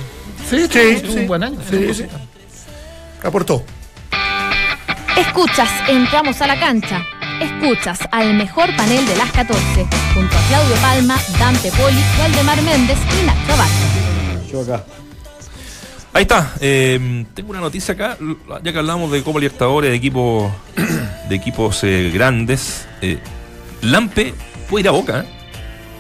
Sí, 0.50 0.62
Sí, 0.62 0.68
sí, 0.70 1.02
tuvo 1.02 1.14
sí. 1.14 1.20
un 1.20 1.28
buen 1.28 1.44
año. 1.44 1.58
Sí, 1.70 1.94
sí. 1.96 2.06
Aportó. 3.24 3.64
Escuchas, 5.18 5.70
entramos 5.90 6.40
a 6.42 6.48
la 6.48 6.60
cancha. 6.60 7.04
Escuchas 7.42 8.00
al 8.12 8.34
mejor 8.34 8.76
panel 8.76 9.06
de 9.06 9.16
las 9.16 9.32
14, 9.32 9.62
junto 10.14 10.38
a 10.38 10.42
Claudio 10.48 10.76
Palma, 10.82 11.18
Dante 11.40 11.72
Poli, 11.72 12.00
Waldemar 12.20 12.62
Méndez 12.62 12.98
y 13.22 13.26
Nacho 13.26 13.58
Vázquez. 13.58 14.52
Yo 14.52 14.62
acá. 14.62 14.84
Ahí 16.14 16.24
está. 16.24 16.54
eh, 16.60 17.26
tengo 17.34 17.52
una 17.52 17.60
noticia 17.62 17.94
acá, 17.94 18.18
ya 18.64 18.72
que 18.72 18.78
hablamos 18.80 19.12
de 19.12 19.22
Copa 19.24 19.40
Libertadores, 19.40 19.92
de 19.92 19.96
equipos, 19.98 20.52
de 21.30 21.36
equipos 21.36 21.84
eh, 21.84 22.12
grandes. 22.14 22.88
eh, 23.02 23.20
Lampe 23.82 24.34
puede 24.70 24.82
ir 24.84 24.88
a 24.90 24.92
Boca, 24.92 25.20
¿eh? 25.22 25.26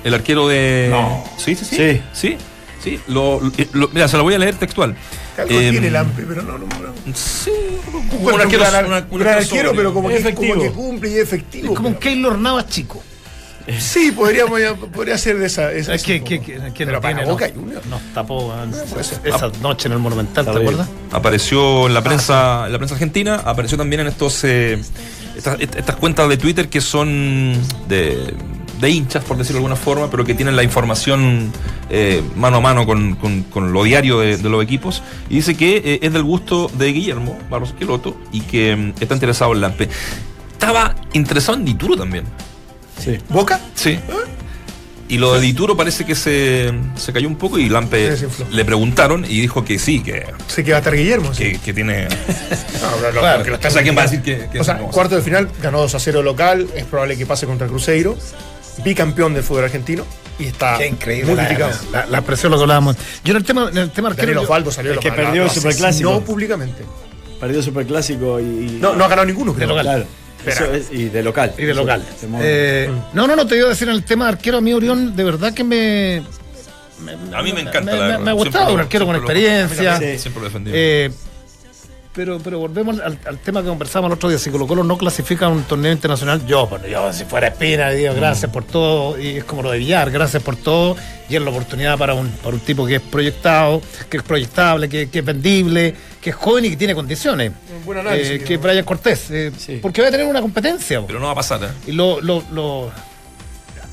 El 0.03 0.13
arquero 0.13 0.47
de. 0.47 0.87
No. 0.91 1.23
Sí, 1.37 1.55
sí, 1.55 1.63
sí. 1.65 1.75
Sí. 1.75 2.01
Sí. 2.13 2.37
sí, 2.83 2.99
Lo, 3.07 3.39
lo- 3.73 3.89
mira, 3.93 4.07
se 4.07 4.17
lo 4.17 4.23
voy 4.23 4.33
a 4.33 4.39
leer 4.39 4.55
textual. 4.55 4.95
Algo 5.39 5.53
Em, 5.59 5.71
tiene 5.71 5.87
el 5.87 5.95
AMPE, 5.95 6.23
pero 6.27 6.41
no, 6.43 6.57
no, 6.57 6.65
no. 6.65 6.93
Sí, 7.13 7.51
Bueno, 8.21 8.35
un 8.35 8.41
arquero, 8.41 8.63
gran, 8.69 8.85
un 8.85 8.93
ar- 8.93 9.07
un 9.09 9.19
gran 9.19 9.37
arquero 9.39 9.71
pero 9.75 9.93
como 9.93 10.09
que, 10.09 10.33
como 10.33 10.61
que 10.61 10.71
cumple 10.71 11.09
y 11.09 11.13
es 11.15 11.19
efectivo. 11.21 11.69
Es 11.69 11.75
como 11.75 11.89
un 11.89 11.95
pero- 11.95 11.99
Keylor 12.11 12.37
Navas 12.37 12.67
chico. 12.67 13.01
Sí, 13.77 14.11
podríamos, 14.11 14.59
podría 14.91 15.15
ser 15.17 15.37
de 15.37 15.45
esa. 15.45 15.71
esa 15.71 15.93
Es 15.93 16.01
que, 16.01 16.23
que, 16.23 16.41
que, 16.41 16.53
que 16.55 16.85
pero 16.85 16.93
no 16.93 17.01
para 17.01 17.15
tiene, 17.17 17.29
Boca 17.31 17.47
no- 17.49 17.53
Juniors. 17.61 17.85
Nos 17.85 18.01
tapó 18.15 18.51
eh, 18.55 19.03
ser. 19.03 19.19
esa 19.25 19.51
noche 19.61 19.87
en 19.87 19.93
el 19.93 19.99
Monumental, 19.99 20.43
¿te 20.45 20.51
acuerdas? 20.51 20.87
apareció 21.11 21.85
en 21.87 21.93
la 21.93 22.01
prensa 22.01 22.63
en 22.65 22.71
la 22.71 22.77
prensa 22.79 22.95
argentina 22.95 23.35
apareció 23.45 23.77
también 23.77 23.99
en 24.01 24.07
estos 24.07 24.43
eh, 24.43 24.79
estas, 25.37 25.59
est- 25.61 25.75
estas 25.75 25.95
cuentas 25.97 26.27
de 26.29 26.37
Twitter 26.37 26.67
que 26.67 26.81
son 26.81 27.53
de, 27.87 28.33
de 28.81 28.89
hinchas 28.89 29.23
por 29.23 29.37
decirlo 29.37 29.59
de 29.59 29.65
alguna 29.65 29.75
forma 29.75 30.09
pero 30.09 30.25
que 30.25 30.33
tienen 30.33 30.55
la 30.55 30.63
información 30.63 31.51
eh, 31.89 32.21
mano 32.35 32.57
a 32.57 32.61
mano 32.61 32.85
con, 32.85 33.15
con- 33.15 33.43
con 33.43 33.73
lo 33.73 33.83
diario 33.83 34.19
de, 34.19 34.37
de 34.37 34.49
los 34.49 34.63
equipos 34.63 35.01
y 35.29 35.35
dice 35.35 35.55
que 35.55 35.77
eh, 35.83 35.99
es 36.01 36.13
del 36.13 36.23
gusto 36.23 36.69
de 36.77 36.91
Guillermo 36.93 37.37
Barros 37.49 37.73
Queloto 37.77 38.15
y 38.31 38.41
que 38.41 38.75
mm, 38.75 38.93
está 38.99 39.13
interesado 39.15 39.53
en 39.53 39.61
Lampe 39.61 39.89
estaba 40.51 40.95
interesado 41.13 41.57
en 41.57 41.65
Dituro 41.65 41.95
también 41.97 42.25
Sí. 43.03 43.17
¿Boca? 43.29 43.59
sí 43.75 43.97
y 45.07 45.17
lo 45.17 45.33
de 45.33 45.41
Dituro 45.41 45.75
parece 45.75 46.05
que 46.05 46.13
se, 46.13 46.71
se 46.95 47.11
cayó 47.11 47.27
un 47.27 47.35
poco 47.37 47.57
y 47.57 47.67
Lampe 47.67 48.15
le 48.51 48.63
preguntaron 48.65 49.25
y 49.25 49.41
dijo 49.41 49.65
que 49.65 49.79
sí, 49.79 50.01
que, 50.01 50.23
Sé 50.47 50.63
que 50.63 50.69
va 50.69 50.77
a 50.77 50.79
estar 50.81 50.95
Guillermo. 50.95 51.33
sí. 51.33 51.53
que, 51.53 51.57
que 51.59 51.73
tiene 51.73 52.03
No, 52.81 53.09
Claro, 53.19 53.43
que 53.43 53.49
lo 53.49 53.57
¿quién 53.81 53.97
va 53.97 54.01
a 54.01 54.05
decir 54.05 54.21
que, 54.21 54.47
que 54.51 54.59
O 54.59 54.63
sea, 54.63 54.75
no? 54.75 54.89
cuarto 54.89 55.15
de 55.15 55.23
final 55.23 55.49
ganó 55.63 55.79
2 55.79 55.95
a 55.95 55.99
0 55.99 56.21
local. 56.21 56.67
Es 56.75 56.83
probable 56.85 57.17
que 57.17 57.25
pase 57.25 57.47
contra 57.47 57.65
el 57.65 57.71
Cruzeiro. 57.71 58.15
Bicampeón 58.83 59.33
del 59.33 59.41
fútbol 59.43 59.63
argentino. 59.63 60.05
Y 60.39 60.45
está 60.45 60.77
Qué 60.77 60.87
increíble. 60.87 61.35
La, 61.35 61.41
multiplicado. 61.43 61.71
la, 61.91 62.05
la 62.05 62.21
presión 62.21 62.51
lo 62.51 62.57
que 62.57 62.63
hablábamos. 62.63 62.95
Yo 63.23 63.31
en 63.31 63.37
el 63.37 63.43
tema, 63.43 63.69
en 63.71 63.77
el 63.77 63.91
tema 63.91 64.07
arquero. 64.09 64.25
Daniel 64.27 64.37
yo- 64.37 64.43
Osvaldo 64.43 64.71
salió 64.71 64.91
Es 64.91 64.95
lo 64.95 65.01
que 65.01 65.11
perdió 65.11 65.43
el 65.43 65.49
Superclásico. 65.49 66.09
No 66.11 66.21
públicamente. 66.21 66.83
Perdió 67.39 67.61
Superclásico 67.61 68.39
y. 68.39 68.77
No, 68.81 68.95
no 68.95 69.03
ha 69.05 69.07
ganado 69.09 69.25
ninguno, 69.27 69.53
creo. 69.53 69.67
local. 69.67 69.83
Claro. 69.85 70.05
Espera. 70.45 70.55
Eso 70.55 70.73
es- 70.73 70.91
y 70.97 71.09
de 71.09 71.21
local. 71.23 71.53
Y 71.57 71.63
de 71.65 71.73
local. 71.73 72.03
Eh, 72.41 72.89
no, 73.13 73.27
no, 73.27 73.35
no, 73.35 73.45
te 73.45 73.57
iba 73.57 73.65
a 73.65 73.69
decir 73.69 73.89
en 73.89 73.95
el 73.95 74.03
tema 74.05 74.25
de 74.25 74.31
arquero 74.33 74.57
a 74.57 74.61
mí, 74.61 74.73
Orión, 74.73 75.15
de 75.15 75.23
verdad 75.25 75.53
que 75.53 75.63
me. 75.65 76.23
A 77.33 77.41
mí 77.41 77.53
me 77.53 77.61
encanta, 77.61 77.91
Me, 77.91 77.97
la 77.97 78.17
me- 78.17 78.23
me 78.25 78.29
ha 78.29 78.33
gustado, 78.33 78.65
Siempre 78.65 78.73
un 78.75 78.79
arquero 78.81 79.05
con 79.05 79.15
siempre 79.15 79.33
lo- 79.41 79.47
experiencia. 79.49 79.97
Sí, 79.99 80.19
siempre 80.19 80.41
lo 80.41 80.47
he 80.47 80.49
defendido. 80.49 80.75
Eh, 80.77 81.11
pero, 82.19 82.37
pero 82.43 82.59
volvemos 82.59 82.99
al, 82.99 83.17
al 83.25 83.37
tema 83.37 83.61
que 83.61 83.69
conversamos 83.69 84.09
el 84.09 84.15
otro 84.15 84.27
día. 84.27 84.37
Si 84.37 84.49
Colo 84.49 84.67
Colo 84.67 84.83
no 84.83 84.97
clasifica 84.97 85.45
a 85.45 85.49
un 85.49 85.63
torneo 85.63 85.93
internacional, 85.93 86.45
yo, 86.45 86.67
bueno, 86.67 86.85
yo 86.85 87.13
si 87.13 87.23
fuera 87.23 87.47
Espina, 87.47 87.91
digo 87.91 88.13
gracias 88.13 88.51
por 88.51 88.65
todo. 88.65 89.17
Y 89.17 89.37
es 89.37 89.45
como 89.45 89.61
lo 89.63 89.71
de 89.71 89.77
Villar, 89.77 90.11
gracias 90.11 90.43
por 90.43 90.57
todo. 90.57 90.97
Y 91.29 91.37
es 91.37 91.41
la 91.41 91.49
oportunidad 91.49 91.97
para 91.97 92.13
un, 92.15 92.27
para 92.29 92.55
un 92.55 92.59
tipo 92.59 92.85
que 92.85 92.95
es 92.95 93.01
proyectado, 93.01 93.81
que 94.09 94.17
es 94.17 94.23
proyectable, 94.23 94.89
que, 94.89 95.09
que 95.09 95.19
es 95.19 95.25
vendible, 95.25 95.95
que 96.21 96.31
es 96.31 96.35
joven 96.35 96.65
y 96.65 96.71
que 96.71 96.75
tiene 96.75 96.93
condiciones. 96.93 97.51
Un 97.79 97.85
buen 97.85 97.99
análisis, 97.99 98.31
Eh, 98.31 98.43
que 98.43 98.55
es 98.55 98.61
Brian 98.61 98.83
Cortés. 98.83 99.31
eh, 99.31 99.51
Sí. 99.57 99.79
Porque 99.81 100.01
va 100.01 100.09
a 100.09 100.11
tener 100.11 100.25
una 100.25 100.41
competencia. 100.41 101.01
Pero 101.07 101.19
no 101.19 101.27
va 101.27 101.31
a 101.31 101.35
pasar, 101.35 101.63
¿eh? 101.63 101.67
Y 101.87 101.93
lo, 101.93 102.19
lo, 102.19 102.43
lo- 102.51 102.91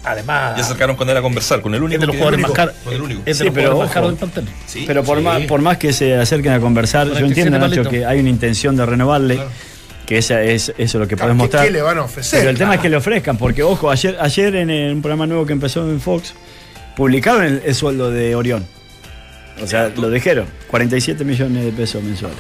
además, 0.06 0.52
Ya 0.52 0.62
se 0.62 0.62
acercaron 0.70 0.96
con 0.96 1.10
él 1.10 1.16
a 1.16 1.22
conversar, 1.22 1.60
con 1.60 1.74
el 1.74 1.82
único. 1.82 1.94
es 1.96 2.00
de 2.00 2.06
los 2.06 2.14
que- 2.14 2.18
jugadores 2.18 2.40
más 2.40 2.52
caros. 2.52 2.74
Es 2.76 2.84
de 3.24 3.34
Sí, 3.34 3.44
los 3.44 3.54
pero 3.54 3.78
más 3.78 3.90
caros 3.90 4.08
del 4.10 4.18
plantel. 4.18 4.44
Sí, 4.66 4.84
Pero 4.86 5.04
por, 5.04 5.18
sí. 5.18 5.24
más, 5.24 5.42
por 5.42 5.60
más 5.60 5.76
que 5.78 5.92
se 5.92 6.14
acerquen 6.16 6.52
a 6.52 6.60
conversar, 6.60 7.06
yo 7.06 7.12
47 7.14 7.48
entiendo, 7.48 7.68
Nacho, 7.68 7.90
que 7.90 8.06
hay 8.06 8.20
una 8.20 8.30
intención 8.30 8.76
de 8.76 8.86
renovarle, 8.86 9.38
que 10.06 10.18
esa 10.18 10.42
es, 10.42 10.68
eso 10.68 10.74
es 10.78 10.94
lo 10.94 11.08
que 11.08 11.16
Claro, 11.16 11.30
podemos 11.32 11.44
¿qué- 11.48 11.56
mostrar. 11.56 11.64
¿Qué 11.66 11.70
le 11.72 11.82
van 11.82 11.98
a 11.98 12.02
ofrecer? 12.02 12.38
Pero 12.38 12.50
el 12.50 12.58
tema 12.58 12.74
es 12.76 12.80
que 12.80 12.88
le 12.88 12.96
ofrezcan, 12.96 13.36
porque 13.36 13.62
ojo, 13.62 13.90
ayer, 13.90 14.16
ayer 14.20 14.54
en 14.56 14.70
el- 14.70 14.92
un 14.94 15.02
programa 15.02 15.26
nuevo 15.26 15.44
que 15.44 15.52
empezó 15.52 15.88
en 15.90 16.00
Fox, 16.00 16.32
publicaron 16.96 17.44
el, 17.44 17.62
el 17.64 17.74
sueldo 17.74 18.10
de 18.10 18.34
Orión. 18.36 18.64
O 19.62 19.66
sea, 19.66 19.90
lo 19.96 20.10
dijeron, 20.10 20.46
47 20.68 21.24
millones 21.24 21.64
de 21.64 21.72
pesos 21.72 22.02
mensuales. 22.02 22.38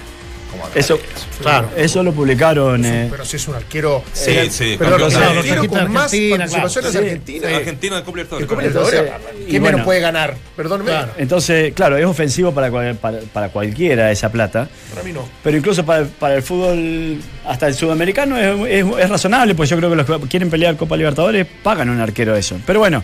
Eso, 0.74 0.98
Claro. 1.40 1.70
eso 1.76 2.02
lo 2.02 2.12
publicaron. 2.12 2.84
eh, 2.84 3.08
Pero 3.10 3.24
si 3.24 3.36
es 3.36 3.48
un 3.48 3.54
arquero. 3.54 4.02
Sí, 4.12 4.30
eh, 4.30 4.48
sí, 4.50 4.76
Pero 4.78 4.92
con- 4.98 5.02
arquero 5.16 5.66
con 5.68 5.92
más 5.92 6.04
Argentina, 6.04 6.38
participaciones 6.38 6.90
claro. 6.90 7.06
argentinas. 7.06 7.52
Argentina 7.52 7.96
de 7.96 8.02
Copa 8.02 8.16
Libertadores. 8.16 8.42
El 8.42 8.48
Copa 8.48 8.64
Entonces, 8.64 8.92
Libertadores, 9.00 9.34
y 9.40 9.44
¿Quién 9.50 9.62
bueno. 9.62 9.76
menos 9.78 9.84
puede 9.86 10.00
ganar? 10.00 10.34
Perdóneme. 10.56 10.90
Claro. 10.90 11.12
entonces, 11.18 11.72
claro, 11.74 11.96
es 11.96 12.04
ofensivo 12.06 12.52
para, 12.52 12.70
para, 12.94 13.20
para 13.32 13.48
cualquiera 13.50 14.10
esa 14.10 14.30
plata. 14.30 14.68
Para 14.90 15.02
mí 15.02 15.12
no. 15.12 15.28
Pero 15.42 15.56
incluso 15.56 15.84
para, 15.84 16.04
para 16.04 16.34
el 16.36 16.42
fútbol, 16.42 17.20
hasta 17.46 17.66
el 17.68 17.74
sudamericano, 17.74 18.36
es, 18.38 18.84
es- 18.84 18.98
es 18.98 19.08
razonable, 19.10 19.54
pues 19.54 19.70
yo 19.70 19.76
creo 19.76 19.90
que 19.90 19.96
los 19.96 20.06
que 20.06 20.28
quieren 20.28 20.50
pelear 20.50 20.76
Copa 20.76 20.96
Libertadores 20.96 21.46
pagan 21.62 21.88
un 21.90 22.00
arquero 22.00 22.34
eso. 22.36 22.58
Pero 22.66 22.80
bueno, 22.80 23.02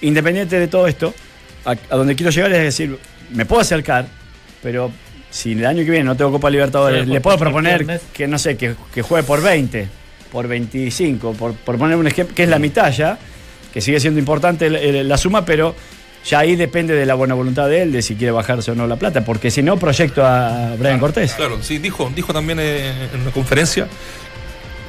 independiente 0.00 0.58
de 0.58 0.68
todo 0.68 0.86
esto, 0.86 1.14
a, 1.64 1.72
a 1.72 1.96
donde 1.96 2.14
quiero 2.14 2.30
llegar 2.30 2.52
es 2.52 2.62
decir, 2.62 2.98
me 3.32 3.44
puedo 3.46 3.60
acercar, 3.62 4.06
pero 4.62 4.90
si 5.30 5.52
el 5.52 5.66
año 5.66 5.84
que 5.84 5.90
viene 5.90 6.04
no 6.04 6.16
tengo 6.16 6.32
Copa 6.32 6.50
Libertadores, 6.50 7.04
Sí, 7.04 7.10
le 7.12 7.20
puedo 7.20 7.36
proponer 7.38 7.84
viernes. 7.84 8.02
que, 8.12 8.26
no 8.26 8.38
sé, 8.38 8.56
que, 8.56 8.74
que 8.94 9.02
juegue 9.02 9.26
por 9.26 9.42
20, 9.42 9.88
por 10.32 10.48
25, 10.48 11.32
por, 11.32 11.54
por 11.54 11.76
poner 11.78 11.96
un 11.96 12.06
ejemplo, 12.06 12.34
que 12.34 12.44
es 12.44 12.48
la 12.48 12.58
mitad 12.58 12.90
ya, 12.92 13.18
que 13.72 13.80
sigue 13.80 14.00
siendo 14.00 14.18
importante 14.18 14.68
la 14.70 15.18
suma, 15.18 15.44
pero 15.44 15.74
ya 16.24 16.40
ahí 16.40 16.56
depende 16.56 16.94
de 16.94 17.06
la 17.06 17.14
buena 17.14 17.34
voluntad 17.34 17.68
de 17.68 17.82
él, 17.82 17.92
de 17.92 18.02
si 18.02 18.14
quiere 18.16 18.32
bajarse 18.32 18.70
o 18.70 18.74
no 18.74 18.86
la 18.86 18.96
plata, 18.96 19.24
porque 19.24 19.50
si 19.50 19.62
no, 19.62 19.78
proyecto 19.78 20.24
a 20.26 20.74
Brian 20.78 20.98
Cortés. 20.98 21.32
Claro, 21.34 21.62
sí, 21.62 21.78
dijo, 21.78 22.10
dijo 22.14 22.32
también 22.32 22.58
eh, 22.60 23.08
en 23.14 23.20
una 23.22 23.30
conferencia. 23.30 23.86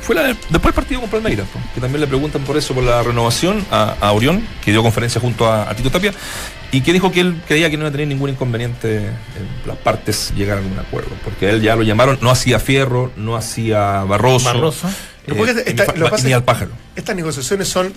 Fue 0.02 0.16
la, 0.16 0.24
después 0.24 0.64
del 0.64 0.74
partido 0.74 1.02
con 1.02 1.10
Palmeiras, 1.10 1.46
que 1.76 1.82
también 1.82 2.02
le 2.02 2.08
preguntan 2.08 2.42
por 2.44 2.58
eso, 2.58 2.74
por 2.74 2.84
la 2.84 3.04
renovación 3.04 3.64
a, 3.70 3.96
a 4.00 4.12
Orión, 4.14 4.42
que 4.64 4.72
dio 4.72 4.82
conferencia 4.82 5.22
junto 5.22 5.46
a, 5.46 5.70
a 5.70 5.76
Tito 5.76 5.92
Tapia, 5.92 6.14
y 6.72 6.82
que 6.82 6.94
dijo 6.94 7.12
que 7.12 7.22
él 7.22 7.42
creía 7.48 7.70
que 7.70 7.78
no 7.78 7.82
iba 7.84 7.90
a 7.90 7.92
tener 7.92 8.08
ningún 8.08 8.30
inconveniente 8.30 8.98
en 9.08 9.14
las 9.66 9.78
partes 9.78 10.32
llegar 10.36 10.58
a 10.58 10.62
algún 10.62 10.78
acuerdo, 10.78 11.10
porque 11.24 11.50
él 11.50 11.62
ya 11.62 11.76
lo 11.76 11.84
llamaron, 11.84 12.18
no 12.22 12.30
hacía 12.30 12.60
Fierro, 12.60 13.12
no 13.16 13.36
hacía 13.36 14.04
Barroso, 14.04 14.46
Barroso. 14.46 14.88
eh, 15.28 15.76
ni 16.24 16.34
al 16.34 16.44
pájaro. 16.44 16.72
Estas 16.96 17.16
negociaciones 17.16 17.68
son 17.68 17.92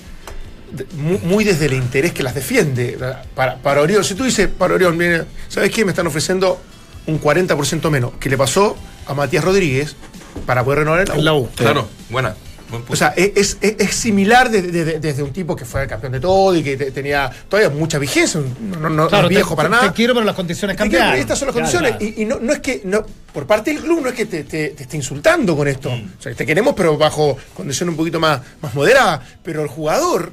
de- 0.72 0.86
muy, 1.22 1.44
desde 1.44 1.66
el 1.66 1.74
interés 1.74 2.12
que 2.12 2.22
las 2.22 2.34
defiende. 2.34 2.98
Para, 3.34 3.56
para 3.56 3.82
Orión, 3.82 4.04
si 4.04 4.14
tú 4.14 4.24
dices, 4.24 4.48
para 4.48 4.74
Orión, 4.74 4.96
mire, 4.96 5.24
¿sabes 5.48 5.70
qué? 5.70 5.84
Me 5.84 5.90
están 5.92 6.06
ofreciendo 6.06 6.60
un 7.06 7.20
40% 7.20 7.90
menos, 7.90 8.12
que 8.20 8.30
le 8.30 8.36
pasó 8.38 8.76
a 9.06 9.12
Matías 9.14 9.44
Rodríguez 9.44 9.96
para 10.46 10.64
poder 10.64 10.80
renovar 10.80 11.00
en 11.00 11.08
la 11.08 11.14
U. 11.14 11.18
En 11.18 11.24
la 11.24 11.34
U. 11.34 11.48
Claro, 11.56 11.88
buena. 12.08 12.34
O 12.88 12.96
sea, 12.96 13.08
es, 13.16 13.56
es- 13.60 13.74
es 13.78 13.94
similar 13.94 14.50
de- 14.50 14.62
de- 14.62 14.84
de- 14.84 14.98
desde 15.00 15.22
un 15.22 15.32
tipo 15.32 15.54
que 15.56 15.64
fue 15.64 15.86
campeón 15.86 16.12
de 16.12 16.20
todo 16.20 16.54
y 16.56 16.62
que 16.62 16.76
te- 16.76 16.90
tenía 16.90 17.30
todavía 17.48 17.70
mucha 17.70 17.98
vigencia, 17.98 18.40
no, 18.80 18.88
no- 18.88 19.08
es 19.08 19.28
viejo 19.28 19.50
te- 19.50 19.56
para 19.56 19.68
te- 19.68 19.74
nada. 19.74 19.88
Te 19.88 19.94
quiero, 19.94 20.14
pero 20.14 20.24
las 20.26 20.34
condiciones 20.36 20.76
quiero, 20.76 20.84
cambiaron. 20.90 21.10
pero 21.12 21.20
estas 21.22 21.38
son 21.38 21.46
las 21.48 21.54
Claro, 21.54 21.70
condiciones. 21.70 21.98
claro. 21.98 22.14
Y, 22.18 22.22
y 22.22 22.24
no, 22.26 22.38
no 22.40 22.52
es 22.52 22.60
que, 22.60 22.82
no, 22.84 23.04
por 23.32 23.46
parte 23.46 23.72
del 23.72 23.82
club, 23.82 24.00
no 24.02 24.08
es 24.08 24.14
que 24.14 24.26
te, 24.26 24.44
te- 24.44 24.70
te 24.70 24.82
esté 24.84 24.96
insultando 24.96 25.56
con 25.56 25.68
esto. 25.68 25.90
Mm. 25.90 26.12
O 26.18 26.22
sea, 26.22 26.34
te 26.34 26.46
queremos, 26.46 26.74
pero 26.76 26.96
bajo 26.96 27.36
condiciones 27.54 27.92
un 27.92 27.96
poquito 27.96 28.20
más, 28.20 28.40
más 28.60 28.74
moderadas. 28.74 29.20
Pero 29.42 29.62
el 29.62 29.68
jugador, 29.68 30.32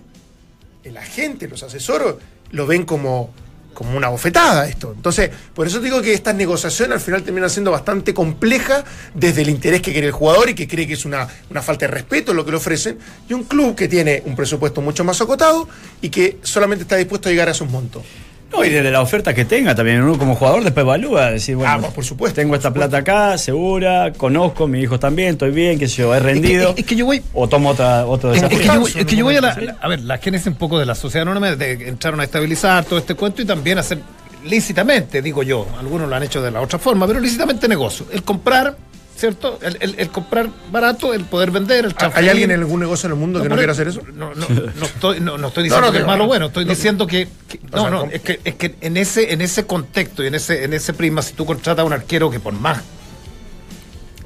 el 0.84 0.98
agente, 0.98 1.48
los 1.48 1.62
asesoros, 1.64 2.16
lo 2.52 2.66
ven 2.66 2.86
como, 2.86 3.32
como 3.80 3.96
una 3.96 4.10
bofetada 4.10 4.68
esto. 4.68 4.92
Entonces, 4.94 5.32
por 5.56 5.66
eso 5.66 5.80
digo 5.80 6.02
que 6.02 6.12
estas 6.14 6.36
negociaciones 6.36 6.96
al 6.96 7.00
final 7.00 7.24
terminan 7.24 7.50
siendo 7.50 7.72
bastante 7.72 8.14
complejas 8.14 8.84
desde 9.14 9.42
el 9.42 9.48
interés 9.48 9.82
que 9.82 9.94
quiere 9.94 10.08
el 10.08 10.12
jugador 10.12 10.50
y 10.50 10.54
que 10.54 10.68
cree 10.68 10.86
que 10.86 10.96
es 10.96 11.06
una, 11.06 11.26
una 11.50 11.62
falta 11.62 11.88
de 11.88 11.94
respeto 11.94 12.34
lo 12.34 12.44
que 12.44 12.52
le 12.52 12.58
ofrecen. 12.58 13.00
Y 13.30 13.34
un 13.34 13.46
club 13.46 13.76
que 13.76 13.88
tiene 13.88 14.22
un 14.26 14.36
presupuesto 14.36 14.82
mucho 14.82 15.06
más 15.06 15.22
acotado 15.22 15.70
y 16.02 16.10
que 16.10 16.40
solamente 16.44 16.82
está 16.82 16.98
dispuesto 16.98 17.30
a 17.30 17.32
llegar 17.32 17.48
a 17.48 17.52
esos 17.52 17.70
montos. 17.70 18.04
No, 18.52 18.66
y 18.66 18.70
desde 18.70 18.90
la 18.92 19.02
oferta 19.02 19.34
que 19.34 19.46
tenga 19.46 19.76
también, 19.76 20.02
uno 20.02 20.18
como 20.18 20.36
jugador 20.36 20.64
después 20.64 20.84
evalúa, 20.84 21.32
decir, 21.32 21.56
bueno, 21.56 21.72
Ah, 21.86 21.90
por 21.94 22.04
supuesto, 22.04 22.36
tengo 22.38 22.50
por 22.50 22.58
esta 22.58 22.70
supuesto. 22.70 22.90
plata 22.90 23.28
acá, 23.30 23.38
segura, 23.38 24.12
conozco, 24.18 24.68
mi 24.68 24.80
hijo 24.82 25.00
también, 25.00 25.30
estoy 25.32 25.52
bien, 25.52 25.78
que 25.78 25.86
yo, 25.88 26.14
he 26.16 26.20
rendido. 26.20 26.70
Es 26.70 26.76
que- 26.76 26.82
es 26.82 26.88
que 26.88 26.96
yo 26.96 27.06
voy- 27.06 27.22
O 27.34 27.48
tomo 27.48 27.70
otra, 27.70 28.06
otro 28.08 28.34
Es, 28.34 28.42
desafío. 28.42 28.60
que 28.60 28.66
yo, 28.66 29.00
es 29.02 29.06
que 29.06 29.16
yo 29.16 29.24
voy 29.26 29.36
a 29.36 29.42
la- 29.42 29.78
a 29.80 29.88
ver, 29.88 30.02
la 30.02 30.18
génesis 30.18 30.48
un 30.48 30.56
poco 30.56 30.80
de 30.80 30.86
la 30.88 30.96
sociedad 30.96 31.28
anónima, 31.28 31.56
de 31.56 31.88
entraron 31.88 32.20
a 32.20 32.24
estabilizar 32.24 32.84
todo 32.86 32.98
este 33.00 33.14
cuento 33.14 33.42
y 33.42 33.46
también 33.46 33.78
hacer 33.78 34.00
lícitamente, 34.46 35.22
digo 35.22 35.44
yo, 35.44 35.68
algunos 35.80 36.10
lo 36.10 36.16
han 36.16 36.24
hecho 36.24 36.42
de 36.42 36.50
la 36.52 36.62
otra 36.62 36.80
forma, 36.80 37.06
pero 37.08 37.20
lícitamente 37.20 37.68
negocio. 37.68 38.06
El 38.12 38.24
comprar, 38.24 38.76
¿cierto? 39.20 39.60
El, 39.62 39.78
el- 39.82 39.96
el 40.00 40.10
comprar 40.10 40.50
barato, 40.72 41.14
el 41.14 41.26
poder 41.26 41.52
vender, 41.52 41.80
el 41.86 41.92
¿Hay 41.92 41.98
transferir. 41.98 42.30
alguien 42.32 42.52
en 42.52 42.60
algún 42.60 42.80
negocio 42.80 43.08
en 43.08 43.14
el 43.14 43.20
mundo 43.20 43.42
que 43.44 43.50
no 43.50 43.56
quiera 43.58 43.74
hacer 43.74 43.88
eso? 43.90 44.02
No, 44.14 44.34
no, 44.34 44.48
no 44.76 44.86
estoy, 44.86 45.20
no, 45.20 45.38
no 45.38 45.48
estoy 45.50 45.64
diciendo 45.64 45.88
No, 45.88 45.92
que 45.92 46.00
es 46.00 46.06
malo 46.06 46.26
bueno, 46.28 46.46
estoy 46.48 46.66
diciendo 46.66 47.06
que, 47.06 47.28
no, 47.72 47.82
sea, 47.82 47.90
no, 47.90 48.04
es 48.06 48.22
que, 48.22 48.40
es 48.44 48.56
que 48.56 48.76
en 48.82 48.96
ese, 48.98 49.34
en 49.34 49.42
ese 49.42 49.66
contexto 49.66 50.24
y 50.24 50.28
en 50.28 50.36
ese, 50.36 50.64
en 50.64 50.74
ese 50.74 50.94
prisma, 50.94 51.22
si 51.22 51.34
tú 51.34 51.46
contratas 51.46 51.84
a 51.84 51.86
un 51.86 51.94
arquero 51.94 52.30
que 52.32 52.40
por 52.40 52.54
más 52.54 52.82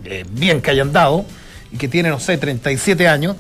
eh, 0.06 0.26
bien 0.32 0.62
que 0.62 0.72
hayan 0.72 0.92
dado 0.92 1.26
y 1.72 1.78
que 1.78 1.88
tiene, 1.88 2.10
no 2.10 2.20
sé, 2.20 2.38
37 2.38 3.08
años 3.08 3.36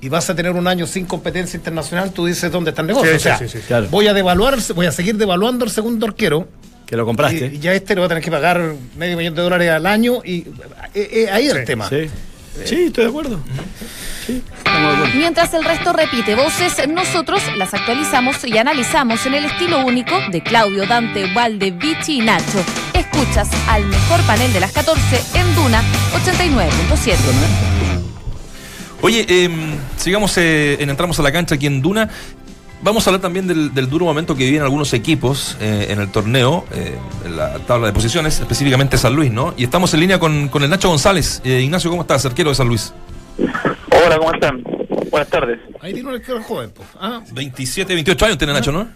y 0.00 0.08
vas 0.08 0.28
a 0.30 0.34
tener 0.34 0.52
un 0.52 0.66
año 0.66 0.86
sin 0.86 1.06
competencia 1.06 1.56
internacional, 1.56 2.12
tú 2.12 2.26
dices 2.26 2.50
dónde 2.50 2.70
está 2.70 2.82
el 2.82 2.88
negocio. 2.88 3.10
Sí, 3.12 3.16
o 3.16 3.20
sea, 3.20 3.38
sí, 3.38 3.48
sí, 3.48 3.58
sí. 3.58 3.64
Claro. 3.66 3.88
voy 3.90 4.08
a 4.08 4.14
devaluar, 4.14 4.58
voy 4.74 4.86
a 4.86 4.92
seguir 4.92 5.16
devaluando 5.16 5.64
el 5.64 5.70
segundo 5.70 6.06
arquero 6.06 6.48
Que 6.92 6.96
lo 6.98 7.06
compraste. 7.06 7.46
y, 7.50 7.56
y 7.56 7.58
ya 7.58 7.72
este 7.72 7.94
le 7.94 8.00
va 8.00 8.04
a 8.04 8.08
tener 8.10 8.22
que 8.22 8.30
pagar 8.30 8.74
medio 8.98 9.16
millón 9.16 9.34
de 9.34 9.40
dólares 9.40 9.70
al 9.70 9.86
año 9.86 10.20
y 10.22 10.40
eh, 10.92 11.08
eh, 11.24 11.28
ahí 11.32 11.46
es 11.46 11.54
el 11.54 11.64
tema. 11.64 11.88
Sí. 11.88 12.10
Sí, 12.66 12.84
estoy 12.88 13.04
de 13.04 13.08
acuerdo. 13.08 13.40
Sí. 14.26 14.42
Mientras 15.14 15.54
el 15.54 15.64
resto 15.64 15.94
repite 15.94 16.34
voces, 16.34 16.86
nosotros 16.88 17.40
las 17.56 17.72
actualizamos 17.72 18.44
y 18.44 18.58
analizamos 18.58 19.24
en 19.24 19.32
el 19.32 19.46
estilo 19.46 19.86
único 19.86 20.20
de 20.30 20.42
Claudio, 20.42 20.86
Dante, 20.86 21.32
Valde, 21.32 21.70
Vichy 21.70 22.18
y 22.18 22.26
Nacho. 22.26 22.62
Escuchas 22.92 23.48
al 23.68 23.86
mejor 23.86 24.20
panel 24.26 24.52
de 24.52 24.60
las 24.60 24.72
14 24.72 25.00
en 25.38 25.54
Duna 25.54 25.82
89.7. 26.26 27.16
Oye, 29.00 29.24
eh, 29.28 29.50
sigamos, 29.96 30.36
eh, 30.36 30.76
en 30.78 30.90
entramos 30.90 31.18
a 31.18 31.22
la 31.22 31.32
cancha 31.32 31.54
aquí 31.54 31.66
en 31.66 31.80
Duna. 31.80 32.10
Vamos 32.82 33.06
a 33.06 33.10
hablar 33.10 33.20
también 33.22 33.46
del, 33.46 33.72
del 33.72 33.88
duro 33.88 34.04
momento 34.04 34.34
que 34.34 34.44
viven 34.44 34.62
algunos 34.62 34.92
equipos 34.92 35.56
eh, 35.60 35.86
en 35.90 36.00
el 36.00 36.10
torneo, 36.10 36.64
eh, 36.74 36.98
en 37.24 37.36
la 37.36 37.60
tabla 37.60 37.86
de 37.86 37.92
posiciones, 37.92 38.40
específicamente 38.40 38.98
San 38.98 39.14
Luis, 39.14 39.30
¿no? 39.30 39.54
Y 39.56 39.62
estamos 39.62 39.94
en 39.94 40.00
línea 40.00 40.18
con, 40.18 40.48
con 40.48 40.64
el 40.64 40.70
Nacho 40.70 40.88
González. 40.88 41.40
Eh, 41.44 41.60
Ignacio, 41.60 41.90
¿cómo 41.90 42.02
estás? 42.02 42.26
Arquero 42.26 42.48
de 42.48 42.56
San 42.56 42.66
Luis. 42.66 42.92
Hola, 43.38 44.18
¿cómo 44.18 44.32
están? 44.34 44.64
Buenas 45.10 45.28
tardes. 45.28 45.60
Ahí 45.80 45.94
tiene 45.94 46.08
un 46.08 46.16
arquero 46.16 46.42
joven, 46.42 46.72
pues. 46.74 46.88
Ah, 47.00 47.20
27, 47.32 47.94
28 47.94 48.24
años 48.24 48.38
tiene 48.38 48.52
Nacho, 48.52 48.72
¿no? 48.72 48.88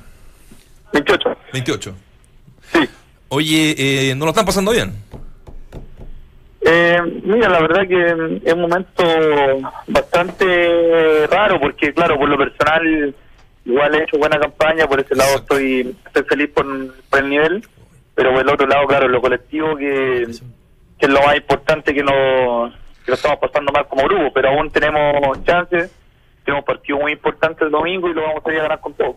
28. 0.92 1.36
28. 1.52 1.94
Sí. 2.72 2.88
Oye, 3.28 4.10
eh, 4.10 4.14
¿no 4.16 4.24
lo 4.24 4.30
están 4.32 4.46
pasando 4.46 4.72
bien? 4.72 4.94
Eh, 6.62 6.98
mira, 7.22 7.48
la 7.48 7.60
verdad 7.60 7.86
que 7.86 8.40
es 8.44 8.52
un 8.52 8.60
momento 8.60 9.04
bastante 9.86 11.28
raro 11.28 11.60
porque, 11.60 11.94
claro, 11.94 12.18
por 12.18 12.28
lo 12.28 12.36
personal, 12.36 13.14
igual 13.66 13.94
he 13.94 14.04
hecho 14.04 14.16
buena 14.16 14.38
campaña, 14.38 14.86
por 14.86 15.00
ese 15.00 15.14
lado 15.14 15.36
estoy, 15.36 15.94
estoy 16.06 16.22
feliz 16.24 16.50
por, 16.54 16.66
por 17.10 17.18
el 17.20 17.28
nivel, 17.28 17.66
pero 18.14 18.32
por 18.32 18.40
el 18.40 18.48
otro 18.48 18.66
lado, 18.66 18.86
claro, 18.86 19.08
lo 19.08 19.20
colectivo 19.20 19.76
que, 19.76 20.26
que 20.98 21.06
es 21.06 21.08
lo 21.12 21.20
más 21.22 21.36
importante 21.36 21.92
que, 21.92 22.02
no, 22.02 22.72
que 23.04 23.10
lo 23.10 23.14
estamos 23.14 23.38
pasando 23.38 23.72
mal 23.72 23.86
como 23.88 24.04
grupo, 24.04 24.32
pero 24.32 24.48
aún 24.50 24.70
tenemos 24.70 25.44
chances, 25.44 25.90
tenemos 26.44 26.64
partido 26.64 26.98
muy 26.98 27.12
importante 27.12 27.64
el 27.64 27.70
domingo 27.70 28.08
y 28.08 28.14
lo 28.14 28.22
vamos 28.22 28.42
a 28.46 28.52
ir 28.52 28.60
a 28.60 28.62
ganar 28.62 28.80
con 28.80 28.94
todo. 28.94 29.16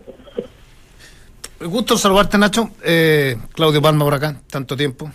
Gusto 1.61 1.97
saludarte, 1.97 2.37
Nacho. 2.37 2.69
Eh, 2.83 3.35
Claudio 3.53 3.81
Palma 3.81 4.05
por 4.05 4.13
acá, 4.13 4.35
tanto 4.49 4.75
tiempo. 4.77 5.11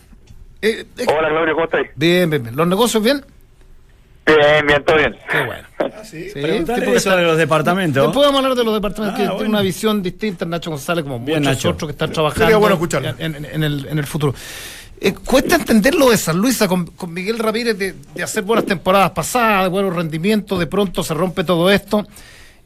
Eh, 0.61 0.85
eh, 0.97 1.07
Hola, 1.09 1.29
Claudio, 1.29 1.55
¿cómo 1.55 1.65
estáis? 1.65 1.91
bien, 1.97 2.31
bien, 2.31 2.43
bien. 2.43 2.57
¿Los 2.57 2.67
negocios 2.67 3.03
bien? 3.03 3.25
Bien, 4.27 4.67
bien, 4.67 4.83
todo 4.85 4.97
bien. 4.97 5.15
Qué 5.31 5.45
bueno. 5.45 5.63
sí. 6.05 6.31
Sí, 6.31 6.35
que 6.35 6.95
eso 6.97 7.17
de 7.17 7.23
los 7.23 7.37
departamentos. 7.37 8.03
Después 8.07 8.27
vamos 8.27 8.41
a 8.41 8.43
hablar 8.45 8.57
de 8.57 8.65
los 8.65 8.75
departamentos 8.75 9.15
Ah, 9.15 9.17
que 9.19 9.25
bueno. 9.25 9.37
tienen 9.39 9.51
una 9.55 9.63
visión 9.63 10.03
distinta, 10.03 10.45
Nacho 10.47 10.71
González, 10.71 11.05
como 11.05 11.19
Bien, 11.21 11.41
muchos 11.41 11.57
Nacho. 11.57 11.69
otros 11.71 11.89
que 11.89 11.93
están 11.93 12.13
trabajando 12.13 12.45
Sería 12.45 12.57
bueno 12.57 12.75
escucharlo. 12.75 13.11
en, 13.19 13.35
en- 13.37 13.45
en 13.45 13.63
el, 13.65 13.87
en 13.87 13.99
el 13.99 14.07
futuro. 14.07 14.35
Eh, 15.01 15.13
cuesta 15.13 15.57
entender 15.57 15.95
lo 15.95 16.09
de 16.11 16.17
San 16.17 16.39
Luis 16.39 16.59
con, 16.67 16.87
con 16.87 17.13
Miguel 17.13 17.39
Ramírez 17.39 17.77
de, 17.77 17.95
de 18.15 18.23
hacer 18.23 18.45
buenas 18.45 18.65
temporadas 18.65 19.11
pasadas, 19.11 19.65
de 19.65 19.69
buenos 19.69 19.95
rendimientos, 19.95 20.59
de 20.59 20.67
pronto 20.67 21.03
se 21.03 21.13
rompe 21.13 21.45
todo 21.45 21.71
esto. 21.71 22.07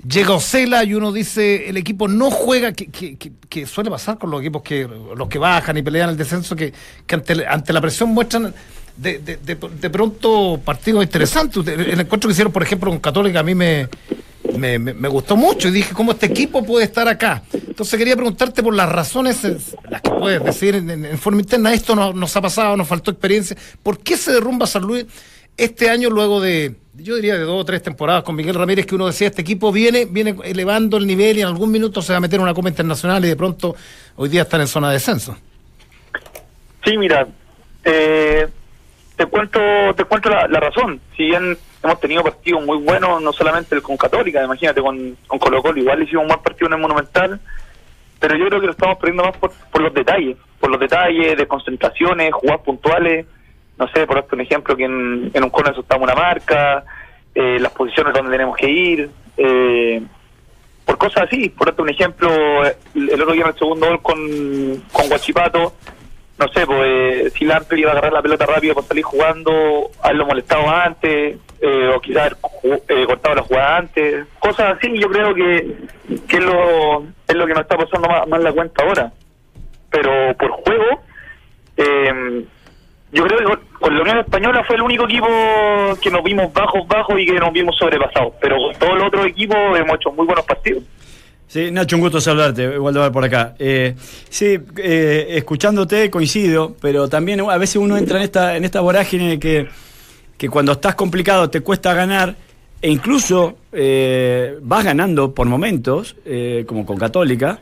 Llega 0.09 0.35
Ocela 0.35 0.85
y 0.85 0.95
uno 0.95 1.11
dice 1.11 1.69
el 1.69 1.77
equipo 1.77 2.07
no 2.07 2.31
juega, 2.31 2.73
que, 2.73 2.87
que- 2.87 3.17
que- 3.17 3.33
que 3.49 3.67
suele 3.67 3.91
pasar 3.91 4.17
con 4.17 4.31
los 4.31 4.41
equipos 4.41 4.63
que 4.63 4.87
los 5.17 5.29
que 5.29 5.39
bajan 5.39 5.77
y 5.77 5.83
pelean 5.83 6.11
el 6.11 6.17
descenso, 6.17 6.55
que, 6.55 6.73
que 7.05 7.15
ante, 7.17 7.45
ante 7.45 7.73
la 7.73 7.81
presión 7.81 8.11
muestran 8.11 8.55
de, 8.99 9.19
de- 9.21 9.37
de- 9.37 9.55
de 9.81 9.91
pronto 9.91 10.61
partidos 10.65 11.03
interesantes. 11.03 11.67
El 11.67 12.01
encuentro 12.01 12.29
que 12.29 12.33
hicieron, 12.33 12.53
por 12.53 12.63
ejemplo, 12.63 12.91
con 12.91 12.99
Católica 12.99 13.41
a 13.41 13.43
mí 13.43 13.55
me, 13.55 13.89
me, 14.57 14.79
me- 14.79 15.09
gustó 15.09 15.37
mucho 15.37 15.69
y 15.69 15.71
dije, 15.71 15.95
¿cómo 15.95 16.13
este 16.13 16.27
equipo 16.27 16.65
puede 16.65 16.85
estar 16.85 17.07
acá? 17.09 17.43
Entonces 17.53 17.97
quería 17.99 18.17
preguntarte 18.17 18.63
por 18.63 18.75
las 18.75 18.89
razones, 18.89 19.41
las 19.89 20.03
que 20.03 20.11
puedes 20.11 20.43
decir 20.43 20.75
en 20.75 21.19
forma 21.19 21.41
interna, 21.41 21.73
esto 21.73 21.95
no- 21.95 22.13
nos 22.13 22.37
ha 22.37 22.41
pasado, 22.43 22.77
nos 22.77 22.89
faltó 22.89 23.11
experiencia. 23.13 23.57
¿Por 23.83 24.01
qué 24.01 24.17
se 24.17 24.33
derrumba 24.33 24.67
San 24.67 24.83
Luis 24.83 25.07
este 25.57 25.91
año 25.91 26.09
luego 26.11 26.41
de, 26.41 26.75
yo 26.97 27.15
diría, 27.17 27.35
de 27.35 27.41
dos 27.45 27.61
o 27.61 27.65
tres 27.65 27.83
temporadas 27.83 28.23
con 28.25 28.35
Miguel 28.37 28.55
Ramírez, 28.55 28.85
que 28.87 28.95
uno 28.97 29.07
decía, 29.07 29.29
este 29.29 29.43
equipo 29.43 29.71
viene, 29.73 30.05
viene 30.07 30.37
elevando 30.45 30.97
el 30.97 31.07
nivel 31.07 31.39
y 31.39 31.41
en 31.43 31.47
algún 31.49 31.71
minuto 31.71 32.01
se 32.03 32.13
va 32.13 32.19
a 32.19 32.21
meter 32.21 32.37
en 32.37 32.43
una 32.45 32.55
Copa 32.55 32.69
Internacional 32.69 33.25
y 33.25 33.29
de 33.29 33.37
pronto 33.37 33.75
hoy 34.17 34.29
día 34.29 34.43
están 34.43 34.61
en 34.61 34.67
zona 34.69 34.89
de 34.89 34.95
descenso? 34.95 35.37
Sí, 36.85 36.97
mira, 36.97 37.27
eh, 37.85 38.47
te 39.19 39.27
cuento 39.27 39.61
te 39.97 40.05
cuento 40.05 40.31
la, 40.31 40.47
razón. 40.61 41.01
Si 41.17 41.25
bien 41.25 41.59
hemos 41.83 42.01
tenido 42.01 42.23
partidos 42.23 42.65
muy 42.65 42.79
buenos, 42.79 43.21
no 43.21 43.33
solamente 43.33 43.75
el 43.75 43.83
con 43.83 43.97
Católica, 43.97 44.43
imagínate, 44.45 44.81
con, 44.81 45.17
con 45.27 45.41
Colo 45.41 45.61
Colo, 45.61 45.81
igual 45.81 46.03
hicimos 46.05 46.23
un 46.23 46.29
buen 46.29 46.41
partido 46.41 46.69
en 46.69 46.75
el 46.75 46.81
Monumental, 46.81 47.41
pero 48.21 48.37
yo 48.37 48.47
creo 48.47 48.61
que 48.61 48.67
lo 48.67 48.73
estamos 48.73 48.97
perdiendo 48.99 49.25
más 49.25 49.37
por, 49.37 49.83
los 49.83 49.93
detalles, 49.93 50.37
por 50.61 50.71
los 50.71 50.79
detalles 50.79 51.37
de 51.37 51.47
concentraciones, 51.49 52.33
jugadas 52.33 52.63
puntuales, 52.63 53.27
no 53.77 53.89
sé, 53.89 54.07
por 54.07 54.25
un 54.33 54.41
ejemplo, 54.41 54.77
que 54.77 54.85
en, 54.85 55.31
en 55.35 55.45
un 55.45 55.51
corner 55.51 55.75
soltamos 55.75 56.05
una 56.05 56.15
marca, 56.15 56.85
eh, 57.35 57.59
las 57.59 57.73
posiciones 57.73 58.15
donde 58.15 58.31
tenemos 58.31 58.57
que 58.57 58.71
ir, 58.71 59.11
eh, 59.37 60.01
por 60.85 60.97
cosas 60.97 61.25
así, 61.25 61.49
por 61.49 61.75
un 61.77 61.89
ejemplo, 61.89 62.31
el, 62.95 63.11
el 63.11 63.21
otro 63.21 63.35
día 63.35 63.43
en 63.43 63.49
el 63.49 63.59
segundo 63.59 63.89
gol 63.89 64.01
con, 64.01 64.85
con 64.93 65.09
Guachipato, 65.09 65.73
no 66.39 66.47
sé, 66.49 66.65
pues 66.67 66.81
eh, 66.85 67.31
si 67.37 67.45
Lampe 67.45 67.79
iba 67.79 67.91
a 67.91 67.93
agarrar 67.93 68.13
la 68.13 68.23
pelota 68.23 68.47
rápido 68.47 68.75
para 68.75 68.87
salir 68.87 69.03
jugando, 69.03 69.91
haberlo 70.01 70.27
molestado 70.27 70.69
antes, 70.71 71.37
eh, 71.61 71.93
o 71.95 72.01
quizás 72.01 72.37
haber 72.63 72.83
eh, 72.89 73.07
cortado 73.07 73.35
la 73.35 73.43
jugada 73.43 73.77
antes, 73.79 74.27
cosas 74.39 74.77
así, 74.77 74.97
yo 74.99 75.09
creo 75.09 75.35
que, 75.35 75.75
que 76.29 76.37
es, 76.37 76.45
lo, 76.45 77.03
es 77.27 77.35
lo 77.35 77.47
que 77.47 77.55
nos 77.55 77.63
está 77.63 77.77
pasando 77.77 78.09
más, 78.29 78.41
la 78.41 78.53
cuenta 78.53 78.85
ahora. 78.85 79.13
Pero 79.91 80.37
por 80.37 80.51
juego, 80.51 81.03
yo 83.11 83.25
creo 83.25 83.39
que 83.39 83.59
con 83.81 83.95
la 83.97 84.03
Unión 84.03 84.19
Española 84.19 84.63
fue 84.65 84.77
el 84.77 84.83
único 84.83 85.05
equipo 85.05 85.27
que 86.01 86.11
nos 86.11 86.23
vimos 86.23 86.53
bajos, 86.53 86.87
bajos 86.87 87.19
y 87.19 87.27
que 87.27 87.41
nos 87.41 87.53
vimos 87.53 87.77
sobrepasados, 87.77 88.35
pero 88.41 88.57
con 88.59 88.75
todos 88.79 88.95
los 88.95 89.09
otros 89.09 89.27
equipos 89.27 89.57
hemos 89.77 89.97
hecho 89.97 90.13
muy 90.13 90.27
buenos 90.27 90.45
partidos. 90.45 90.85
Sí, 91.49 91.71
Nacho, 91.71 91.97
un 91.97 92.03
gusto 92.03 92.21
saludarte, 92.21 92.67
ver 92.67 93.13
por 93.13 93.25
acá. 93.25 93.55
Eh, 93.59 93.95
sí, 94.29 94.59
eh, 94.77 95.27
escuchándote 95.31 96.11
coincido, 96.11 96.77
pero 96.79 97.09
también 97.09 97.41
a 97.41 97.57
veces 97.57 97.77
uno 97.77 97.97
entra 97.97 98.19
en 98.19 98.25
esta, 98.25 98.55
en 98.55 98.67
esta 98.67 98.83
vorágine 98.83 99.39
que, 99.39 99.67
que 100.37 100.49
cuando 100.51 100.73
estás 100.73 100.95
complicado 100.95 101.49
te 101.49 101.63
cuesta 101.63 101.95
ganar, 101.95 102.37
e 102.83 102.91
incluso 102.91 103.57
eh, 103.73 104.59
vas 104.61 104.85
ganando 104.85 105.35
por 105.35 105.47
momentos, 105.47 106.17
eh, 106.27 106.65
como 106.69 106.85
con 106.85 106.99
Católica, 106.99 107.59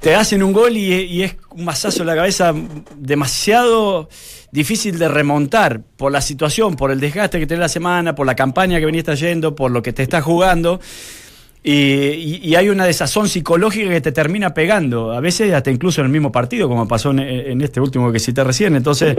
te 0.00 0.14
hacen 0.14 0.42
un 0.42 0.52
gol 0.52 0.76
y, 0.76 0.92
y 0.92 1.22
es 1.22 1.36
un 1.50 1.64
masazo 1.64 2.02
en 2.02 2.06
la 2.06 2.14
cabeza 2.14 2.54
demasiado 2.96 4.08
difícil 4.54 4.98
de 4.98 5.08
remontar 5.08 5.80
por 5.96 6.12
la 6.12 6.20
situación, 6.20 6.76
por 6.76 6.90
el 6.92 7.00
desgaste 7.00 7.40
que 7.40 7.46
tenés 7.46 7.60
la 7.60 7.68
semana, 7.68 8.14
por 8.14 8.24
la 8.24 8.36
campaña 8.36 8.78
que 8.78 8.86
venís 8.86 9.02
trayendo, 9.02 9.54
por 9.56 9.70
lo 9.70 9.82
que 9.82 9.92
te 9.92 10.02
estás 10.02 10.22
jugando. 10.22 10.80
Y, 11.66 12.54
hay 12.54 12.68
una 12.68 12.84
desazón 12.84 13.26
psicológica 13.26 13.88
que 13.88 14.02
te 14.02 14.12
termina 14.12 14.52
pegando, 14.52 15.12
a 15.12 15.20
veces 15.20 15.52
hasta 15.54 15.70
incluso 15.70 16.02
en 16.02 16.06
el 16.06 16.12
mismo 16.12 16.30
partido, 16.30 16.68
como 16.68 16.86
pasó 16.86 17.10
en, 17.12 17.62
este 17.62 17.80
último 17.80 18.12
que 18.12 18.18
cité 18.18 18.44
recién. 18.44 18.76
Entonces, 18.76 19.16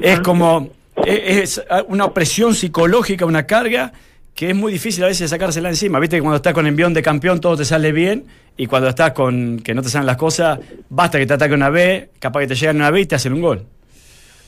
es 0.00 0.20
como 0.20 0.70
es, 1.04 1.60
una 1.88 2.04
opresión 2.04 2.54
psicológica, 2.54 3.26
una 3.26 3.44
carga 3.44 3.92
que 4.36 4.50
es 4.50 4.56
muy 4.56 4.72
difícil 4.72 5.02
a 5.02 5.08
veces 5.08 5.30
sacársela 5.30 5.68
encima. 5.68 5.98
Viste 5.98 6.16
que 6.16 6.22
cuando 6.22 6.36
estás 6.36 6.54
con 6.54 6.68
envión 6.68 6.94
de 6.94 7.02
campeón 7.02 7.40
todo 7.40 7.56
te 7.56 7.64
sale 7.64 7.90
bien 7.90 8.24
y 8.56 8.66
cuando 8.66 8.88
estás 8.88 9.10
con 9.10 9.58
que 9.58 9.74
no 9.74 9.82
te 9.82 9.88
salen 9.88 10.06
las 10.06 10.16
cosas, 10.16 10.60
basta 10.88 11.18
que 11.18 11.26
te 11.26 11.34
ataque 11.34 11.54
una 11.54 11.70
B, 11.70 12.10
capaz 12.20 12.40
que 12.40 12.46
te 12.46 12.54
llegan 12.54 12.76
una 12.76 12.92
B 12.92 13.00
y 13.00 13.06
te 13.06 13.16
hacen 13.16 13.32
un 13.32 13.40
gol. 13.40 13.66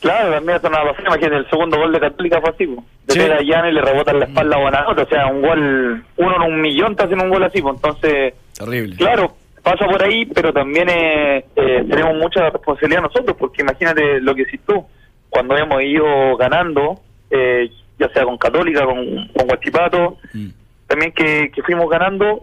Claro, 0.02 0.32
también 0.32 0.58
eso 0.58 0.68
no 0.68 0.76
va 0.76 0.82
a 0.82 0.86
pasar. 0.88 1.06
Imagínate, 1.06 1.36
el 1.36 1.48
segundo 1.50 1.78
gol 1.78 1.92
de 1.92 2.00
Católica 2.00 2.40
fue 2.40 2.50
así. 2.50 2.66
po. 2.66 2.84
De 3.06 3.14
Sí. 3.14 3.20
a 3.20 3.40
Llana 3.40 3.70
y 3.70 3.72
le 3.72 3.80
rebota 3.82 4.10
en 4.10 4.18
la 4.20 4.24
espalda 4.26 4.56
a 4.56 4.60
Buenanote. 4.60 5.02
O 5.02 5.08
sea, 5.08 5.26
un 5.28 5.42
gol, 5.42 6.04
uno 6.16 6.36
en 6.36 6.42
un 6.52 6.60
millón 6.60 6.94
te 6.96 7.04
hacen 7.04 7.20
un 7.20 7.30
gol 7.30 7.42
así. 7.44 7.62
po. 7.62 7.70
Entonces, 7.70 8.34
Terrible. 8.58 8.96
claro, 8.96 9.32
pasa 9.62 9.86
por 9.86 10.02
ahí, 10.02 10.26
pero 10.26 10.52
también 10.52 10.88
eh, 10.90 11.44
eh, 11.56 11.84
tenemos 11.88 12.16
mucha 12.16 12.50
responsabilidad 12.50 13.02
nosotros, 13.02 13.36
porque 13.38 13.62
imagínate 13.62 14.20
lo 14.20 14.34
que 14.34 14.42
hiciste 14.42 14.72
tú. 14.74 14.84
Cuando 15.30 15.56
hemos 15.56 15.82
ido 15.82 16.36
ganando, 16.36 17.00
eh, 17.30 17.70
ya 17.98 18.08
sea 18.10 18.24
con 18.24 18.36
Católica, 18.38 18.84
con, 18.84 19.28
con 19.36 19.46
Guachipato, 19.46 20.16
Mm. 20.34 20.48
también 20.88 21.12
que, 21.12 21.50
que 21.54 21.62
fuimos 21.62 21.88
ganando, 21.88 22.36
mm, 22.36 22.40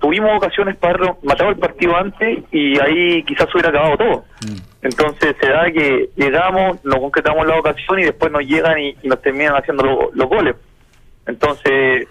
tuvimos 0.00 0.30
ocasiones 0.36 0.76
para 0.76 1.16
matado 1.22 1.50
el 1.50 1.56
partido 1.56 1.96
antes 1.96 2.38
y 2.52 2.78
ahí 2.80 3.22
quizás 3.24 3.46
hubiera 3.54 3.70
acabado 3.70 3.96
todo. 3.96 4.24
Entonces 4.82 5.34
se 5.40 5.48
da 5.48 5.70
que 5.72 6.10
llegamos, 6.16 6.78
no 6.84 7.00
concretamos 7.00 7.46
la 7.46 7.58
ocasión 7.58 7.98
y 7.98 8.04
después 8.04 8.30
nos 8.30 8.42
llegan 8.42 8.78
y, 8.78 8.96
y 9.02 9.08
nos 9.08 9.20
terminan 9.20 9.54
haciendo 9.56 9.82
lo- 9.84 10.10
los 10.14 10.28
goles. 10.28 10.54
Entonces 11.26 12.06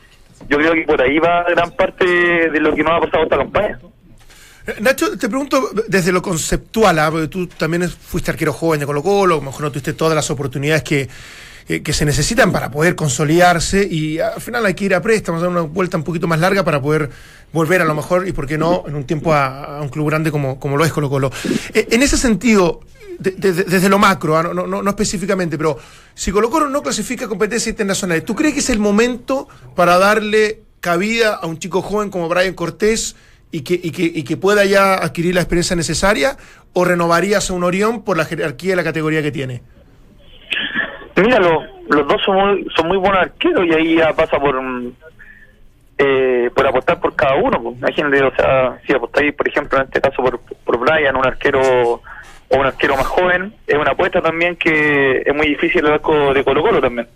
yo 0.49 0.57
creo 0.57 0.73
que 0.73 0.81
por 0.83 1.01
ahí 1.01 1.17
va 1.19 1.43
gran 1.43 1.71
parte 1.71 2.05
de 2.05 2.59
lo 2.59 2.75
que 2.75 2.83
nos 2.83 2.93
ha 2.93 2.99
pasado 3.05 3.23
esta 3.23 3.37
campaña. 3.37 3.79
Eh, 4.67 4.75
Nacho, 4.81 5.17
te 5.17 5.29
pregunto 5.29 5.69
desde 5.87 6.11
lo 6.11 6.21
conceptual, 6.21 6.99
¿ah? 6.99 7.09
porque 7.11 7.27
tú 7.27 7.47
también 7.47 7.87
fuiste 7.89 8.31
arquero 8.31 8.51
joven 8.51 8.79
de 8.79 8.85
Colo 8.85 9.01
Colo, 9.01 9.35
a 9.35 9.37
lo 9.37 9.43
mejor 9.43 9.61
no 9.61 9.71
tuviste 9.71 9.93
todas 9.93 10.15
las 10.15 10.29
oportunidades 10.31 10.83
que, 10.83 11.07
eh, 11.67 11.81
que 11.81 11.93
se 11.93 12.05
necesitan 12.05 12.51
para 12.51 12.69
poder 12.71 12.95
consolidarse 12.95 13.87
y 13.89 14.19
al 14.19 14.39
final 14.41 14.65
hay 14.65 14.73
que 14.73 14.85
ir 14.85 14.93
a 14.95 15.01
préstamos, 15.01 15.41
dar 15.41 15.49
una 15.49 15.61
vuelta 15.61 15.97
un 15.97 16.03
poquito 16.03 16.27
más 16.27 16.39
larga 16.39 16.63
para 16.63 16.81
poder 16.81 17.09
volver 17.53 17.81
a 17.81 17.85
lo 17.85 17.95
mejor 17.95 18.27
y 18.27 18.31
por 18.33 18.45
qué 18.47 18.57
no 18.57 18.83
en 18.87 18.95
un 18.95 19.05
tiempo 19.05 19.33
a, 19.33 19.81
un 19.81 19.89
club 19.89 20.07
grande 20.07 20.31
como, 20.31 20.59
como 20.59 20.77
lo 20.77 20.85
es 20.85 20.91
Colo 20.91 21.09
Colo. 21.09 21.31
Eh, 21.73 21.87
en 21.91 22.01
ese 22.03 22.17
sentido, 22.17 22.81
de- 23.17 23.31
de- 23.31 23.53
de- 23.53 23.63
desde 23.63 23.89
lo 23.89 23.97
macro, 23.97 24.37
¿ah? 24.37 24.43
no, 24.43 24.53
no, 24.53 24.81
no- 24.83 24.89
específicamente, 24.89 25.57
pero 25.57 25.77
si 26.13 26.31
Colo 26.31 26.49
Colo 26.49 26.69
no 26.69 26.83
clasifica 26.83 27.27
competencias 27.27 27.67
internacionales, 27.71 28.25
¿tú 28.25 28.35
crees 28.35 28.53
que 28.53 28.59
es 28.59 28.69
el 28.69 28.79
momento 28.79 29.47
para 29.75 29.97
darle 29.97 30.61
cabida 30.81 31.33
a 31.35 31.47
un 31.47 31.57
chico 31.57 31.81
joven 31.81 32.09
como 32.11 32.29
Brian 32.29 32.53
Cortés 32.53 33.15
y 33.51 33.61
que, 33.61 33.79
y 33.81 33.91
que, 33.91 34.03
y 34.03 34.23
que 34.23 34.37
pueda 34.37 34.65
ya 34.65 34.95
adquirir 34.95 35.33
la 35.33 35.41
experiencia 35.41 35.75
necesaria? 35.75 36.37
¿O 36.73 36.83
renovarías 36.83 37.49
a 37.49 37.53
un 37.53 37.63
Orión 37.63 38.03
por 38.03 38.17
la 38.17 38.25
jerarquía 38.25 38.73
y 38.73 38.75
la 38.75 38.83
categoría 38.83 39.21
que 39.23 39.31
tiene? 39.31 39.63
Mira, 41.17 41.39
lo- 41.39 41.63
los 41.89 42.07
dos 42.07 42.21
son 42.23 42.35
muy, 42.35 42.67
son 42.75 42.87
muy 42.87 42.97
buenos 42.97 43.19
arqueros 43.19 43.65
y 43.65 43.73
ahí 43.73 43.95
ya 43.97 44.13
pasa 44.13 44.37
por 44.39 44.61
mm, 44.61 44.91
eh, 45.97 46.49
por 46.53 46.67
apostar 46.67 46.99
por 46.99 47.15
cada 47.15 47.35
uno. 47.35 47.61
pues. 47.61 47.77
Imagínate, 47.77 48.23
o 48.23 48.35
sea, 48.35 48.77
si 48.85 48.93
apostáis, 48.93 49.33
por 49.33 49.47
ejemplo, 49.47 49.77
en 49.79 49.85
este 49.85 50.01
caso 50.01 50.21
por, 50.21 50.39
por 50.63 50.77
Brian, 50.79 51.15
un 51.15 51.25
arquero 51.25 51.61
o 51.61 52.01
un 52.57 52.65
arquero 52.65 52.95
más 52.97 53.07
joven, 53.07 53.53
es 53.65 53.75
una 53.77 53.91
apuesta 53.91 54.21
también 54.21 54.55
que 54.57 55.23
es 55.25 55.33
muy 55.35 55.47
difícil 55.47 55.85
el 55.85 55.93
arco 55.93 56.33
de 56.33 56.43
Colo 56.43 56.61
Colo 56.61 56.81
también. 56.81 57.07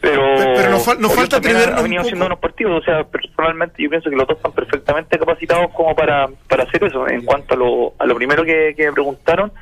Pero, 0.00 0.20
Pero- 0.36 0.52
pero 0.56 0.70
nos 0.70 0.86
fal- 0.86 0.98
nos 0.98 1.10
Orión 1.12 1.16
falta 1.16 1.36
atrevernos 1.36 1.78
ha 1.78 1.82
venido 1.82 2.02
haciendo 2.02 2.26
unos 2.26 2.38
partidos, 2.40 2.82
o 2.82 2.84
sea, 2.84 3.04
personalmente 3.04 3.80
yo 3.82 3.88
pienso 3.90 4.10
que 4.10 4.16
los 4.16 4.26
dos 4.26 4.36
están 4.36 4.52
perfectamente 4.52 5.16
capacitados 5.18 5.70
como 5.72 5.94
para, 5.94 6.28
para 6.48 6.64
hacer 6.64 6.82
eso. 6.84 7.06
En 7.08 7.24
cuanto 7.24 7.54
a 7.54 7.56
lo, 7.56 7.92
a 7.98 8.06
lo 8.06 8.14
primero 8.16 8.42
que, 8.44 8.74
que 8.76 8.86
me 8.86 8.92
preguntaron, 8.92 9.52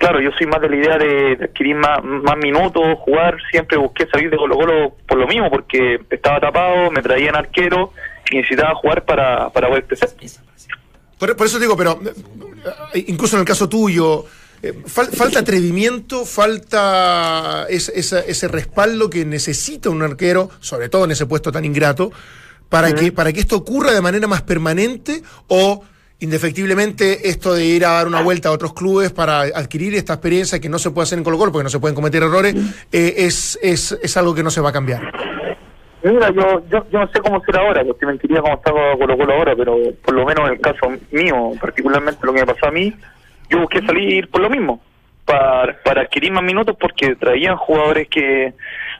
claro, 0.00 0.20
yo 0.20 0.30
soy 0.36 0.46
más 0.48 0.60
de 0.60 0.68
la 0.68 0.76
idea 0.76 0.98
de 0.98 1.36
de 1.36 1.44
adquirir 1.44 1.76
más, 1.76 2.02
más 2.02 2.36
minutos, 2.38 2.82
jugar, 3.00 3.36
siempre 3.52 3.76
busqué 3.78 4.06
salir 4.10 4.30
de 4.30 4.36
Colo 4.36 4.56
Colo 4.56 4.96
por 5.06 5.18
lo 5.18 5.28
mismo, 5.28 5.48
porque 5.50 6.00
estaba 6.10 6.40
tapado, 6.40 6.90
me 6.90 7.02
traían 7.02 7.36
arquero 7.36 7.92
y 8.30 8.36
necesitaba 8.38 8.74
jugar 8.74 9.04
para, 9.04 9.50
para 9.50 9.68
poder 9.68 9.84
crecer. 9.84 10.10
Por, 11.18 11.36
por 11.36 11.46
eso 11.46 11.58
digo, 11.58 11.76
pero 11.76 12.00
eh, 12.94 13.04
incluso 13.06 13.36
en 13.36 13.40
el 13.40 13.46
caso 13.46 13.68
tuyo, 13.68 14.24
eh, 14.62 14.72
fal- 14.86 15.10
falta 15.10 15.40
atrevimiento, 15.40 16.24
falta 16.24 17.66
ese 17.68 18.48
respaldo 18.48 19.10
que 19.10 19.24
necesita 19.24 19.90
un 19.90 20.02
arquero, 20.02 20.50
sobre 20.60 20.88
todo 20.88 21.04
en 21.04 21.10
ese 21.12 21.26
puesto 21.26 21.52
tan 21.52 21.64
ingrato, 21.64 22.10
para, 22.68 22.94
que, 22.94 23.10
para 23.12 23.32
que 23.32 23.40
esto 23.40 23.56
ocurra 23.56 23.92
de 23.92 24.00
manera 24.00 24.26
más 24.28 24.42
permanente 24.42 25.22
o 25.48 25.82
indefectiblemente 26.20 27.28
esto 27.28 27.54
de 27.54 27.64
ir 27.64 27.84
a 27.84 27.92
dar 27.92 28.06
una 28.06 28.22
vuelta 28.22 28.50
a 28.50 28.52
otros 28.52 28.72
clubes 28.74 29.12
para 29.12 29.40
adquirir 29.40 29.94
esta 29.94 30.14
experiencia 30.14 30.60
que 30.60 30.68
no 30.68 30.78
se 30.78 30.90
puede 30.90 31.04
hacer 31.04 31.18
en 31.18 31.24
Colo 31.24 31.38
Colo 31.38 31.52
porque 31.52 31.64
no 31.64 31.70
se 31.70 31.80
pueden 31.80 31.94
cometer 31.94 32.22
errores, 32.22 32.54
eh, 32.92 33.14
es, 33.18 33.58
es, 33.62 33.98
es 34.02 34.16
algo 34.16 34.34
que 34.34 34.42
no 34.42 34.50
se 34.50 34.60
va 34.60 34.70
a 34.70 34.72
cambiar. 34.72 35.00
Mira, 36.02 36.30
yo, 36.30 36.62
yo, 36.70 36.86
yo 36.90 36.98
no 37.00 37.08
sé 37.08 37.20
cómo 37.20 37.42
será 37.44 37.60
ahora, 37.60 37.84
porque 37.84 38.06
mentiría 38.06 38.40
cómo 38.40 38.54
está 38.54 38.70
Colo 38.70 39.16
Colo 39.18 39.32
ahora, 39.34 39.54
pero 39.56 39.76
por 40.04 40.14
lo 40.14 40.24
menos 40.24 40.46
en 40.46 40.54
el 40.54 40.60
caso 40.60 40.92
mío, 41.10 41.52
particularmente 41.60 42.24
lo 42.24 42.32
que 42.32 42.40
me 42.40 42.46
pasó 42.46 42.68
a 42.68 42.70
mí, 42.70 42.94
yo 43.50 43.58
busqué 43.60 43.80
salir 43.82 44.28
por 44.28 44.40
lo 44.40 44.48
mismo, 44.48 44.80
para, 45.24 45.76
para 45.82 46.02
adquirir 46.02 46.32
más 46.32 46.42
minutos 46.42 46.76
porque 46.80 47.16
traían 47.16 47.56
jugadores 47.56 48.08
que, 48.08 48.54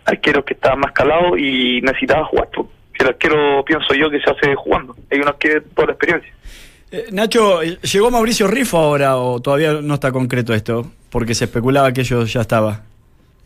arqueros 0.05 0.45
que 0.45 0.55
estaban 0.55 0.81
más 0.81 0.93
calados 0.93 1.39
y 1.39 1.81
necesitaba 1.83 2.25
jugar. 2.25 2.49
pues. 2.55 2.69
El 2.99 3.07
arquero 3.07 3.65
pienso 3.65 3.95
yo 3.95 4.11
que 4.11 4.21
se 4.21 4.31
hace 4.31 4.55
jugando, 4.55 4.95
hay 5.11 5.21
unos 5.21 5.37
que 5.37 5.63
por 5.63 5.89
experiencia. 5.89 6.31
Eh, 6.93 7.07
Nacho, 7.13 7.63
¿llegó 7.63 8.11
Mauricio 8.11 8.47
Rifo 8.47 8.79
ahora 8.79 9.17
o 9.17 9.41
todavía 9.41 9.75
no 9.81 9.95
está 9.95 10.11
concreto 10.13 10.53
esto? 10.55 10.91
Porque 11.11 11.35
se 11.35 11.45
especulaba 11.45 11.93
que 11.93 12.01
ello 12.01 12.25
ya 12.25 12.41
estaba. 12.41 12.83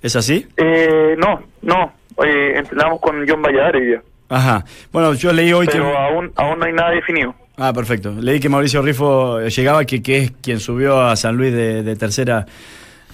¿Es 0.02 0.16
así? 0.16 0.46
Eh, 0.56 1.14
no, 1.18 1.42
no, 1.62 1.92
eh, 2.24 2.54
entrenamos 2.56 3.00
con 3.00 3.26
John 3.28 3.42
Valladares 3.42 3.80
hoy 3.80 3.86
día, 3.88 4.02
Ajá. 4.28 4.64
Bueno, 4.92 5.14
yo 5.14 5.32
leí 5.32 5.52
hoy 5.52 5.66
pero 5.66 5.84
que... 5.84 5.96
aún, 5.96 6.32
aún 6.36 6.58
no 6.58 6.64
hay 6.64 6.72
nada 6.72 6.90
definido. 6.90 7.34
Ah, 7.56 7.72
perfecto. 7.72 8.12
Leí 8.18 8.40
que 8.40 8.48
Mauricio 8.48 8.82
Rifo 8.82 9.40
eh, 9.40 9.48
llegaba, 9.50 9.84
que, 9.84 10.02
que 10.02 10.18
es 10.18 10.32
quien 10.42 10.60
subió 10.60 11.00
a 11.00 11.14
San 11.16 11.36
Luis 11.36 11.52
de, 11.52 11.82
de 11.82 11.96
tercera 11.96 12.46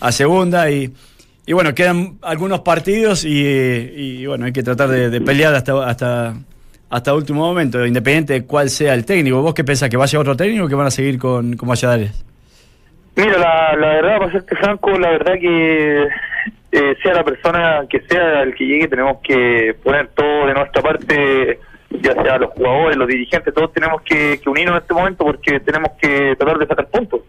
a 0.01 0.13
segunda 0.13 0.71
y, 0.71 0.93
y 1.47 1.53
bueno, 1.53 1.75
quedan 1.75 2.19
algunos 2.23 2.61
partidos 2.61 3.25
y, 3.25 3.39
y, 3.45 4.27
bueno, 4.27 4.47
hay 4.47 4.53
que 4.53 4.63
tratar 4.63 4.89
de, 4.89 5.11
de 5.11 5.21
pelear 5.21 5.55
hasta, 5.55 5.85
hasta, 5.87 6.35
hasta 6.91 7.15
último 7.15 7.47
momento, 7.47 7.87
independiente 7.87 8.33
de 8.33 8.45
cuál 8.45 8.69
sea 8.69 8.95
el 8.95 9.07
técnico. 9.07 9.41
¿Vos 9.41 9.55
qué 9.55 9.63
pensás? 9.63 9.89
¿Que 9.89 9.97
vaya 9.97 10.19
otro 10.19 10.37
técnico 10.37 10.65
o 10.65 10.69
que 10.69 10.75
van 10.75 10.89
a 10.89 10.91
seguir 10.91 11.19
con, 11.19 11.57
con 11.57 11.69
Valladares? 11.69 12.25
Mira, 13.17 13.39
la, 13.39 13.77
la 13.77 13.89
verdad, 13.95 14.19
para 14.19 14.33
serte 14.33 14.57
franco, 14.57 14.99
la 14.99 15.11
verdad 15.11 15.35
que 15.41 16.09
eh, 16.73 16.97
sea 17.01 17.15
la 17.15 17.25
persona 17.25 17.85
que 17.89 18.01
sea 18.01 18.43
el 18.43 18.55
que 18.55 18.67
llegue, 18.67 18.89
tenemos 18.89 19.19
que 19.23 19.75
poner 19.85 20.09
todo 20.09 20.47
de 20.47 20.55
nuestra 20.55 20.83
parte, 20.83 21.61
ya 21.91 22.13
sea 22.15 22.39
los 22.39 22.51
jugadores, 22.55 22.97
los 22.97 23.09
dirigentes, 23.09 23.55
todos 23.55 23.73
tenemos 23.73 24.03
que, 24.03 24.41
que 24.43 24.51
unirnos 24.51 24.77
en 24.77 24.83
este 24.83 24.95
momento 24.95 25.25
porque 25.25 25.61
tenemos 25.61 25.91
que 26.01 26.35
tratar 26.37 26.59
de 26.59 26.67
sacar 26.67 26.89
puntos. 26.89 27.21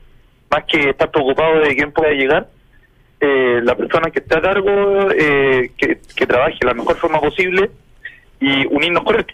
Más 0.50 0.64
que 0.66 0.90
estar 0.90 1.10
preocupados 1.12 1.68
de 1.68 1.76
quién 1.76 1.92
pueda 1.92 2.12
llegar, 2.12 2.48
eh, 3.20 3.62
la 3.64 3.76
persona 3.76 4.10
que 4.10 4.20
esté 4.20 4.38
a 4.38 4.42
cargo, 4.42 5.12
eh, 5.12 5.72
que, 5.78 6.00
que 6.16 6.26
trabaje 6.26 6.58
de 6.60 6.68
la 6.68 6.74
mejor 6.74 6.98
forma 6.98 7.22
posible 7.22 7.70
y 8.40 8.66
unirnos 8.66 9.04
con 9.04 9.16
él 9.16 9.26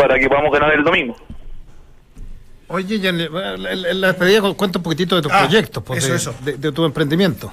para 0.00 0.18
que 0.18 0.28
podamos 0.28 0.52
ganar 0.52 0.72
el 0.72 0.82
domingo. 0.84 1.16
Oye, 2.68 3.00
ya 3.00 3.10
en 3.10 4.00
la, 4.00 4.08
despedida 4.08 4.40
cu- 4.40 4.56
cuenta 4.56 4.78
un 4.78 4.82
poquitito 4.84 5.16
de 5.16 5.22
tus 5.22 5.32
Ah, 5.32 5.40
proyectos, 5.40 5.82
pues, 5.82 6.04
eso, 6.04 6.10
de, 6.12 6.16
eso. 6.16 6.34
De, 6.44 6.56
de 6.56 6.72
tu 6.72 6.84
emprendimiento. 6.84 7.52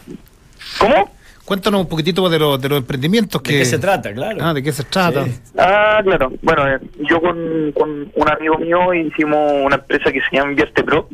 ¿Cómo? 0.80 1.12
Cuéntanos 1.44 1.82
un 1.82 1.88
poquitito 1.88 2.30
de, 2.30 2.38
los 2.38 2.62
de 2.62 2.70
los 2.70 2.78
emprendimientos 2.80 3.42
que... 3.42 3.54
¿De 3.54 3.60
qué 3.60 3.66
se 3.66 3.80
trata? 3.80 4.14
Claro. 4.14 4.38
Ah, 4.42 4.54
¿de 4.54 4.62
qué 4.62 4.72
se 4.72 4.84
trata? 4.84 5.26
Sí. 5.26 5.40
Ah, 5.58 6.02
claro. 6.04 6.32
Bueno, 6.44 6.68
eh, 6.68 6.80
yo 7.10 7.20
con, 7.22 7.72
con 7.72 8.12
un 8.14 8.30
amigo 8.30 8.58
mío 8.60 8.94
hicimos 8.94 9.54
una 9.64 9.78
empresa 9.78 10.12
que 10.12 10.20
se 10.30 10.36
llama 10.36 10.52
Invierte 10.52 10.84
Pro, 10.84 11.08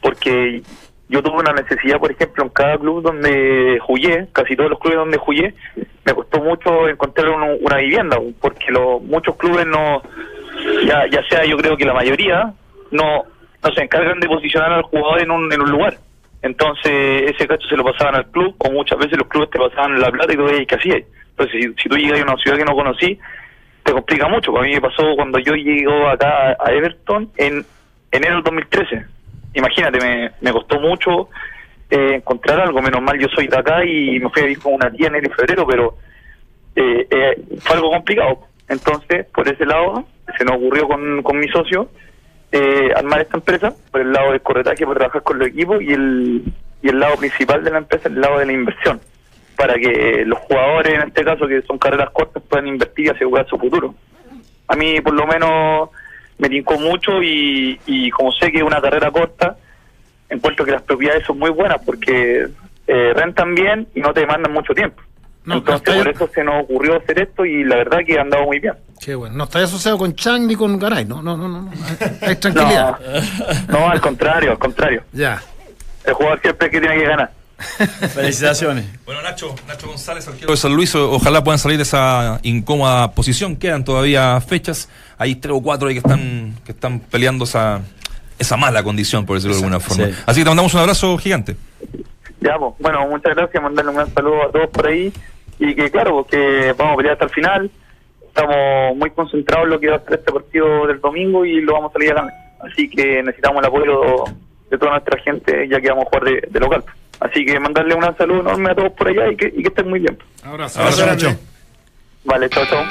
porque 0.00 0.62
yo 1.08 1.22
tuve 1.22 1.38
una 1.40 1.52
necesidad, 1.52 1.98
por 1.98 2.12
ejemplo, 2.12 2.44
en 2.44 2.50
cada 2.50 2.78
club 2.78 3.02
donde 3.02 3.78
jugué, 3.84 4.28
casi 4.32 4.54
todos 4.56 4.70
los 4.70 4.78
clubes 4.78 4.98
donde 4.98 5.18
jugué, 5.18 5.54
me 6.06 6.14
costó 6.14 6.40
mucho 6.40 6.88
encontrar 6.88 7.28
un- 7.30 7.58
una 7.60 7.76
vivienda, 7.78 8.16
porque 8.40 8.70
los 8.70 9.02
muchos 9.02 9.34
clubes 9.36 9.66
no, 9.66 10.02
ya, 10.84 11.06
ya 11.10 11.22
sea 11.28 11.44
yo 11.44 11.56
creo 11.56 11.76
que 11.76 11.84
la 11.84 11.94
mayoría, 11.94 12.52
no, 12.90 13.24
no 13.62 13.72
se 13.72 13.82
encargan 13.82 14.20
de 14.20 14.28
posicionar 14.28 14.72
al 14.72 14.82
jugador 14.82 15.22
en 15.22 15.30
un, 15.30 15.52
en 15.52 15.60
un 15.60 15.70
lugar. 15.70 15.96
Entonces, 16.42 17.30
ese 17.30 17.46
cacho 17.46 17.66
se 17.68 17.76
lo 17.76 17.84
pasaban 17.84 18.16
al 18.16 18.30
club, 18.30 18.54
o 18.58 18.70
muchas 18.70 18.98
veces 18.98 19.16
los 19.16 19.28
clubes 19.28 19.50
te 19.50 19.58
pasaban 19.58 20.00
la 20.00 20.10
plata 20.10 20.32
y 20.32 20.36
tú 20.36 20.44
veías 20.44 20.66
qué 20.66 20.74
hacías. 20.74 21.02
Entonces, 21.30 21.60
si, 21.60 21.82
si 21.82 21.88
tú 21.88 21.96
llegas 21.96 22.20
a 22.20 22.24
una 22.24 22.36
ciudad 22.36 22.58
que 22.58 22.64
no 22.64 22.74
conocí, 22.74 23.18
te 23.82 23.92
complica 23.92 24.28
mucho. 24.28 24.56
A 24.58 24.62
mí 24.62 24.72
me 24.72 24.80
pasó 24.80 25.14
cuando 25.16 25.38
yo 25.38 25.54
llego 25.54 26.08
acá 26.08 26.56
a 26.58 26.72
Everton 26.72 27.30
en 27.36 27.64
enero 28.10 28.34
del 28.36 28.44
2013. 28.44 29.04
imagínate, 29.54 29.98
me, 30.00 30.30
me 30.40 30.52
costó 30.52 30.80
mucho 30.80 31.28
eh, 31.90 32.16
encontrar 32.16 32.60
algo, 32.60 32.80
menos 32.80 33.02
mal 33.02 33.18
yo 33.18 33.28
soy 33.28 33.46
de 33.46 33.56
acá 33.56 33.84
y 33.84 34.18
me 34.18 34.30
fui 34.30 34.42
a 34.42 34.46
vivir 34.46 34.62
con 34.62 34.74
una 34.74 34.90
tía 34.90 35.08
en 35.08 35.16
enero 35.16 35.32
y 35.32 35.36
febrero, 35.36 35.66
pero 35.66 35.96
eh, 36.76 37.06
eh, 37.10 37.42
fue 37.60 37.76
algo 37.76 37.90
complicado. 37.90 38.40
Entonces, 38.68 39.26
por 39.34 39.46
ese 39.46 39.66
lado, 39.66 40.06
se 40.36 40.44
nos 40.44 40.56
ocurrió 40.56 40.86
con, 40.86 41.22
con 41.22 41.38
mi 41.38 41.48
socio 41.48 41.88
eh, 42.52 42.92
armar 42.94 43.20
esta 43.20 43.36
empresa, 43.36 43.74
por 43.90 44.00
el 44.00 44.12
lado 44.12 44.30
del 44.30 44.40
corretaje, 44.40 44.86
por 44.86 44.96
trabajar 44.96 45.22
con 45.22 45.38
los 45.38 45.48
equipos 45.48 45.82
y 45.82 45.92
el, 45.92 46.42
y 46.82 46.88
el 46.88 47.00
lado 47.00 47.16
principal 47.16 47.64
de 47.64 47.70
la 47.70 47.78
empresa, 47.78 48.08
el 48.08 48.20
lado 48.20 48.38
de 48.38 48.46
la 48.46 48.52
inversión, 48.52 49.00
para 49.56 49.74
que 49.74 50.24
los 50.24 50.38
jugadores, 50.40 50.94
en 50.94 51.08
este 51.08 51.24
caso, 51.24 51.48
que 51.48 51.62
son 51.62 51.78
carreras 51.78 52.10
cortas, 52.10 52.42
puedan 52.48 52.68
invertir 52.68 53.06
y 53.06 53.08
asegurar 53.08 53.46
su 53.48 53.58
futuro. 53.58 53.94
A 54.68 54.76
mí, 54.76 55.00
por 55.00 55.14
lo 55.14 55.26
menos, 55.26 55.90
me 56.38 56.48
tincó 56.48 56.78
mucho 56.78 57.22
y, 57.22 57.80
y 57.86 58.10
como 58.10 58.30
sé 58.32 58.52
que 58.52 58.58
es 58.58 58.64
una 58.64 58.80
carrera 58.80 59.10
corta, 59.10 59.56
encuentro 60.28 60.64
que 60.64 60.72
las 60.72 60.82
propiedades 60.82 61.24
son 61.26 61.38
muy 61.38 61.50
buenas 61.50 61.78
porque 61.84 62.46
eh, 62.86 63.12
rentan 63.14 63.54
bien 63.54 63.88
y 63.94 64.00
no 64.00 64.12
te 64.12 64.20
demandan 64.20 64.52
mucho 64.52 64.74
tiempo. 64.74 65.02
No, 65.44 65.56
Entonces, 65.56 65.94
por 65.94 66.08
eso 66.08 66.30
se 66.34 66.42
nos 66.42 66.64
ocurrió 66.64 66.96
hacer 66.96 67.20
esto 67.20 67.44
y 67.44 67.64
la 67.64 67.76
verdad 67.76 67.98
que 68.06 68.18
ha 68.18 68.22
andado 68.22 68.44
muy 68.44 68.60
bien. 68.60 68.74
Qué 68.98 69.14
bueno. 69.14 69.36
No 69.36 69.44
está 69.44 69.62
asociado 69.62 69.98
con 69.98 70.14
Chang 70.14 70.46
ni 70.46 70.56
con 70.56 70.78
Garay, 70.78 71.04
no, 71.04 71.22
no, 71.22 71.36
no, 71.36 71.48
no. 71.48 71.62
no. 71.62 71.70
Hay 72.22 72.36
tranquilidad. 72.36 72.98
No, 73.68 73.80
no, 73.80 73.90
al 73.90 74.00
contrario, 74.00 74.52
al 74.52 74.58
contrario. 74.58 75.02
Ya. 75.12 75.42
El 76.04 76.14
jugador 76.14 76.40
siempre 76.40 76.66
es 76.68 76.72
que 76.72 76.80
tiene 76.80 76.96
que 76.96 77.04
ganar. 77.04 77.30
Felicitaciones. 78.14 78.86
Bueno, 79.04 79.20
Nacho, 79.20 79.54
Nacho 79.68 79.86
González, 79.88 80.26
arquero 80.26 80.50
de 80.50 80.56
San 80.56 80.74
Luis, 80.74 80.94
ojalá 80.94 81.44
puedan 81.44 81.58
salir 81.58 81.76
de 81.76 81.82
esa 81.82 82.40
incómoda 82.42 83.12
posición. 83.12 83.56
Quedan 83.56 83.84
todavía 83.84 84.40
fechas. 84.40 84.88
Hay 85.18 85.36
tres 85.36 85.54
o 85.54 85.62
cuatro 85.62 85.88
ahí 85.88 85.94
que 85.94 86.00
están, 86.00 86.54
que 86.64 86.72
están 86.72 87.00
peleando 87.00 87.44
esa, 87.44 87.82
esa 88.38 88.56
mala 88.56 88.82
condición, 88.82 89.26
por 89.26 89.36
decirlo 89.36 89.56
de 89.56 89.60
alguna 89.60 89.80
forma. 89.80 90.06
sí. 90.06 90.12
Así 90.24 90.40
que 90.40 90.44
te 90.44 90.50
mandamos 90.50 90.72
un 90.72 90.80
abrazo 90.80 91.18
gigante. 91.18 91.56
Ya, 92.40 92.58
pues, 92.58 92.74
bueno, 92.78 93.06
muchas 93.08 93.34
gracias, 93.34 93.62
mandarle 93.62 93.90
un 93.90 93.96
gran 93.96 94.14
saludo 94.14 94.42
a 94.48 94.50
todos 94.50 94.68
por 94.70 94.86
ahí 94.86 95.12
y 95.64 95.74
que 95.74 95.90
claro, 95.90 96.24
que 96.24 96.74
vamos 96.76 96.94
a 96.94 96.96
pelear 96.96 97.12
hasta 97.14 97.24
el 97.26 97.30
final. 97.30 97.70
Estamos 98.26 98.96
muy 98.96 99.10
concentrados 99.10 99.64
en 99.64 99.70
lo 99.70 99.80
que 99.80 99.88
va 99.88 99.96
a 99.96 100.00
ser 100.00 100.14
este 100.14 100.32
partido 100.32 100.86
del 100.86 101.00
domingo 101.00 101.44
y 101.44 101.60
lo 101.60 101.74
vamos 101.74 101.90
a 101.90 101.92
salir 101.94 102.12
a 102.12 102.14
ganar. 102.14 102.34
Así 102.60 102.88
que 102.88 103.22
necesitamos 103.22 103.60
el 103.60 103.68
apoyo 103.68 104.24
de 104.70 104.78
toda 104.78 104.92
nuestra 104.92 105.20
gente 105.20 105.68
ya 105.68 105.80
que 105.80 105.88
vamos 105.88 106.06
a 106.06 106.08
jugar 106.08 106.24
de, 106.24 106.48
de 106.50 106.60
local. 106.60 106.84
Así 107.20 107.44
que 107.44 107.58
mandarle 107.60 107.94
un 107.94 108.00
gran 108.00 108.16
saludo 108.16 108.40
enorme 108.40 108.70
a 108.70 108.74
todos 108.74 108.92
por 108.92 109.08
allá 109.08 109.30
y 109.30 109.36
que, 109.36 109.46
y 109.46 109.62
que 109.62 109.68
estén 109.68 109.88
muy 109.88 110.00
bien. 110.00 110.18
Abrazo. 110.42 110.80
Abrazo, 110.80 111.02
Abrazo, 111.02 111.26
Nacho. 111.26 111.40
Vale, 112.24 112.48
chao, 112.48 112.64
chao. 112.66 112.84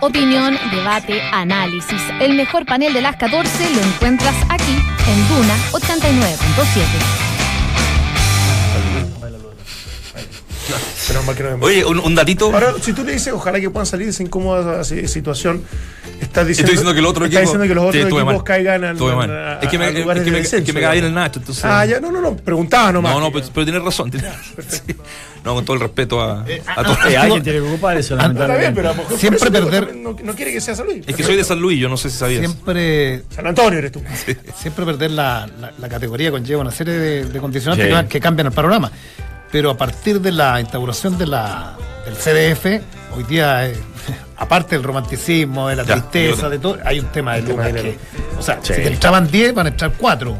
Opinión, 0.00 0.58
debate, 0.72 1.20
análisis. 1.32 2.02
El 2.20 2.34
mejor 2.34 2.66
panel 2.66 2.92
de 2.92 3.00
las 3.00 3.16
14 3.16 3.74
lo 3.74 3.82
encuentras 3.82 4.34
aquí 4.48 4.72
en 4.72 5.28
Duna 5.28 5.54
89.7. 5.72 7.31
Pero 11.08 11.22
más 11.24 11.36
que 11.36 11.42
no 11.42 11.56
Oye, 11.60 11.84
un, 11.84 11.98
un 11.98 12.14
datito. 12.14 12.46
Ahora, 12.52 12.74
si 12.80 12.92
tú 12.92 13.04
le 13.04 13.12
dices, 13.12 13.32
ojalá 13.32 13.60
que 13.60 13.70
puedan 13.70 13.86
salir 13.86 14.06
de 14.06 14.10
esa 14.12 14.22
incómoda 14.22 14.84
si- 14.84 15.06
situación, 15.08 15.62
estás 16.20 16.46
diciendo, 16.46 16.72
Estoy 16.72 16.84
diciendo 16.84 16.92
que 16.94 17.00
el 17.00 17.06
otro 17.06 17.26
equipo. 17.26 17.40
diciendo 17.40 17.66
que 17.66 17.74
los 17.74 17.82
otros 17.84 17.94
Sí, 17.94 18.00
equipos 18.08 18.24
mal. 18.24 18.44
caigan 18.44 18.84
al- 18.84 18.92
Estuve 18.92 19.14
mal. 19.16 19.30
a- 19.30 19.58
Es 19.60 19.68
que 19.68 19.78
me, 19.78 19.84
a 19.86 19.88
es 19.90 19.94
que 19.94 20.30
me- 20.30 20.38
descenso, 20.38 20.64
que 20.66 20.72
me 20.72 20.80
cae 20.80 20.92
bien 20.94 21.04
el 21.06 21.14
Nacho. 21.14 21.40
Entonces, 21.40 21.64
Ah, 21.64 21.84
ya, 21.84 22.00
no, 22.00 22.10
no, 22.12 22.20
no, 22.20 22.36
preguntaba 22.36 22.92
nomás. 22.92 23.12
No, 23.14 23.20
no, 23.20 23.32
pero, 23.32 23.46
pero 23.52 23.64
tienes 23.66 23.82
razón. 23.82 24.10
tienes- 24.10 24.30
sí. 24.68 24.94
No, 25.44 25.54
con 25.56 25.64
todo 25.64 25.74
el 25.74 25.80
respeto 25.82 26.20
a, 26.20 26.44
a 26.76 26.84
todos. 26.84 26.98
Eh, 27.10 27.16
alguien 27.16 27.42
tiene 27.42 27.58
que 27.58 27.66
ocupar 27.66 27.96
eso, 27.98 28.16
Está 28.16 28.56
bien, 28.56 28.72
pero 28.76 28.90
a 28.90 28.92
lo 28.92 28.96
mejor 28.98 29.10
por 29.10 29.18
Siempre 29.18 29.50
perder- 29.50 29.92
No, 29.96 30.16
no 30.22 30.34
quiere 30.36 30.52
que 30.52 30.60
sea 30.60 30.76
San 30.76 30.86
Luis. 30.86 31.02
Es 31.04 31.16
que 31.16 31.24
soy 31.24 31.36
de 31.36 31.42
San 31.42 31.58
Luis, 31.60 31.80
yo 31.80 31.88
no 31.88 31.96
sé 31.96 32.10
si 32.10 32.16
sabías. 32.18 32.40
Siempre, 32.40 33.22
San 33.34 33.48
Antonio 33.48 33.78
eres 33.80 33.90
tú. 33.90 34.00
siempre 34.56 34.84
perder 34.84 35.10
la, 35.10 35.48
la- 35.60 35.72
la 35.76 35.88
categoría 35.88 36.30
conlleva 36.30 36.60
una 36.60 36.70
serie 36.70 36.94
de, 36.94 37.24
de 37.24 37.40
condicionantes 37.40 37.88
Sí. 37.88 38.02
que, 38.02 38.08
que 38.08 38.20
cambian 38.20 38.46
el 38.46 38.52
panorama. 38.52 38.92
Pero 39.52 39.70
a 39.70 39.76
partir 39.76 40.20
de 40.20 40.32
la 40.32 40.60
instauración 40.60 41.16
de 41.18 41.26
la, 41.26 41.76
del 42.04 42.14
CDF, 42.14 42.64
hoy 43.14 43.22
día, 43.24 43.68
eh, 43.68 43.76
aparte 44.38 44.74
del 44.74 44.82
romanticismo, 44.82 45.68
de 45.68 45.76
la 45.76 45.84
Ya, 45.84 45.94
tristeza, 45.94 46.48
de 46.48 46.58
todo, 46.58 46.78
hay 46.84 46.98
un 47.00 47.06
tema 47.06 47.34
de 47.36 47.42
de 47.42 47.54
que, 47.82 47.98
o 48.38 48.42
sea, 48.42 48.58
Sí. 48.62 48.72
si 48.74 48.80
te 48.82 48.88
entraban 48.88 49.30
10, 49.30 49.54
van 49.54 49.66
a 49.66 49.68
entrar 49.68 49.92
4. 49.96 50.30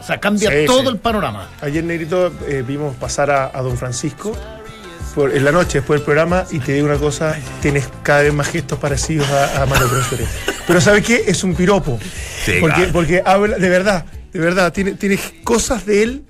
O 0.00 0.02
sea, 0.08 0.18
cambia 0.18 0.50
Sí, 0.50 0.64
todo 0.66 0.82
sí. 0.82 0.86
el 0.88 0.98
panorama. 0.98 1.48
Ayer, 1.60 1.84
Negrito, 1.84 2.32
eh, 2.46 2.64
vimos 2.66 2.94
pasar 2.96 3.30
a, 3.30 3.50
a 3.52 3.60
Don 3.60 3.76
Francisco 3.76 4.34
por- 5.14 5.34
en 5.36 5.44
la 5.44 5.50
noche 5.52 5.78
después 5.78 6.00
del 6.00 6.04
programa 6.04 6.44
y 6.50 6.60
te 6.60 6.72
digo 6.72 6.86
una 6.86 6.96
cosa, 6.96 7.36
tienes 7.60 7.88
cada 8.04 8.22
vez 8.22 8.32
más 8.32 8.46
gestos 8.48 8.78
parecidos 8.78 9.28
a, 9.28 9.62
a 9.62 9.66
Mario 9.66 9.88
Cruz 9.88 10.06
Pero 10.66 10.80
¿sabes 10.80 11.04
qué? 11.04 11.24
Es 11.26 11.42
un 11.44 11.54
piropo. 11.56 11.98
Sí, 12.44 12.52
porque, 12.60 12.76
claro. 12.76 12.92
porque 12.92 13.22
habla, 13.26 13.58
de 13.58 13.68
verdad, 13.68 14.04
de 14.32 14.38
verdad, 14.38 14.72
tiene, 14.72 14.92
tiene 14.92 15.18
cosas 15.44 15.84
de 15.84 16.02
él 16.04 16.22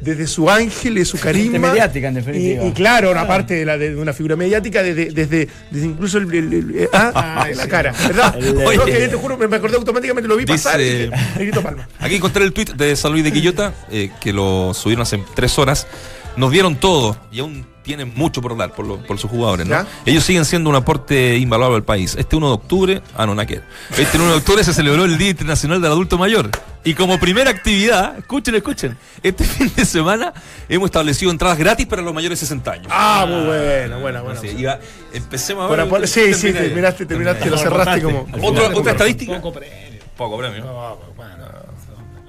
desde 0.00 0.26
su 0.26 0.48
ángel 0.50 0.96
y 0.96 1.00
de 1.00 1.04
su 1.04 1.18
carisma. 1.18 1.58
mediática, 1.58 2.08
en 2.08 2.14
definitiva. 2.14 2.64
Y, 2.64 2.68
y 2.68 2.72
claro, 2.72 3.10
una 3.10 3.26
parte 3.26 3.54
de, 3.54 3.64
la, 3.64 3.76
de 3.78 3.94
una 3.96 4.12
figura 4.12 4.36
mediática, 4.36 4.82
desde, 4.82 5.10
desde, 5.10 5.48
desde 5.70 5.86
incluso 5.86 6.18
el, 6.18 6.32
el- 6.34 6.52
el- 6.52 6.88
ah, 6.92 7.46
la 7.54 7.68
cara, 7.68 7.92
¿verdad? 8.06 8.34
Oye, 8.66 8.78
que 8.86 9.08
te 9.08 9.16
juro, 9.16 9.36
me 9.36 9.46
me 9.48 9.56
acordé 9.56 9.76
automáticamente, 9.76 10.26
lo 10.28 10.36
vi 10.36 10.46
pasar 10.46 10.80
y 10.80 10.84
Dice- 10.84 11.10
Negrito 11.36 11.62
Palma. 11.62 11.88
Aquí 11.98 12.14
encontré 12.16 12.44
el 12.44 12.52
tweet 12.52 12.74
de 12.76 12.96
San 12.96 13.12
Luis 13.12 13.24
de 13.24 13.32
Quillota, 13.32 13.74
eh, 13.90 14.10
que 14.20 14.32
lo 14.32 14.72
subieron 14.74 15.02
hace 15.02 15.22
tres 15.34 15.58
horas. 15.58 15.86
Nos 16.36 16.52
dieron 16.52 16.76
todo 16.76 17.16
y 17.32 17.40
aún 17.40 17.66
tienen 17.90 18.12
mucho 18.14 18.40
por 18.40 18.56
dar 18.56 18.72
por, 18.72 18.86
lo- 18.86 19.02
por 19.04 19.18
sus 19.18 19.28
jugadores, 19.28 19.66
¿no? 19.66 19.72
¿Ya? 19.74 19.86
Ellos 20.06 20.22
siguen 20.22 20.44
siendo 20.44 20.70
un 20.70 20.76
aporte 20.76 21.36
invaluable 21.38 21.74
al 21.76 21.82
país. 21.82 22.14
Este 22.16 22.36
1 22.36 22.46
de 22.46 22.52
octubre, 22.54 23.02
ah, 23.16 23.26
no, 23.26 23.34
naquer. 23.34 23.64
Este 23.98 24.16
1 24.16 24.28
de 24.30 24.34
octubre 24.36 24.62
se 24.62 24.72
celebró 24.72 25.04
el 25.04 25.18
Día 25.18 25.30
Internacional 25.30 25.80
del 25.82 25.90
Adulto 25.90 26.16
Mayor. 26.18 26.50
Y 26.84 26.94
como 26.94 27.18
primera 27.18 27.50
actividad, 27.50 28.16
escuchen, 28.16 28.54
escuchen, 28.54 28.96
este 29.24 29.42
fin 29.56 29.72
de 29.74 29.84
semana 29.84 30.32
hemos 30.68 30.86
establecido 30.86 31.32
entradas 31.32 31.58
gratis 31.58 31.84
para 31.86 32.00
los 32.00 32.14
mayores 32.14 32.38
de 32.38 32.46
60 32.46 32.70
años. 32.70 32.86
Ah, 32.90 33.26
muy 33.28 33.44
buena, 33.44 33.96
buena, 33.96 34.20
buena. 34.22 34.38
Así, 34.38 34.48
iba- 34.56 34.78
empecemos 35.12 35.64
a 35.64 35.68
Por 35.68 35.76
ver. 35.78 35.86
apol- 35.88 36.06
sí, 36.06 36.32
sí, 36.32 36.42
terminé. 36.52 36.60
terminaste, 36.66 37.06
terminaste, 37.06 37.50
lo 37.50 37.58
cerraste 37.58 38.02
como. 38.02 38.26
Otra, 38.42 38.68
otra 38.72 38.92
estadística. 38.92 39.34
Poco 39.40 39.52
premio. 39.58 40.00
Poco 40.16 40.38
premio. 40.38 40.64
No, 40.64 40.96
pues, 41.04 41.16
bueno, 41.16 41.44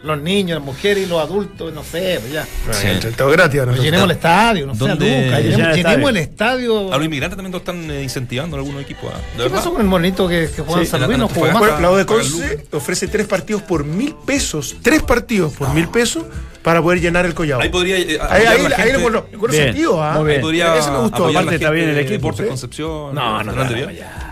los 0.04 0.20
niños, 0.22 0.58
las 0.58 0.66
mujeres 0.66 1.06
y 1.06 1.10
los 1.10 1.20
adultos, 1.22 1.72
no 1.74 1.84
sé, 1.84 2.20
pues 2.22 2.34
ya. 2.34 2.45
Sí. 2.72 2.88
Todo 3.16 3.30
gratis 3.30 3.60
ahora. 3.60 3.72
Pues 3.74 3.84
llenemos 3.84 4.06
el 4.06 4.12
estadio, 4.16 4.66
no 4.68 4.74
sé, 4.74 4.80
¿Dónde- 4.80 4.95
Lucas, 5.26 5.39
Llenar 5.39 5.41
llenemos, 5.43 5.68
el 5.78 5.84
llenemos 5.84 6.10
el 6.10 6.18
estadio. 6.18 6.93
A 6.93 6.97
los 6.97 7.06
inmigrantes 7.06 7.38
también 7.38 7.52
lo 7.52 7.58
están 7.60 7.91
eh, 7.91 8.02
incentivando 8.04 8.56
en 8.58 8.62
algunos 8.62 8.82
equipos. 8.82 9.12
ah, 9.14 9.18
¿De 9.18 9.38
¿Qué 9.38 9.43
verdad? 9.43 9.58
pasó 9.58 9.72
con 9.74 9.82
el 9.82 9.88
monito 9.88 10.28
que, 10.28 10.49
que 10.56 10.62
juega 10.62 10.80
en 10.82 10.86
Sí, 10.86 10.91
San 10.91 11.04
Luis? 11.06 11.18
No 11.18 11.28
jugó 11.28 11.45
más. 11.47 11.60
Bueno, 11.60 11.80
la 11.80 11.91
U 11.91 11.95
de 11.95 12.06
Pagan 12.06 12.24
Conce 12.24 12.66
ofrece 12.72 13.08
tres 13.08 13.28
partidos 13.28 13.62
por 13.62 13.84
mil 13.86 14.16
pesos. 14.26 14.76
Tres 14.82 15.04
partidos 15.04 15.54
por 15.54 15.74
mil 15.74 15.88
pesos 15.89 16.24
para 16.62 16.82
poder 16.82 17.01
llenar 17.01 17.26
el 17.26 17.34
collado. 17.34 17.62
Ahí 17.62 17.70
podría. 17.70 17.97
eh, 17.97 18.20
Ahí, 18.30 18.45
ahí, 18.45 18.68
la 18.68 18.76
ahí 18.78 19.01
bueno, 19.01 19.26
con 19.39 19.51
sentido, 19.51 20.01
¿ah? 20.01 20.14
muy 20.16 20.26
bien. 20.26 20.38
Ahí 20.38 20.41
podría 20.41 20.76
Ese 20.78 20.91
me 20.91 20.97
gustó. 20.99 21.28
Aparte 21.28 21.45
la 21.49 21.53
está 21.55 21.70
bien 21.72 21.89
el 21.89 21.97
equipo, 21.97 22.14
Deportes 22.14 22.45
¿sí? 22.45 22.49
Concepción. 22.49 23.16
No, 23.16 23.43
no, 23.43 23.51
no. 23.51 23.66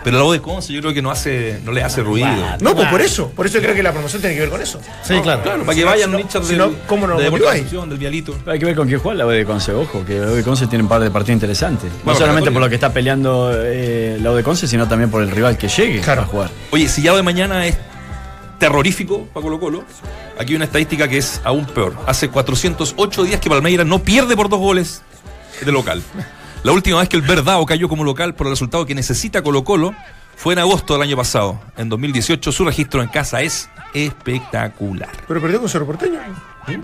Pero 0.02 0.16
la 0.18 0.24
U 0.24 0.32
de 0.32 0.40
Conce 0.40 0.72
yo 0.72 0.80
creo 0.80 0.94
que 0.94 1.02
no 1.02 1.10
hace, 1.10 1.60
no 1.64 1.72
le 1.72 1.82
hace 1.82 2.02
ruido. 2.02 2.28
No, 2.60 2.74
pues 2.74 2.88
por 2.88 3.00
eso. 3.02 3.30
Por 3.30 3.46
eso 3.46 3.56
yo 3.58 3.62
creo 3.62 3.74
que 3.74 3.82
la 3.82 3.92
promoción 3.92 4.20
tiene 4.22 4.34
que 4.36 4.40
ver 4.42 4.50
con 4.50 4.62
eso. 4.62 4.80
Sí, 5.02 5.18
claro. 5.22 5.42
Claro, 5.42 5.64
para 5.64 5.76
que 5.76 5.84
vayan 5.84 6.18
hinchas 6.18 6.48
del, 6.48 6.58
no, 6.58 6.72
¿cómo 6.86 7.06
no 7.06 7.16
de 7.18 7.24
Deportes? 7.24 7.48
Concepción, 7.48 7.88
del 7.90 7.98
Vialito. 7.98 8.34
Hay 8.46 8.58
que 8.58 8.64
ver 8.64 8.74
con 8.76 8.88
quién 8.88 9.00
juega 9.00 9.18
la 9.18 9.26
U 9.26 9.30
de 9.30 9.44
Conce, 9.44 9.72
ojo, 9.72 10.04
que 10.06 10.18
la 10.18 10.26
U 10.28 10.34
de 10.34 10.42
Conce 10.42 10.66
tiene 10.68 10.82
un 10.84 10.88
par 10.88 11.00
de 11.02 11.10
partidos 11.10 11.34
interesantes. 11.36 11.90
no 12.04 12.14
solamente 12.14 12.50
por 12.50 12.60
lo 12.62 12.68
que 12.68 12.76
está 12.76 12.92
peleando 12.92 13.52
eh, 13.54 14.18
la 14.22 14.30
U 14.30 14.34
de 14.34 14.42
Conce, 14.42 14.66
sino 14.66 14.88
también 14.88 15.10
por 15.10 15.22
el 15.22 15.30
rival 15.30 15.58
que 15.58 15.68
llegue 15.68 16.00
Claro. 16.00 16.22
a 16.22 16.26
jugar. 16.26 16.50
Oye, 16.70 16.88
si 16.88 17.02
ya 17.02 17.14
de 17.14 17.22
mañana 17.22 17.66
es 17.66 17.76
terrorífico 18.60 19.24
para 19.34 19.42
Colo 19.42 19.58
Colo, 19.58 19.84
aquí 20.38 20.52
hay 20.52 20.56
una 20.56 20.66
estadística 20.66 21.08
que 21.08 21.18
es 21.18 21.40
aún 21.42 21.66
peor. 21.66 21.96
Hace 22.06 22.28
408 22.28 23.24
días 23.24 23.40
que 23.40 23.50
Palmeiras 23.50 23.86
no 23.86 23.98
pierde 23.98 24.36
por 24.36 24.48
dos 24.48 24.60
goles 24.60 25.02
de 25.64 25.72
local. 25.72 26.00
La 26.62 26.70
última 26.70 27.00
vez 27.00 27.08
que 27.08 27.16
el 27.16 27.22
Verdao 27.22 27.66
cayó 27.66 27.88
como 27.88 28.04
local 28.04 28.34
por 28.34 28.46
el 28.46 28.52
resultado 28.52 28.86
que 28.86 28.94
necesita 28.94 29.42
Colo 29.42 29.64
Colo 29.64 29.94
fue 30.42 30.54
en 30.54 30.58
agosto 30.60 30.94
del 30.94 31.02
año 31.02 31.16
pasado. 31.16 31.60
En 31.76 31.88
2018 31.90 32.50
su 32.50 32.64
registro 32.64 33.02
en 33.02 33.08
casa 33.08 33.42
es 33.42 33.68
espectacular. 33.92 35.10
Pero 35.28 35.40
perdió 35.40 35.60
con 35.60 35.68
Cerro 35.68 35.84
Porteño. 35.86 36.18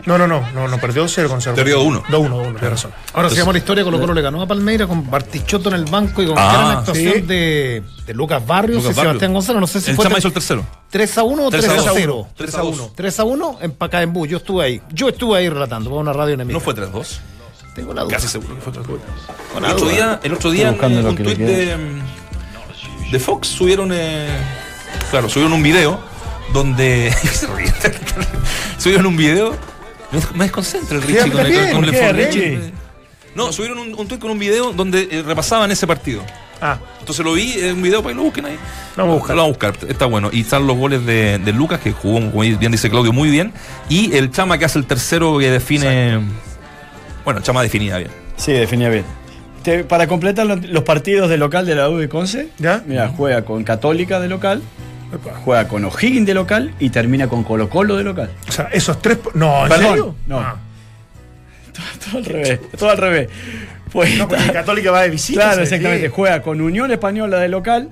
No, 0.04 0.18
no, 0.18 0.26
no, 0.26 0.44
no, 0.52 0.66
no 0.68 0.78
perdió 0.78 1.06
cero 1.06 1.28
con 1.28 1.40
Cerro 1.40 1.54
Perdió 1.56 1.76
Porteño. 1.82 2.02
2-1. 2.02 2.28
2-1, 2.28 2.30
2-1, 2.30 2.42
tienes 2.52 2.70
razón. 2.70 2.90
Ahora 3.14 3.30
sigamos 3.30 3.54
la 3.54 3.58
historia, 3.58 3.84
Colo 3.84 3.98
Colo 4.00 4.12
le 4.14 4.20
ganó 4.20 4.42
a 4.42 4.46
Palmeira 4.46 4.86
con 4.86 5.08
Bartichotto 5.10 5.68
en 5.70 5.76
el 5.76 5.84
banco 5.86 6.22
y 6.22 6.26
con 6.26 6.36
Ah, 6.38 6.52
gran 6.52 6.70
actuación 6.78 7.14
sí. 7.14 7.20
de, 7.22 7.82
de 8.06 8.14
Lucas 8.14 8.44
Barrios 8.46 8.78
Lucas 8.82 8.92
y 8.92 8.96
Barrios. 8.96 9.12
Sebastián 9.12 9.32
Gonzalo. 9.32 9.60
No 9.60 9.66
sé 9.66 9.80
si 9.80 9.90
El 9.90 9.96
fue 9.96 10.06
hizo 10.18 10.28
el 10.28 10.34
tercero. 10.34 10.66
3 10.90 11.18
a 11.18 11.22
1 11.22 11.44
o 11.46 11.50
3 11.50 11.68
a 11.68 11.76
0. 11.94 12.28
3 12.36 12.54
a 12.56 12.62
1. 12.64 12.90
3 12.94 13.20
a 13.20 13.24
1 13.24 13.58
en 13.62 13.72
Pacaembú. 13.72 14.26
Yo 14.26 14.36
estuve 14.38 14.64
ahí. 14.64 14.82
Yo 14.92 15.08
estuve 15.08 15.38
ahí 15.38 15.48
relatando 15.48 15.88
para 15.90 16.00
una 16.02 16.12
radio 16.12 16.34
enemiga. 16.34 16.58
No 16.58 16.60
fue 16.64 16.74
3-2. 16.74 17.18
Tengo 17.74 17.92
la 17.94 18.02
duda. 18.02 18.14
Casi 18.14 18.28
seguro 18.28 18.54
que 18.56 18.60
fue 18.60 18.72
3-2. 18.72 18.84
Con 18.86 18.98
El 19.58 19.62
la 19.62 19.72
otro 19.74 19.88
día, 19.88 20.20
el 20.22 20.32
otro 20.32 20.50
día 20.50 20.70
Estoy 20.70 20.74
buscando 20.90 21.02
lo 21.02 21.08
un 21.10 21.16
que 21.16 21.22
le 21.24 21.34
tweet 21.34 21.46
queda. 21.46 21.76
de, 21.76 22.02
de 23.10 23.18
Fox 23.18 23.48
subieron, 23.48 23.90
eh, 23.92 24.28
claro, 25.10 25.28
subieron 25.28 25.52
un 25.52 25.62
video 25.62 26.00
donde 26.52 27.12
subieron 28.78 29.06
un 29.06 29.16
video. 29.16 29.56
Me, 30.12 30.20
me 30.34 30.44
desconcentra 30.44 30.96
el 30.96 31.02
Richie 31.02 31.30
con, 31.30 31.46
el- 31.46 31.72
con 31.72 31.84
el 31.84 31.90
¿qué, 31.90 31.98
Ford 31.98 32.16
Richie? 32.16 32.56
Richie. 32.56 32.72
No, 33.34 33.52
subieron 33.52 33.78
un, 33.78 33.94
un 33.94 34.08
tweet 34.08 34.18
con 34.18 34.30
un 34.30 34.38
video 34.38 34.72
donde 34.72 35.08
eh, 35.10 35.22
repasaban 35.22 35.70
ese 35.70 35.86
partido. 35.86 36.22
Ah, 36.60 36.78
Entonces 37.00 37.22
lo 37.22 37.34
vi 37.34 37.52
en 37.58 37.74
un 37.76 37.82
video 37.82 38.02
para 38.02 38.12
que 38.14 38.16
lo 38.16 38.22
busquen 38.22 38.46
ahí. 38.46 38.56
Lo 38.96 39.02
vamos 39.04 39.16
a 39.16 39.18
buscar. 39.18 39.36
Lo 39.36 39.42
vamos 39.42 39.56
a 39.62 39.66
buscar, 39.68 39.90
está 39.90 40.06
bueno. 40.06 40.30
Y 40.32 40.40
están 40.40 40.66
los 40.66 40.76
goles 40.76 41.04
de, 41.04 41.38
de 41.38 41.52
Lucas, 41.52 41.80
que 41.80 41.92
jugó, 41.92 42.18
como 42.30 42.40
bien 42.40 42.72
dice 42.72 42.88
Claudio, 42.88 43.12
muy 43.12 43.28
bien. 43.28 43.52
Y 43.90 44.14
el 44.16 44.30
Chama, 44.30 44.56
que 44.56 44.64
hace 44.64 44.78
el 44.78 44.86
tercero 44.86 45.36
que 45.38 45.50
define. 45.50 46.20
Bueno, 47.26 47.40
Chama 47.42 47.62
definida 47.62 47.98
bien. 47.98 48.10
Sí, 48.36 48.52
definía 48.52 48.88
bien. 48.88 49.04
Te- 49.66 49.82
para 49.82 50.06
completar 50.06 50.46
lo- 50.46 50.54
los 50.54 50.84
partidos 50.84 51.28
de 51.28 51.36
local 51.38 51.66
de 51.66 51.74
la 51.74 51.90
U 51.90 51.96
de 51.96 52.08
Conce, 52.08 52.50
¿Ya? 52.58 52.84
mira, 52.86 53.08
juega 53.08 53.42
con 53.44 53.64
Católica 53.64 54.20
de 54.20 54.28
local, 54.28 54.62
juega 55.44 55.66
con 55.66 55.84
O'Higgins 55.84 56.24
de 56.24 56.34
local 56.34 56.72
y 56.78 56.90
termina 56.90 57.26
con 57.26 57.42
Colo 57.42 57.68
Colo 57.68 57.96
de 57.96 58.04
local. 58.04 58.30
o 58.48 58.52
sea, 58.52 58.68
esos 58.72 59.02
tres. 59.02 59.18
No, 59.34 59.64
¿en 59.64 59.68
Perdón, 59.68 59.88
serio? 59.88 60.14
no. 60.28 60.38
Ah. 60.38 60.56
Todo 62.08 62.18
al 62.18 62.24
revés, 62.24 62.60
todo 62.78 62.90
al 62.90 62.96
revés. 62.98 63.28
Pues, 63.92 64.16
No, 64.16 64.28
porque 64.28 64.52
Católica 64.52 64.92
va 64.92 65.02
de 65.02 65.10
visita. 65.10 65.40
claro, 65.40 65.62
exactamente. 65.62 66.10
Juega 66.10 66.42
con 66.42 66.60
Unión 66.60 66.90
Española 66.92 67.38
de 67.38 67.48
local, 67.48 67.88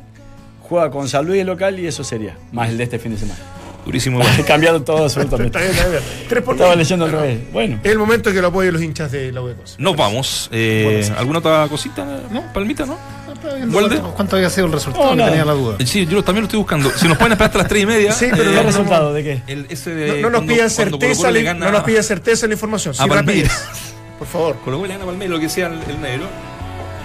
juega 0.61 0.91
con 0.93 1.09
San 1.09 1.27
Luis 1.27 1.39
de 1.39 1.45
local 1.45 1.79
y 1.81 1.89
eso 1.89 2.05
sería. 2.05 2.37
Más 2.53 2.69
el 2.71 2.79
de 2.79 2.85
este 2.85 3.01
fin 3.01 3.13
de 3.13 3.19
semana. 3.19 3.41
Durísimo. 3.85 4.21
Cambiado 4.47 4.83
todo 4.83 5.05
absolutamente. 5.05 5.47
Está 5.47 5.61
bien, 5.61 5.71
está 5.73 5.89
bien. 5.89 6.03
Tres 6.29 6.43
por 6.43 6.55
Estaba 6.55 6.75
leyendo 6.75 7.05
al 7.05 7.13
revés. 7.13 7.39
Bueno. 7.53 7.81
Es 7.83 7.93
el 7.93 7.99
momento 7.99 8.33
que 8.33 8.41
lo 8.41 8.49
apoyen 8.49 8.73
los 8.73 8.83
hinchas 8.83 9.13
de 9.13 9.31
la 9.33 9.43
UECOS. 9.43 9.77
Nos 9.79 9.97
vamos. 9.97 10.49
Eh, 10.53 11.11
¿Alguna 11.19 11.41
otra 11.41 11.67
cosita? 11.69 12.05
No. 12.31 12.53
Palmita, 12.53 12.87
¿no? 12.87 12.97
¿Cuánto, 13.27 13.49
¿Cuál 13.73 13.89
de? 13.91 13.97
cuánto 13.99 14.37
había 14.37 14.49
sido 14.51 14.67
el 14.67 14.73
resultado? 14.73 15.05
No, 15.05 15.11
Que 15.11 15.17
nada. 15.17 15.31
tenía 15.31 15.45
la 15.45 15.53
duda. 15.53 15.77
Eh, 15.79 15.87
Sí, 15.87 16.07
yo 16.07 16.23
también 16.25 16.43
lo 16.43 16.47
estoy 16.47 16.59
buscando. 16.59 16.91
Si 16.97 17.07
nos 17.09 17.17
pueden 17.19 17.33
esperar 17.33 17.49
hasta 17.51 17.59
las 17.59 17.69
3 17.69 17.83
y 17.83 17.87
media. 17.87 18.13
Sí, 18.13 18.27
pero 18.31 18.43
eh, 18.43 18.47
¿Qué 18.47 18.57
no, 18.57 18.63
resultado 18.63 19.13
de 19.13 19.23
qué? 19.23 19.43
el, 19.47 19.67
ese 19.69 19.91
No, 19.91 19.97
de 19.97 20.07
no 20.07 20.15
nos 20.15 20.21
cuando- 20.41 20.41
pidan 20.55 20.71
cuando 20.71 20.99
certeza, 20.99 21.31
la- 21.31 21.55
no 21.55 21.71
nos 21.71 22.07
certeza 22.07 22.47
en 22.47 22.51
la 22.51 22.55
información. 22.55 22.95
Sí, 22.95 23.03
A 23.03 23.07
Palmeiras. 23.07 23.53
rapidez. 23.53 23.95
Por 24.19 24.29
favor. 24.29 24.57
Colo 24.65 24.77
Colo 24.79 24.87
le 24.87 24.93
gana 24.95 25.05
Palmeiras, 25.05 25.31
lo 25.31 25.39
que 25.39 25.47
decía 25.47 25.67
el, 25.67 25.75
el 25.91 26.01
negro. 26.01 26.27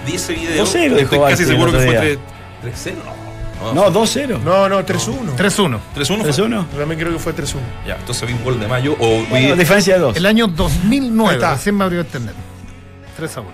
Dice 0.06 0.32
video. 0.32 0.64
2-0 0.64 0.82
dijo 0.82 0.96
Estoy 0.98 1.18
casi 1.18 1.44
seguro 1.44 1.70
el 1.72 1.76
que 1.78 1.84
fue 1.84 2.00
día. 2.00 2.18
3 2.62 2.74
3-0. 2.86 2.94
No, 3.74 3.92
2-0. 3.92 4.40
No, 4.42 4.68
no, 4.68 4.80
3-1. 4.84 5.36
3-1. 5.36 5.78
3-1. 5.94 6.06
fue? 6.22 6.30
3-1. 6.32 6.48
Yo 6.72 6.78
también 6.78 7.00
creo 7.00 7.12
que 7.12 7.18
fue 7.18 7.34
3-1. 7.34 7.54
Ya, 7.86 7.96
entonces 7.96 8.26
vi 8.28 8.34
un 8.34 8.42
gol 8.44 8.58
de 8.58 8.66
Mayo. 8.66 8.96
O 8.98 9.18
vi, 9.20 9.26
Bueno, 9.30 9.56
diferencia 9.56 9.94
de 9.94 10.00
2. 10.00 10.16
El 10.16 10.26
año 10.26 10.46
Ahí 10.46 10.52
2009, 10.56 11.34
está. 11.34 11.52
recién 11.54 11.76
me 11.76 11.84
abrió 11.84 12.00
internet. 12.00 12.34
3 13.16 13.36
a 13.36 13.40
1. 13.40 13.50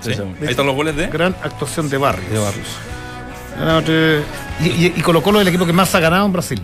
Sí, 0.00 0.10
Ahí 0.12 0.48
están 0.48 0.66
los 0.66 0.74
goles 0.74 0.94
de, 0.96 1.06
Gran 1.08 1.34
actuación 1.42 1.88
de 1.88 1.96
Barrios. 1.96 2.30
de 2.30 2.38
Barrios. 2.38 2.68
Y, 4.60 4.66
y, 4.68 4.86
y 4.96 5.00
Colo 5.02 5.22
Colo 5.22 5.38
es 5.38 5.42
el 5.42 5.48
equipo 5.48 5.64
que 5.66 5.72
más 5.72 5.94
ha 5.94 6.00
ganado 6.00 6.26
en 6.26 6.32
Brasil. 6.32 6.60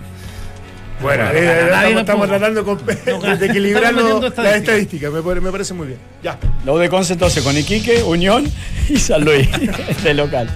Bueno, 1.00 1.24
Bueno, 1.24 1.38
eh, 1.38 1.98
estamos, 1.98 2.28
tratando 2.28 2.64
con- 2.64 2.78
de 2.86 3.46
equilibrar 3.46 3.92
lo- 3.92 4.20
las 4.20 4.54
estadísticas. 4.56 5.10
Me, 5.12 5.20
pare- 5.22 5.40
me 5.40 5.50
parece 5.50 5.74
muy 5.74 5.88
bien. 5.88 5.98
Ya. 6.22 6.38
La 6.64 6.72
U 6.72 6.78
de 6.78 6.88
Conce 6.88 7.14
entonces 7.14 7.42
con 7.42 7.56
Iquique, 7.56 8.02
Unión 8.04 8.48
y 8.88 8.98
San 8.98 9.24
Luis 9.24 9.48
de 10.04 10.14
local. 10.14 10.48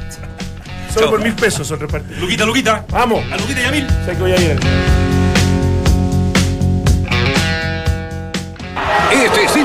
Solo 0.96 1.08
Chao. 1.08 1.16
por 1.16 1.24
mil 1.24 1.34
pesos 1.34 1.70
otra 1.70 1.86
parte. 1.86 2.14
Luquita, 2.16 2.46
Luquita. 2.46 2.86
Vamos. 2.90 3.22
A 3.30 3.36
Luquita 3.36 3.60
y 3.60 3.64
a 3.64 3.70
mil. 3.70 3.86
Sé 4.06 4.12
que 4.12 4.18
voy 4.18 4.32
a 4.32 4.36
ir. 4.40 4.58
Este 9.12 9.48
sin 9.52 9.64